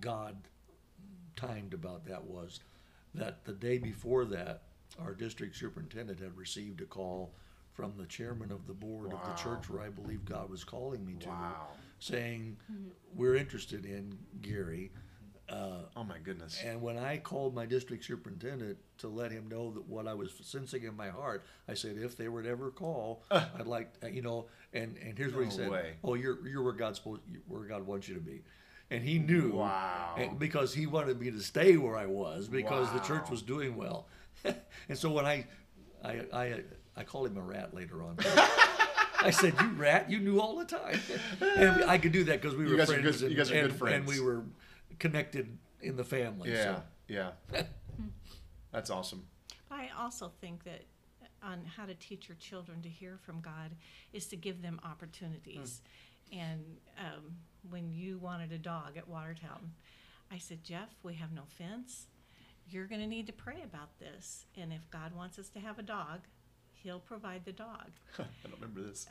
God 0.00 0.36
timed 1.36 1.74
about 1.74 2.04
that 2.06 2.24
was 2.24 2.60
that 3.14 3.44
the 3.44 3.52
day 3.52 3.78
before 3.78 4.24
that, 4.26 4.62
our 4.98 5.14
district 5.14 5.54
superintendent 5.56 6.18
had 6.20 6.36
received 6.36 6.80
a 6.80 6.84
call 6.84 7.32
from 7.72 7.94
the 7.96 8.06
chairman 8.06 8.50
of 8.50 8.66
the 8.66 8.72
board 8.74 9.12
of 9.12 9.20
the 9.24 9.34
church 9.40 9.70
where 9.70 9.82
I 9.82 9.88
believe 9.88 10.24
God 10.24 10.50
was 10.50 10.64
calling 10.64 11.06
me 11.06 11.14
to, 11.20 11.28
Wow. 11.28 11.68
saying, 12.00 12.56
mm-hmm. 12.70 12.88
we're 13.14 13.36
interested 13.36 13.86
in 13.86 14.18
Gary. 14.42 14.90
Uh, 15.48 15.82
Oh 15.96 16.04
my 16.04 16.18
goodness. 16.18 16.60
and 16.64 16.80
when 16.82 16.98
I 16.98 17.16
called 17.16 17.54
my 17.54 17.64
district 17.66 18.04
superintendent 18.04 18.76
to 18.98 19.08
let 19.08 19.30
him 19.32 19.48
know 19.48 19.70
that 19.72 19.88
what 19.88 20.06
I 20.06 20.14
was 20.14 20.30
sensing 20.42 20.84
in 20.84 20.94
my 20.96 21.08
heart, 21.08 21.42
I 21.68 21.74
said, 21.74 21.96
if 21.96 22.16
they 22.16 22.28
would 22.28 22.46
ever 22.46 22.70
call, 22.70 23.22
I'd 23.30 23.66
like, 23.66 23.92
uh, 24.02 24.08
you 24.08 24.22
know, 24.22 24.46
and, 24.74 24.96
and 25.04 25.16
here's 25.16 25.34
what 25.34 25.44
he 25.46 25.50
said. 25.50 25.70
way. 25.70 25.94
Oh, 26.04 26.14
you're, 26.14 26.46
you're 26.46 26.62
where 26.62 26.72
God's 26.74 26.98
supposed, 26.98 27.22
where 27.46 27.62
God 27.62 27.86
wants 27.86 28.08
you 28.08 28.14
to 28.14 28.20
be. 28.20 28.42
And 28.90 29.02
he 29.02 29.18
knew. 29.18 29.52
Wow. 29.52 30.14
and- 30.18 30.38
because 30.38 30.74
he 30.74 30.86
wanted 30.86 31.18
me 31.20 31.30
to 31.30 31.40
stay 31.40 31.76
where 31.76 31.96
I 31.96 32.06
was 32.06 32.48
because 32.48 32.90
the 32.92 33.00
church 33.00 33.30
was 33.30 33.42
doing 33.42 33.76
well. 33.76 34.06
and 34.44 34.96
so 34.96 35.10
when 35.10 35.24
I, 35.24 35.46
I, 36.04 36.20
I, 36.32 36.60
I 36.96 37.04
called 37.04 37.26
him 37.26 37.36
a 37.38 37.42
rat 37.42 37.74
later 37.74 38.02
on. 38.02 38.16
I 39.20 39.30
said, 39.30 39.52
"You 39.60 39.70
rat! 39.70 40.08
You 40.08 40.20
knew 40.20 40.40
all 40.40 40.54
the 40.56 40.64
time." 40.64 41.00
And 41.40 41.82
I 41.90 41.98
could 41.98 42.12
do 42.12 42.22
that 42.24 42.40
because 42.40 42.56
we 42.56 42.66
You 42.68 42.76
were 42.76 42.86
friends. 42.86 43.02
good- 43.02 43.22
and, 43.22 43.30
you 43.32 43.36
guys 43.36 43.50
are 43.50 43.54
good 43.68 43.72
and- 43.80 43.88
and 43.88 44.06
we 44.06 44.20
were 44.20 44.44
connected 44.98 45.58
in 45.80 45.96
the 45.96 46.04
family. 46.04 46.50
yeah, 46.52 46.62
So. 46.64 46.82
yeah. 47.08 47.62
That's 48.72 48.90
awesome. 48.90 49.24
I 49.70 49.88
also 49.98 50.32
think 50.40 50.64
that 50.64 50.82
on 51.42 51.64
how 51.76 51.86
to 51.86 51.94
teach 51.94 52.28
your 52.28 52.36
children 52.36 52.82
to 52.82 52.88
hear 52.88 53.18
from 53.24 53.40
God 53.40 53.70
is 54.12 54.26
to 54.28 54.36
give 54.36 54.60
them 54.62 54.80
opportunities. 54.84 55.82
And 56.32 56.64
um, 56.98 57.36
when 57.70 57.90
you 57.90 58.18
wanted 58.18 58.52
a 58.52 58.58
dog 58.58 58.96
at 58.96 59.08
Watertown, 59.08 59.72
I 60.30 60.38
said, 60.38 60.62
Jeff, 60.64 60.88
we 61.02 61.14
have 61.14 61.32
no 61.32 61.42
fence. 61.46 62.06
You're 62.68 62.86
going 62.86 63.00
to 63.00 63.06
need 63.06 63.26
to 63.28 63.32
pray 63.32 63.62
about 63.64 63.98
this. 63.98 64.44
And 64.56 64.72
if 64.72 64.90
God 64.90 65.14
wants 65.16 65.38
us 65.38 65.48
to 65.50 65.60
have 65.60 65.78
a 65.78 65.82
dog, 65.82 66.20
He'll 66.74 67.00
provide 67.00 67.44
the 67.44 67.52
dog. 67.52 67.90
I 68.18 68.24
don't 68.44 68.60
remember 68.60 68.82
this. 68.82 69.06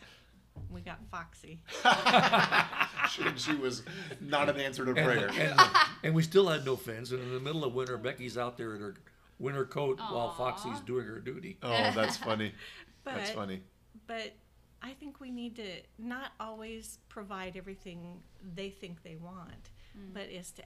We 0.69 0.81
got 0.81 0.99
Foxy. 1.11 1.59
She, 3.07 3.23
she 3.37 3.55
was 3.55 3.83
not 4.19 4.49
an 4.49 4.59
answer 4.59 4.83
to 4.83 4.91
And, 4.91 5.05
prayer. 5.05 5.29
and, 5.29 5.59
and 6.03 6.13
we 6.13 6.23
still 6.23 6.49
had 6.49 6.65
no 6.65 6.75
fence. 6.75 7.11
And 7.11 7.21
in 7.21 7.33
the 7.33 7.39
middle 7.39 7.63
of 7.63 7.73
winter, 7.73 7.97
Becky's 7.97 8.37
out 8.37 8.57
there 8.57 8.75
in 8.75 8.81
her 8.81 8.95
winter 9.39 9.65
coat 9.65 9.99
while 9.99 10.33
Foxy's 10.33 10.79
doing 10.81 11.05
her 11.05 11.19
duty. 11.19 11.57
Oh, 11.63 11.91
that's 11.95 12.17
funny. 12.17 12.53
But, 13.03 13.15
That's 13.15 13.31
funny. 13.31 13.61
But 14.05 14.33
I 14.81 14.91
think 14.91 15.21
we 15.21 15.31
need 15.31 15.55
to 15.55 15.79
not 15.97 16.31
always 16.41 16.99
provide 17.07 17.55
everything 17.55 18.19
they 18.53 18.69
think 18.69 19.01
they 19.01 19.15
want, 19.15 19.69
mm. 19.97 20.13
but 20.13 20.23
is 20.23 20.51
to 20.51 20.63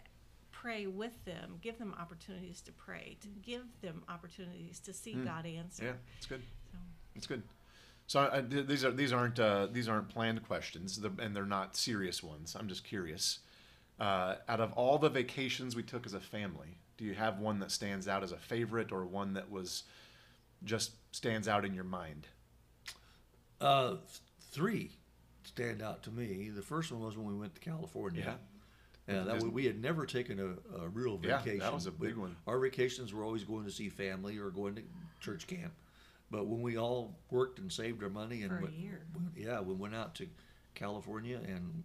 pray 0.51 0.87
with 0.87 1.23
them, 1.25 1.57
give 1.61 1.77
them 1.77 1.93
opportunities 1.99 2.61
to 2.61 2.71
pray, 2.71 3.17
to 3.21 3.27
mm. 3.27 3.41
give 3.43 3.61
them 3.81 4.01
opportunities 4.09 4.79
to 4.79 4.91
see 4.91 5.13
mm. 5.13 5.23
God 5.23 5.45
answer. 5.45 5.85
Yeah, 5.85 5.91
it's 6.17 6.25
good. 6.25 6.41
So, 6.71 6.77
It's 7.15 7.27
good. 7.27 7.43
So 8.11 8.29
I, 8.29 8.41
these 8.41 8.83
are 8.83 8.91
these 8.91 9.13
aren't 9.13 9.39
uh, 9.39 9.67
these 9.71 9.87
aren't 9.87 10.09
planned 10.09 10.45
questions, 10.45 10.99
and 11.19 11.33
they're 11.33 11.45
not 11.45 11.77
serious 11.77 12.21
ones. 12.21 12.57
I'm 12.59 12.67
just 12.67 12.83
curious. 12.83 13.39
Uh, 14.01 14.35
out 14.49 14.59
of 14.59 14.73
all 14.73 14.97
the 14.97 15.07
vacations 15.07 15.77
we 15.77 15.83
took 15.83 16.05
as 16.05 16.13
a 16.13 16.19
family, 16.19 16.77
do 16.97 17.05
you 17.05 17.13
have 17.13 17.39
one 17.39 17.59
that 17.59 17.71
stands 17.71 18.09
out 18.09 18.21
as 18.21 18.33
a 18.33 18.37
favorite, 18.37 18.91
or 18.91 19.05
one 19.05 19.31
that 19.35 19.49
was 19.49 19.83
just 20.65 20.91
stands 21.15 21.47
out 21.47 21.63
in 21.63 21.73
your 21.73 21.85
mind? 21.85 22.27
Uh, 23.61 23.95
three 24.51 24.91
stand 25.45 25.81
out 25.81 26.03
to 26.03 26.11
me. 26.11 26.49
The 26.53 26.61
first 26.61 26.91
one 26.91 26.99
was 26.99 27.15
when 27.15 27.27
we 27.27 27.35
went 27.35 27.55
to 27.55 27.61
California. 27.61 28.37
Yeah, 29.07 29.23
that 29.23 29.35
Disney. 29.35 29.47
we, 29.51 29.55
we 29.55 29.65
had 29.65 29.81
never 29.81 30.05
taken 30.05 30.37
a, 30.37 30.83
a 30.83 30.89
real 30.89 31.17
Yeah, 31.23 31.37
vacation. 31.37 31.59
that 31.59 31.73
was 31.73 31.87
a 31.87 31.91
We- 31.91 32.07
big 32.07 32.17
one. 32.17 32.35
Our 32.45 32.59
vacations 32.59 33.13
were 33.13 33.23
always 33.23 33.45
going 33.45 33.63
to 33.63 33.71
see 33.71 33.87
family 33.87 34.37
or 34.37 34.49
going 34.49 34.75
to 34.75 34.81
church 35.21 35.47
camp. 35.47 35.71
But 36.31 36.47
when 36.47 36.61
we 36.61 36.77
all 36.77 37.19
worked 37.29 37.59
and 37.59 37.71
saved 37.71 38.01
our 38.01 38.09
money 38.09 38.41
and 38.41 38.51
For 38.51 38.57
a 38.59 38.61
went, 38.61 38.73
year. 38.75 39.05
went- 39.13 39.37
yeah, 39.37 39.59
we 39.59 39.73
went 39.75 39.93
out 39.93 40.15
to 40.15 40.27
California 40.73 41.37
and 41.45 41.83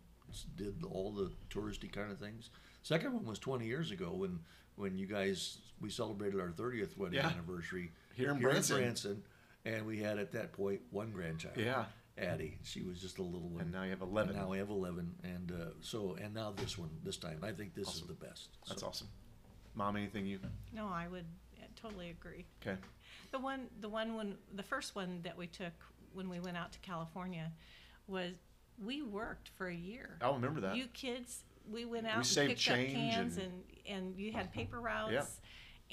did 0.56 0.82
all 0.88 1.10
the 1.12 1.30
touristy 1.50 1.90
kind 1.92 2.10
of 2.12 2.18
things. 2.18 2.50
Second 2.82 3.12
one 3.12 3.24
was 3.26 3.38
20 3.40 3.66
years 3.66 3.90
ago 3.90 4.12
when 4.12 4.40
when 4.76 4.96
you 4.98 5.06
guys 5.06 5.58
we 5.80 5.88
celebrated 5.90 6.38
our 6.38 6.50
30th 6.50 6.96
wedding 6.98 7.14
Yeah. 7.18 7.28
anniversary 7.28 7.92
Here 8.14 8.30
in 8.30 8.38
Branson. 8.38 9.22
and 9.64 9.86
we 9.86 9.98
had 9.98 10.18
at 10.18 10.32
that 10.32 10.52
point 10.52 10.82
one 10.90 11.10
grandchild. 11.12 11.56
Yeah. 11.56 11.86
Addie. 12.18 12.58
She 12.62 12.82
was 12.82 13.00
just 13.00 13.18
a 13.18 13.22
little 13.22 13.48
one. 13.48 13.62
And 13.62 13.72
now 13.72 13.82
you 13.82 13.90
have 13.90 14.00
11. 14.02 14.30
And 14.30 14.38
now 14.44 14.48
we 14.50 14.56
have 14.58 14.70
eleven, 14.70 15.14
and 15.22 15.50
uh, 15.52 15.64
so 15.80 16.16
and 16.20 16.32
now 16.34 16.50
this 16.52 16.78
one 16.78 16.90
this 17.04 17.16
time. 17.18 17.40
I 17.42 17.52
think 17.52 17.74
this 17.74 17.88
Awesome. 17.88 18.02
is 18.02 18.08
the 18.08 18.26
best. 18.26 18.48
That's 18.68 18.82
awesome. 18.82 19.08
Mom, 19.74 19.96
anything 19.96 20.24
you? 20.26 20.38
no, 20.72 20.86
I 20.88 21.08
would 21.08 21.26
uh, 21.58 21.66
totally 21.74 22.08
agree. 22.10 22.46
Okay. 22.62 22.78
The 23.32 23.38
one, 23.38 23.66
the 23.80 23.88
one 23.88 24.14
when 24.14 24.36
the 24.54 24.62
first 24.62 24.94
one 24.94 25.20
that 25.24 25.36
we 25.36 25.46
took 25.46 25.72
when 26.12 26.28
we 26.28 26.40
went 26.40 26.56
out 26.56 26.72
to 26.72 26.78
California 26.80 27.52
was 28.06 28.34
we 28.82 29.02
worked 29.02 29.50
for 29.56 29.68
a 29.68 29.74
year. 29.74 30.16
I'll 30.22 30.34
remember 30.34 30.60
that. 30.62 30.76
You 30.76 30.86
kids, 30.92 31.42
we 31.70 31.84
went 31.84 32.04
We 32.04 32.10
out 32.10 32.16
and 32.18 32.26
saved 32.26 32.48
picked 32.50 32.60
change 32.60 32.94
up 32.94 33.14
cans 33.14 33.36
and- 33.38 33.62
and, 33.86 33.96
and 34.08 34.18
you 34.18 34.32
had 34.32 34.52
paper 34.52 34.80
routes. 34.80 35.12
Yeah. 35.12 35.24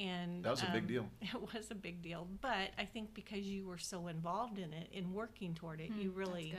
And 0.05 0.43
That 0.43 0.51
was 0.51 0.63
a 0.63 0.71
big 0.71 0.83
um, 0.83 0.87
deal. 0.87 1.09
It 1.21 1.53
was 1.53 1.69
a 1.69 1.75
big 1.75 2.01
deal, 2.01 2.27
but 2.41 2.71
I 2.79 2.85
think 2.85 3.13
because 3.13 3.41
you 3.41 3.65
were 3.67 3.77
so 3.77 4.07
involved 4.07 4.57
in 4.57 4.73
it, 4.73 4.89
in 4.91 5.13
working 5.13 5.53
toward 5.53 5.79
it, 5.81 5.91
you 5.91 6.09
Hmm, 6.09 6.17
really 6.17 6.55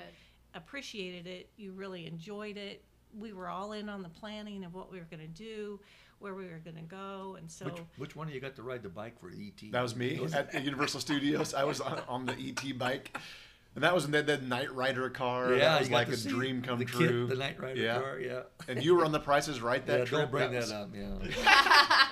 appreciated 0.54 1.26
it. 1.26 1.50
You 1.56 1.72
really 1.72 2.06
enjoyed 2.06 2.56
it. 2.56 2.84
We 3.16 3.32
were 3.32 3.48
all 3.48 3.72
in 3.72 3.88
on 3.88 4.02
the 4.02 4.08
planning 4.08 4.64
of 4.64 4.74
what 4.74 4.90
we 4.90 4.98
were 4.98 5.06
going 5.10 5.20
to 5.22 5.26
do, 5.26 5.80
where 6.24 6.34
we 6.34 6.46
were 6.46 6.58
going 6.58 6.76
to 6.76 6.82
go, 6.82 7.36
and 7.38 7.50
so 7.50 7.66
Which, 7.66 7.78
which 7.98 8.16
one 8.16 8.28
of 8.28 8.34
you 8.34 8.40
got 8.40 8.56
to 8.56 8.62
ride 8.62 8.82
the 8.82 8.88
bike 8.88 9.20
for 9.20 9.28
ET? 9.28 9.70
That 9.70 9.82
was 9.82 9.94
me 9.94 10.18
at 10.32 10.54
Universal 10.64 11.00
Studios. 11.00 11.52
I 11.52 11.64
was 11.64 11.82
on, 11.82 12.00
on 12.08 12.24
the 12.24 12.32
ET 12.32 12.78
bike, 12.78 13.16
and 13.74 13.84
that 13.84 13.94
was 13.94 14.06
in 14.06 14.12
that, 14.12 14.26
that 14.26 14.42
Knight 14.42 14.74
Rider 14.74 15.10
car. 15.10 15.52
Yeah, 15.52 15.58
that 15.58 15.80
was 15.80 15.90
like 15.90 16.08
a 16.08 16.16
dream 16.16 16.62
come 16.62 16.78
the 16.78 16.86
kid- 16.86 17.08
true. 17.08 17.26
the 17.26 17.34
Knight 17.34 17.60
Rider 17.60 17.78
yeah. 17.78 18.00
car. 18.00 18.18
Yeah. 18.18 18.40
And 18.68 18.82
you 18.82 18.96
were 18.96 19.04
on 19.04 19.12
the 19.12 19.20
Prices 19.20 19.60
Right 19.60 19.84
that 19.86 19.98
yeah, 19.98 20.04
trip. 20.06 20.20
don't 20.22 20.30
bring 20.30 20.52
that, 20.52 20.66
that, 20.68 20.90
was, 20.90 21.12
up. 21.22 21.36
Yeah. 21.44 22.08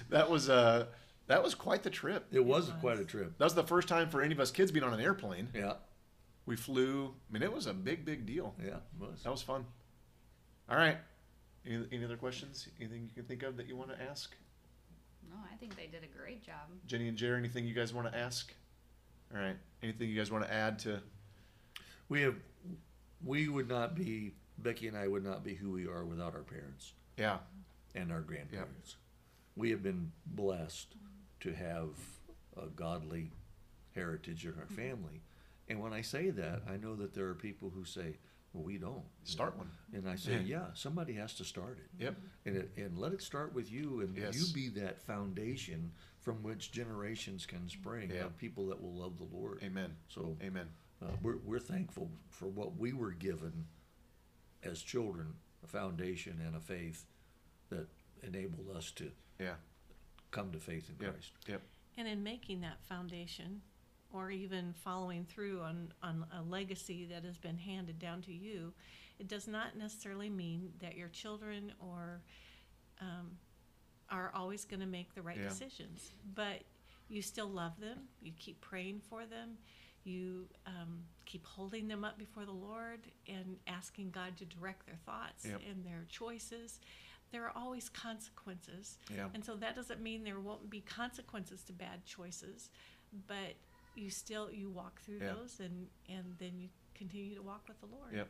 That 0.10 0.28
was 0.28 0.50
uh, 0.50 0.86
that 1.28 1.44
was 1.44 1.54
quite 1.54 1.84
the 1.84 1.90
trip. 1.90 2.26
It 2.32 2.44
was 2.44 2.66
was. 2.66 2.80
quite 2.80 2.98
a 2.98 3.04
trip. 3.04 3.38
That 3.38 3.44
was 3.44 3.54
the 3.54 3.62
first 3.62 3.86
time 3.86 4.08
for 4.10 4.22
any 4.22 4.34
of 4.34 4.40
us 4.40 4.50
kids 4.50 4.72
being 4.72 4.84
on 4.84 4.92
an 4.92 5.00
airplane. 5.00 5.48
Yeah. 5.54 5.74
We 6.46 6.56
flew. 6.56 7.14
I 7.28 7.32
mean, 7.32 7.44
it 7.44 7.52
was 7.52 7.68
a 7.68 7.72
big, 7.74 8.04
big 8.04 8.26
deal. 8.26 8.56
Yeah. 8.60 8.70
It 8.70 8.80
was. 8.98 9.22
That 9.22 9.30
was 9.30 9.42
fun. 9.42 9.66
All 10.68 10.76
right. 10.76 10.98
Any, 11.66 11.84
any 11.92 12.04
other 12.04 12.16
questions? 12.16 12.68
Anything 12.80 13.02
you 13.02 13.14
can 13.14 13.24
think 13.24 13.42
of 13.42 13.56
that 13.56 13.66
you 13.66 13.76
want 13.76 13.90
to 13.90 14.02
ask? 14.02 14.34
No, 15.28 15.36
I 15.52 15.56
think 15.56 15.76
they 15.76 15.86
did 15.86 16.02
a 16.02 16.18
great 16.18 16.44
job. 16.44 16.68
Jenny 16.86 17.08
and 17.08 17.16
Jerry, 17.16 17.38
anything 17.38 17.66
you 17.66 17.74
guys 17.74 17.94
want 17.94 18.10
to 18.10 18.18
ask? 18.18 18.52
All 19.34 19.40
right. 19.40 19.56
Anything 19.82 20.08
you 20.08 20.16
guys 20.16 20.30
want 20.30 20.44
to 20.44 20.52
add 20.52 20.78
to? 20.80 21.00
We 22.08 22.22
have, 22.22 22.34
we 23.24 23.48
would 23.48 23.68
not 23.68 23.94
be, 23.94 24.32
Becky 24.58 24.88
and 24.88 24.96
I 24.96 25.06
would 25.06 25.24
not 25.24 25.44
be 25.44 25.54
who 25.54 25.70
we 25.70 25.86
are 25.86 26.04
without 26.04 26.34
our 26.34 26.42
parents 26.42 26.92
Yeah. 27.16 27.38
and 27.94 28.10
our 28.10 28.20
grandparents. 28.20 28.96
We 29.56 29.70
have 29.70 29.82
been 29.82 30.12
blessed 30.26 30.96
to 31.40 31.52
have 31.52 31.90
a 32.60 32.66
godly 32.66 33.30
heritage 33.94 34.44
in 34.44 34.52
our 34.52 34.64
mm-hmm. 34.64 34.74
family. 34.74 35.22
And 35.68 35.80
when 35.80 35.92
I 35.92 36.00
say 36.00 36.30
that, 36.30 36.62
I 36.68 36.76
know 36.76 36.96
that 36.96 37.14
there 37.14 37.26
are 37.26 37.34
people 37.34 37.70
who 37.70 37.84
say, 37.84 38.16
well, 38.52 38.64
we 38.64 38.78
don't. 38.78 39.04
Start 39.24 39.56
one. 39.56 39.70
And 39.92 40.08
I 40.08 40.16
say, 40.16 40.40
yeah, 40.44 40.66
somebody 40.74 41.12
has 41.14 41.34
to 41.34 41.44
start 41.44 41.78
it. 41.78 42.02
Yep. 42.02 42.16
And, 42.46 42.56
it, 42.56 42.70
and 42.76 42.98
let 42.98 43.12
it 43.12 43.22
start 43.22 43.54
with 43.54 43.70
you, 43.70 44.00
and 44.00 44.16
Yes. 44.16 44.34
you 44.36 44.52
be 44.52 44.68
that 44.80 45.00
foundation 45.02 45.92
from 46.18 46.42
which 46.42 46.72
generations 46.72 47.46
can 47.46 47.68
spring 47.68 48.10
Yeah. 48.10 48.24
of 48.24 48.36
people 48.36 48.66
that 48.68 48.80
will 48.82 48.94
love 48.94 49.18
the 49.18 49.24
Lord. 49.24 49.62
Amen. 49.62 49.96
So 50.08 50.36
Amen. 50.42 50.68
uh, 51.00 51.06
we're, 51.22 51.36
we're 51.44 51.58
thankful 51.60 52.10
for 52.28 52.46
what 52.48 52.76
we 52.76 52.92
were 52.92 53.12
given 53.12 53.66
as 54.62 54.82
children, 54.82 55.34
a 55.62 55.66
foundation 55.66 56.40
and 56.44 56.56
a 56.56 56.60
faith 56.60 57.06
that 57.70 57.86
enabled 58.22 58.68
us 58.76 58.90
to 58.92 59.12
Yeah. 59.38 59.54
come 60.32 60.50
to 60.52 60.58
faith 60.58 60.90
in 60.90 60.96
Yep. 61.04 61.12
Christ. 61.14 61.32
Yep. 61.46 61.62
And 61.96 62.08
in 62.08 62.22
making 62.22 62.60
that 62.62 62.82
foundation, 62.84 63.62
or 64.12 64.30
even 64.30 64.72
following 64.84 65.24
through 65.24 65.60
on, 65.60 65.92
on 66.02 66.24
a 66.36 66.42
legacy 66.42 67.06
that 67.06 67.24
has 67.24 67.38
been 67.38 67.58
handed 67.58 67.98
down 67.98 68.22
to 68.22 68.32
you, 68.32 68.72
it 69.18 69.28
does 69.28 69.46
not 69.46 69.76
necessarily 69.76 70.28
mean 70.30 70.72
that 70.80 70.96
your 70.96 71.08
children 71.08 71.72
or 71.80 72.20
um, 73.00 73.30
are 74.10 74.30
always 74.34 74.64
going 74.64 74.80
to 74.80 74.86
make 74.86 75.14
the 75.14 75.22
right 75.22 75.38
Yeah. 75.40 75.48
decisions. 75.48 76.12
But 76.34 76.62
you 77.08 77.22
still 77.22 77.48
love 77.48 77.78
them. 77.80 77.98
You 78.22 78.32
keep 78.38 78.60
praying 78.60 79.00
for 79.08 79.26
them. 79.26 79.58
You 80.04 80.46
um, 80.66 81.04
keep 81.26 81.44
holding 81.44 81.86
them 81.86 82.04
up 82.04 82.18
before 82.18 82.44
the 82.44 82.52
Lord 82.52 83.00
and 83.28 83.56
asking 83.66 84.10
God 84.10 84.36
to 84.38 84.44
direct 84.44 84.86
their 84.86 84.98
thoughts 85.06 85.44
Yep. 85.44 85.60
and 85.68 85.84
their 85.84 86.04
choices. 86.08 86.80
There 87.30 87.44
are 87.44 87.52
always 87.54 87.88
consequences. 87.88 88.98
And 89.34 89.44
so 89.44 89.54
that 89.56 89.76
doesn't 89.76 90.00
mean 90.02 90.24
there 90.24 90.40
won't 90.40 90.68
be 90.70 90.80
consequences 90.80 91.62
to 91.64 91.72
bad 91.72 92.04
choices, 92.04 92.70
but 93.28 93.54
you 93.96 94.10
still 94.10 94.50
you 94.50 94.70
walk 94.70 95.00
through 95.02 95.18
Yeah. 95.20 95.34
those 95.34 95.60
and 95.60 95.88
and 96.08 96.36
then 96.38 96.52
you 96.58 96.68
continue 96.94 97.34
to 97.36 97.42
walk 97.42 97.62
with 97.68 97.80
the 97.80 97.86
Lord. 97.86 98.12
Yep. 98.14 98.28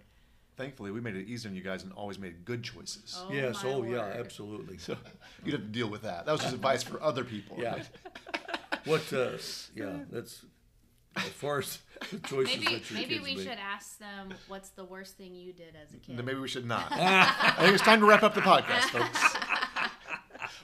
Thankfully, 0.56 0.90
we 0.90 1.00
made 1.00 1.16
it 1.16 1.26
easy 1.26 1.48
on 1.48 1.54
you 1.54 1.62
guys 1.62 1.84
and 1.84 1.92
always 1.92 2.18
made 2.18 2.44
good 2.44 2.62
choices. 2.62 3.16
Oh, 3.18 3.32
yes, 3.32 3.62
my 3.64 3.70
oh 3.70 3.82
yeah, 3.82 4.12
absolutely. 4.18 4.76
So 4.78 4.96
you'd 5.44 5.52
have 5.54 5.62
to 5.62 5.68
deal 5.68 5.88
with 5.88 6.02
that. 6.02 6.26
That 6.26 6.32
was 6.32 6.42
just 6.42 6.54
advice 6.54 6.82
for 6.82 7.02
other 7.02 7.24
people. 7.24 7.56
Yeah. 7.58 7.74
right? 7.76 7.88
What, 8.86 9.12
uh, 9.12 9.32
yeah, 9.74 9.98
that's, 10.10 10.42
as 11.14 11.24
far 11.24 11.58
as 11.58 11.80
the 12.10 12.18
choices 12.20 12.56
Maybe 12.56 12.64
that 12.76 12.90
your 12.90 12.98
maybe 13.00 13.14
kids 13.16 13.24
we 13.24 13.34
make. 13.36 13.46
should 13.46 13.58
ask 13.58 13.98
them 13.98 14.32
what's 14.48 14.70
the 14.70 14.84
worst 14.84 15.18
thing 15.18 15.34
you 15.34 15.52
did 15.52 15.76
as 15.82 15.92
a 15.92 15.98
kid. 15.98 16.16
Then 16.16 16.24
maybe 16.24 16.38
we 16.40 16.48
should 16.48 16.64
not. 16.66 16.86
I 16.90 17.54
think 17.58 17.74
it's 17.74 17.82
time 17.82 18.00
to 18.00 18.06
wrap 18.06 18.22
up 18.22 18.34
the 18.34 18.40
podcast, 18.40 18.84
folks. 18.84 19.36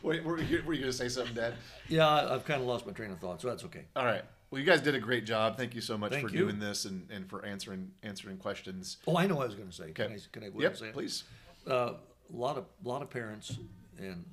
Wait, 0.03 0.25
were 0.25 0.41
you, 0.41 0.63
were 0.65 0.73
you 0.73 0.81
going 0.81 0.93
to 0.93 0.97
say 0.97 1.09
something, 1.11 1.35
Dad? 1.35 1.55
Yeah, 1.89 2.09
I've 2.09 2.45
kind 2.47 2.61
of 2.63 2.67
lost 2.67 2.87
my 2.87 2.93
train 2.93 3.11
of 3.11 3.19
thought, 3.19 3.43
so 3.43 3.49
that's 3.49 3.65
okay. 3.65 3.85
All 3.95 4.05
right. 4.05 4.25
Well, 4.51 4.61
you 4.61 4.67
guys 4.67 4.81
did 4.81 4.95
a 4.95 5.01
great 5.01 5.27
job. 5.27 5.57
Thank 5.57 5.75
you 5.75 5.81
so 5.81 5.99
much 5.99 6.13
Thank 6.13 6.27
for 6.29 6.33
you. 6.33 6.39
doing 6.43 6.59
this 6.59 6.85
and, 6.85 7.11
and 7.11 7.29
for 7.29 7.45
answering 7.45 7.91
answering 8.03 8.37
questions. 8.37 8.99
Oh, 9.07 9.17
I 9.17 9.27
know 9.27 9.37
what 9.37 9.43
I 9.45 9.47
was 9.47 9.55
going 9.57 9.69
to 9.69 9.75
say. 9.75 9.91
Can 9.93 10.13
I, 10.13 10.19
can 10.33 10.45
I 10.45 10.51
Yep, 10.57 10.77
say 10.77 10.91
please. 10.93 11.25
uh, 11.69 11.73
a 11.73 11.97
lot 12.37 12.57
of 12.57 12.65
lot 12.85 13.03
of 13.03 13.11
parents 13.11 13.59
and 13.99 14.25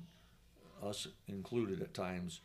us 0.82 1.08
included 1.26 1.80
at 1.80 1.94
times 1.94 2.40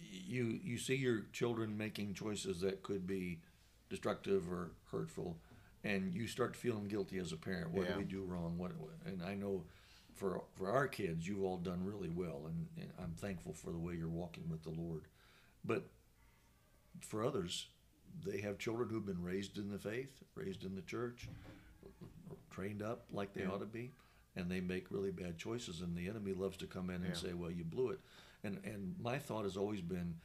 you 0.00 0.58
you 0.62 0.78
see 0.78 0.94
your 0.96 1.22
children 1.32 1.76
making 1.76 2.14
choices 2.14 2.60
that 2.60 2.82
could 2.82 3.06
be 3.06 3.40
destructive 3.88 4.50
or 4.50 4.70
hurtful 4.92 5.36
and 5.84 6.12
you 6.12 6.26
start 6.26 6.54
feeling 6.54 6.86
guilty 6.88 7.18
as 7.18 7.32
a 7.32 7.36
parent 7.36 7.70
what 7.70 7.82
Yeah. 7.84 7.88
did 7.92 7.98
we 7.98 8.04
do 8.04 8.22
wrong 8.22 8.58
what 8.58 8.72
and 9.06 9.22
I 9.22 9.34
know 9.34 9.64
for 10.14 10.42
for 10.56 10.70
our 10.70 10.86
kids 10.88 11.26
you've 11.26 11.42
all 11.42 11.56
done 11.56 11.84
really 11.84 12.10
well 12.10 12.42
and, 12.46 12.66
and 12.76 12.90
I'm 13.02 13.14
thankful 13.16 13.54
for 13.54 13.70
the 13.70 13.78
way 13.78 13.94
you're 13.94 14.08
walking 14.08 14.44
with 14.50 14.62
the 14.62 14.70
Lord 14.70 15.04
but 15.64 15.84
for 17.00 17.24
others 17.24 17.68
they 18.24 18.40
have 18.40 18.58
children 18.58 18.88
who've 18.88 19.06
been 19.06 19.22
raised 19.22 19.58
in 19.58 19.70
the 19.70 19.78
faith 19.78 20.22
raised 20.34 20.64
in 20.64 20.74
the 20.74 20.82
church 20.82 21.28
trained 22.50 22.82
up 22.82 23.06
like 23.12 23.32
they 23.34 23.42
Yeah. 23.42 23.50
ought 23.50 23.60
to 23.60 23.66
be, 23.66 23.92
and 24.34 24.50
they 24.50 24.60
make 24.60 24.90
really 24.90 25.12
bad 25.12 25.38
choices, 25.38 25.80
and 25.80 25.96
the 25.96 26.08
enemy 26.08 26.32
loves 26.32 26.56
to 26.58 26.66
come 26.66 26.90
in 26.90 27.02
Yeah. 27.02 27.08
and 27.08 27.16
say, 27.16 27.32
"Well, 27.34 27.50
you 27.50 27.64
blew 27.64 27.90
it." 27.90 28.00
And 28.42 28.64
and 28.64 28.98
my 28.98 29.18
thought 29.18 29.44
has 29.44 29.56
always 29.56 29.80
been, 29.80 30.20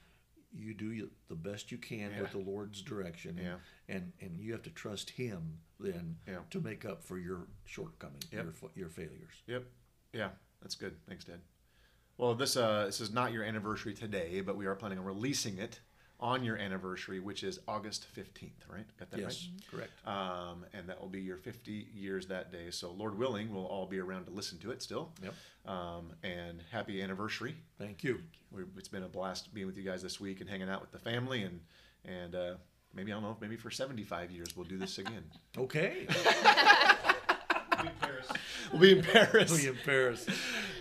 you 0.51 0.73
do 0.73 1.09
the 1.27 1.35
best 1.35 1.71
you 1.71 1.77
can 1.77 2.11
Yeah. 2.11 2.21
with 2.21 2.31
the 2.31 2.39
Lord's 2.39 2.81
direction, 2.81 3.37
Yeah. 3.37 3.59
and 3.87 4.13
and 4.19 4.39
you 4.39 4.51
have 4.53 4.63
to 4.63 4.71
trust 4.71 5.11
Him 5.11 5.59
then 5.79 6.19
Yeah. 6.27 6.43
to 6.49 6.59
make 6.61 6.85
up 6.85 7.03
for 7.03 7.17
your 7.19 7.47
shortcomings, 7.65 8.25
Yep. 8.31 8.45
your 8.61 8.71
your 8.75 8.89
failures. 8.89 9.43
Yep. 9.47 9.65
Yeah, 10.13 10.31
that's 10.61 10.75
good. 10.75 11.03
Thanks, 11.05 11.25
Dad. 11.25 11.41
Well, 12.17 12.33
this 12.35 12.55
uh, 12.57 12.85
this 12.85 12.99
is 13.01 13.11
not 13.11 13.31
your 13.31 13.43
anniversary 13.43 13.93
today, 13.93 14.41
but 14.41 14.55
we 14.57 14.65
are 14.65 14.75
planning 14.75 14.97
on 14.99 15.05
releasing 15.05 15.57
it 15.59 15.81
on 16.19 16.43
your 16.43 16.57
anniversary, 16.57 17.19
which 17.19 17.43
is 17.43 17.59
August 17.67 18.05
fifteenth. 18.05 18.65
Right? 18.69 18.85
Got 18.99 19.11
that 19.11 19.19
yes, 19.19 19.49
correct. 19.69 19.91
Um, 20.07 20.65
and 20.73 20.87
that 20.87 20.99
will 20.99 21.09
be 21.09 21.21
your 21.21 21.37
fifty 21.37 21.87
years 21.93 22.27
that 22.27 22.51
day. 22.51 22.71
So, 22.71 22.91
Lord 22.91 23.17
willing, 23.17 23.53
we'll 23.53 23.65
all 23.65 23.85
be 23.85 23.99
around 23.99 24.25
to 24.25 24.31
listen 24.31 24.57
to 24.59 24.71
it 24.71 24.81
still. 24.81 25.11
Yep. 25.21 25.33
Um, 25.65 26.13
and 26.23 26.61
happy 26.71 27.01
anniversary. 27.01 27.55
Thank 27.77 28.03
you. 28.03 28.19
we 28.51 28.63
it's 28.77 28.87
been 28.87 29.03
a 29.03 29.07
blast 29.09 29.53
being 29.53 29.67
with 29.67 29.77
you 29.77 29.83
guys 29.83 30.01
this 30.01 30.19
week 30.19 30.41
and 30.41 30.49
hanging 30.49 30.69
out 30.69 30.81
with 30.81 30.91
the 30.91 30.99
family 30.99 31.43
and 31.43 31.59
and 32.05 32.35
uh, 32.35 32.53
maybe 32.93 33.11
I 33.11 33.15
don't 33.15 33.23
know 33.23 33.37
maybe 33.39 33.55
for 33.55 33.71
75 33.71 34.31
years 34.31 34.55
we'll 34.55 34.65
do 34.65 34.77
this 34.77 34.97
again. 34.97 35.23
Okay. 35.57 36.07
we'll 38.71 38.81
be 38.81 38.91
in 38.91 39.03
Paris. 39.03 39.51
we'll 39.51 39.59
be 39.59 39.67
in 39.67 39.77
Paris. 39.83 40.25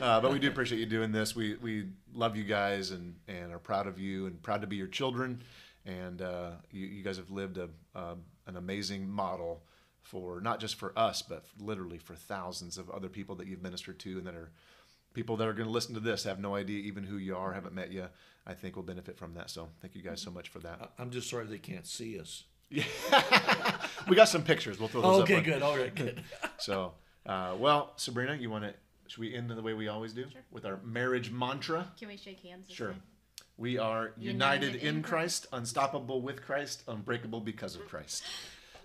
Uh, 0.00 0.20
but 0.20 0.32
we 0.32 0.38
do 0.38 0.48
appreciate 0.48 0.78
you 0.78 0.86
doing 0.86 1.12
this. 1.12 1.34
We 1.36 1.56
we 1.56 1.88
love 2.14 2.36
you 2.36 2.44
guys 2.44 2.90
and 2.90 3.14
and 3.28 3.52
are 3.52 3.58
proud 3.58 3.86
of 3.86 3.98
you 3.98 4.26
and 4.26 4.42
proud 4.42 4.60
to 4.62 4.66
be 4.66 4.76
your 4.76 4.88
children. 4.88 5.42
And 5.84 6.22
uh, 6.22 6.52
you 6.70 6.86
you 6.86 7.02
guys 7.02 7.16
have 7.16 7.30
lived 7.30 7.58
a 7.58 7.68
an 8.46 8.56
amazing 8.56 9.08
model 9.08 9.62
for 10.02 10.40
not 10.40 10.60
just 10.60 10.74
for 10.74 10.92
us, 10.98 11.22
but 11.22 11.44
literally 11.58 11.98
for 11.98 12.14
thousands 12.14 12.76
of 12.76 12.90
other 12.90 13.08
people 13.08 13.36
that 13.36 13.46
you've 13.46 13.62
ministered 13.62 13.98
to 14.00 14.18
and 14.18 14.26
that 14.26 14.34
are 14.34 14.50
people 15.14 15.36
that 15.36 15.46
are 15.46 15.52
going 15.52 15.66
to 15.66 15.72
listen 15.72 15.94
to 15.94 16.00
this 16.00 16.24
have 16.24 16.40
no 16.40 16.54
idea 16.54 16.78
even 16.80 17.04
who 17.04 17.16
you 17.16 17.36
are, 17.36 17.52
haven't 17.52 17.74
met 17.74 17.92
you. 17.92 18.06
I 18.46 18.54
think 18.54 18.74
will 18.74 18.82
benefit 18.82 19.16
from 19.16 19.34
that. 19.34 19.50
So 19.50 19.68
thank 19.80 19.94
you 19.94 20.02
guys 20.02 20.20
so 20.20 20.30
much 20.30 20.48
for 20.48 20.58
that. 20.60 20.92
I'm 20.98 21.10
just 21.10 21.30
sorry 21.30 21.46
they 21.46 21.58
can't 21.58 21.86
see 21.86 22.18
us. 22.18 22.44
we 24.08 24.16
got 24.16 24.28
some 24.28 24.42
pictures. 24.42 24.78
We'll 24.80 24.88
throw 24.88 25.02
those 25.02 25.18
up. 25.18 25.24
Okay, 25.24 25.42
good. 25.42 25.62
All 25.62 25.76
right, 25.76 25.94
good. 25.94 26.22
So, 26.58 26.94
uh, 27.26 27.54
well, 27.58 27.92
Sabrina, 27.96 28.34
you 28.36 28.50
want 28.50 28.64
to? 28.64 28.74
Should 29.08 29.20
we 29.20 29.34
end 29.34 29.50
the 29.50 29.60
way 29.60 29.74
we 29.74 29.88
always 29.88 30.12
do 30.12 30.22
Sure. 30.30 30.40
with 30.50 30.64
our 30.64 30.78
marriage 30.84 31.30
mantra? 31.30 31.86
Can 31.98 32.08
we 32.08 32.16
shake 32.16 32.40
hands? 32.40 32.70
Sure. 32.70 32.92
time? 32.92 33.02
We 33.58 33.76
are 33.78 34.12
united, 34.16 34.64
United 34.72 34.74
in 34.82 34.96
in 34.96 35.02
Christ, 35.02 35.46
unstoppable 35.52 36.22
with 36.22 36.42
Christ, 36.42 36.82
unbreakable 36.88 37.40
because 37.40 37.76
of 37.76 37.86
Christ. 37.86 38.24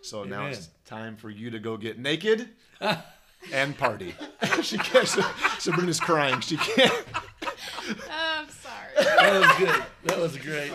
So 0.02 0.24
now 0.24 0.48
it's 0.48 0.70
time 0.86 1.16
for 1.16 1.30
you 1.30 1.50
to 1.52 1.60
go 1.60 1.78
get 1.78 1.98
naked 1.98 2.50
and 3.54 3.78
party. 3.78 4.14
she 4.62 4.78
can't. 4.78 5.08
Sabrina's 5.60 6.00
crying. 6.00 6.42
She 6.42 6.58
can't. 6.58 6.94
Oh, 7.90 8.40
I'm 8.42 8.50
sorry. 8.50 8.94
That 8.98 9.40
was 9.40 9.58
good. 9.58 9.84
That 10.04 10.20
was 10.20 10.38
great. 10.38 10.72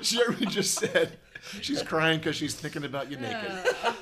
She 0.00 0.22
already 0.22 0.46
just 0.46 0.74
said 0.78 1.18
she's 1.62 1.82
crying 1.82 2.18
because 2.18 2.36
she's 2.36 2.54
thinking 2.54 2.84
about 2.84 3.10
you 3.10 3.16
naked. 3.16 3.52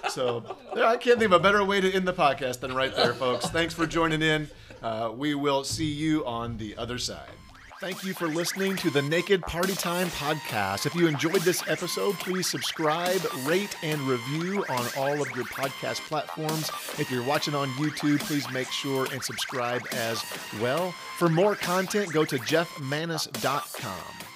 So 0.08 0.56
yeah, 0.76 0.86
I 0.86 0.96
can't 0.96 1.18
think 1.18 1.32
of 1.32 1.40
a 1.40 1.40
better 1.40 1.64
way 1.64 1.80
to 1.80 1.92
end 1.92 2.06
the 2.06 2.12
podcast 2.12 2.60
than 2.60 2.74
right 2.74 2.94
there, 2.94 3.14
folks. 3.14 3.46
Thanks 3.46 3.74
for 3.74 3.86
joining 3.86 4.22
in. 4.22 4.48
Uh, 4.82 5.10
we 5.14 5.34
will 5.34 5.64
see 5.64 5.90
you 5.90 6.24
on 6.26 6.56
the 6.58 6.76
other 6.76 6.98
side. 6.98 7.30
Thank 7.80 8.04
you 8.04 8.14
for 8.14 8.28
listening 8.28 8.76
to 8.76 8.88
the 8.88 9.02
Naked 9.02 9.42
Party 9.42 9.74
Time 9.74 10.06
podcast. 10.08 10.86
If 10.86 10.94
you 10.94 11.06
enjoyed 11.06 11.42
this 11.42 11.62
episode, 11.68 12.14
please 12.14 12.46
subscribe, 12.46 13.20
rate, 13.44 13.76
and 13.82 14.00
review 14.02 14.64
on 14.70 14.86
all 14.96 15.20
of 15.20 15.28
your 15.34 15.44
podcast 15.44 16.00
platforms. 16.08 16.70
If 16.98 17.10
you're 17.10 17.24
watching 17.24 17.54
on 17.54 17.68
YouTube, 17.72 18.20
please 18.20 18.48
make 18.52 18.70
sure 18.70 19.06
and 19.12 19.22
subscribe 19.22 19.82
as 19.92 20.22
well. 20.62 20.92
For 21.18 21.28
more 21.28 21.56
content, 21.56 22.10
go 22.12 22.24
to 22.24 22.38
jeffmaness.com. 22.38 24.33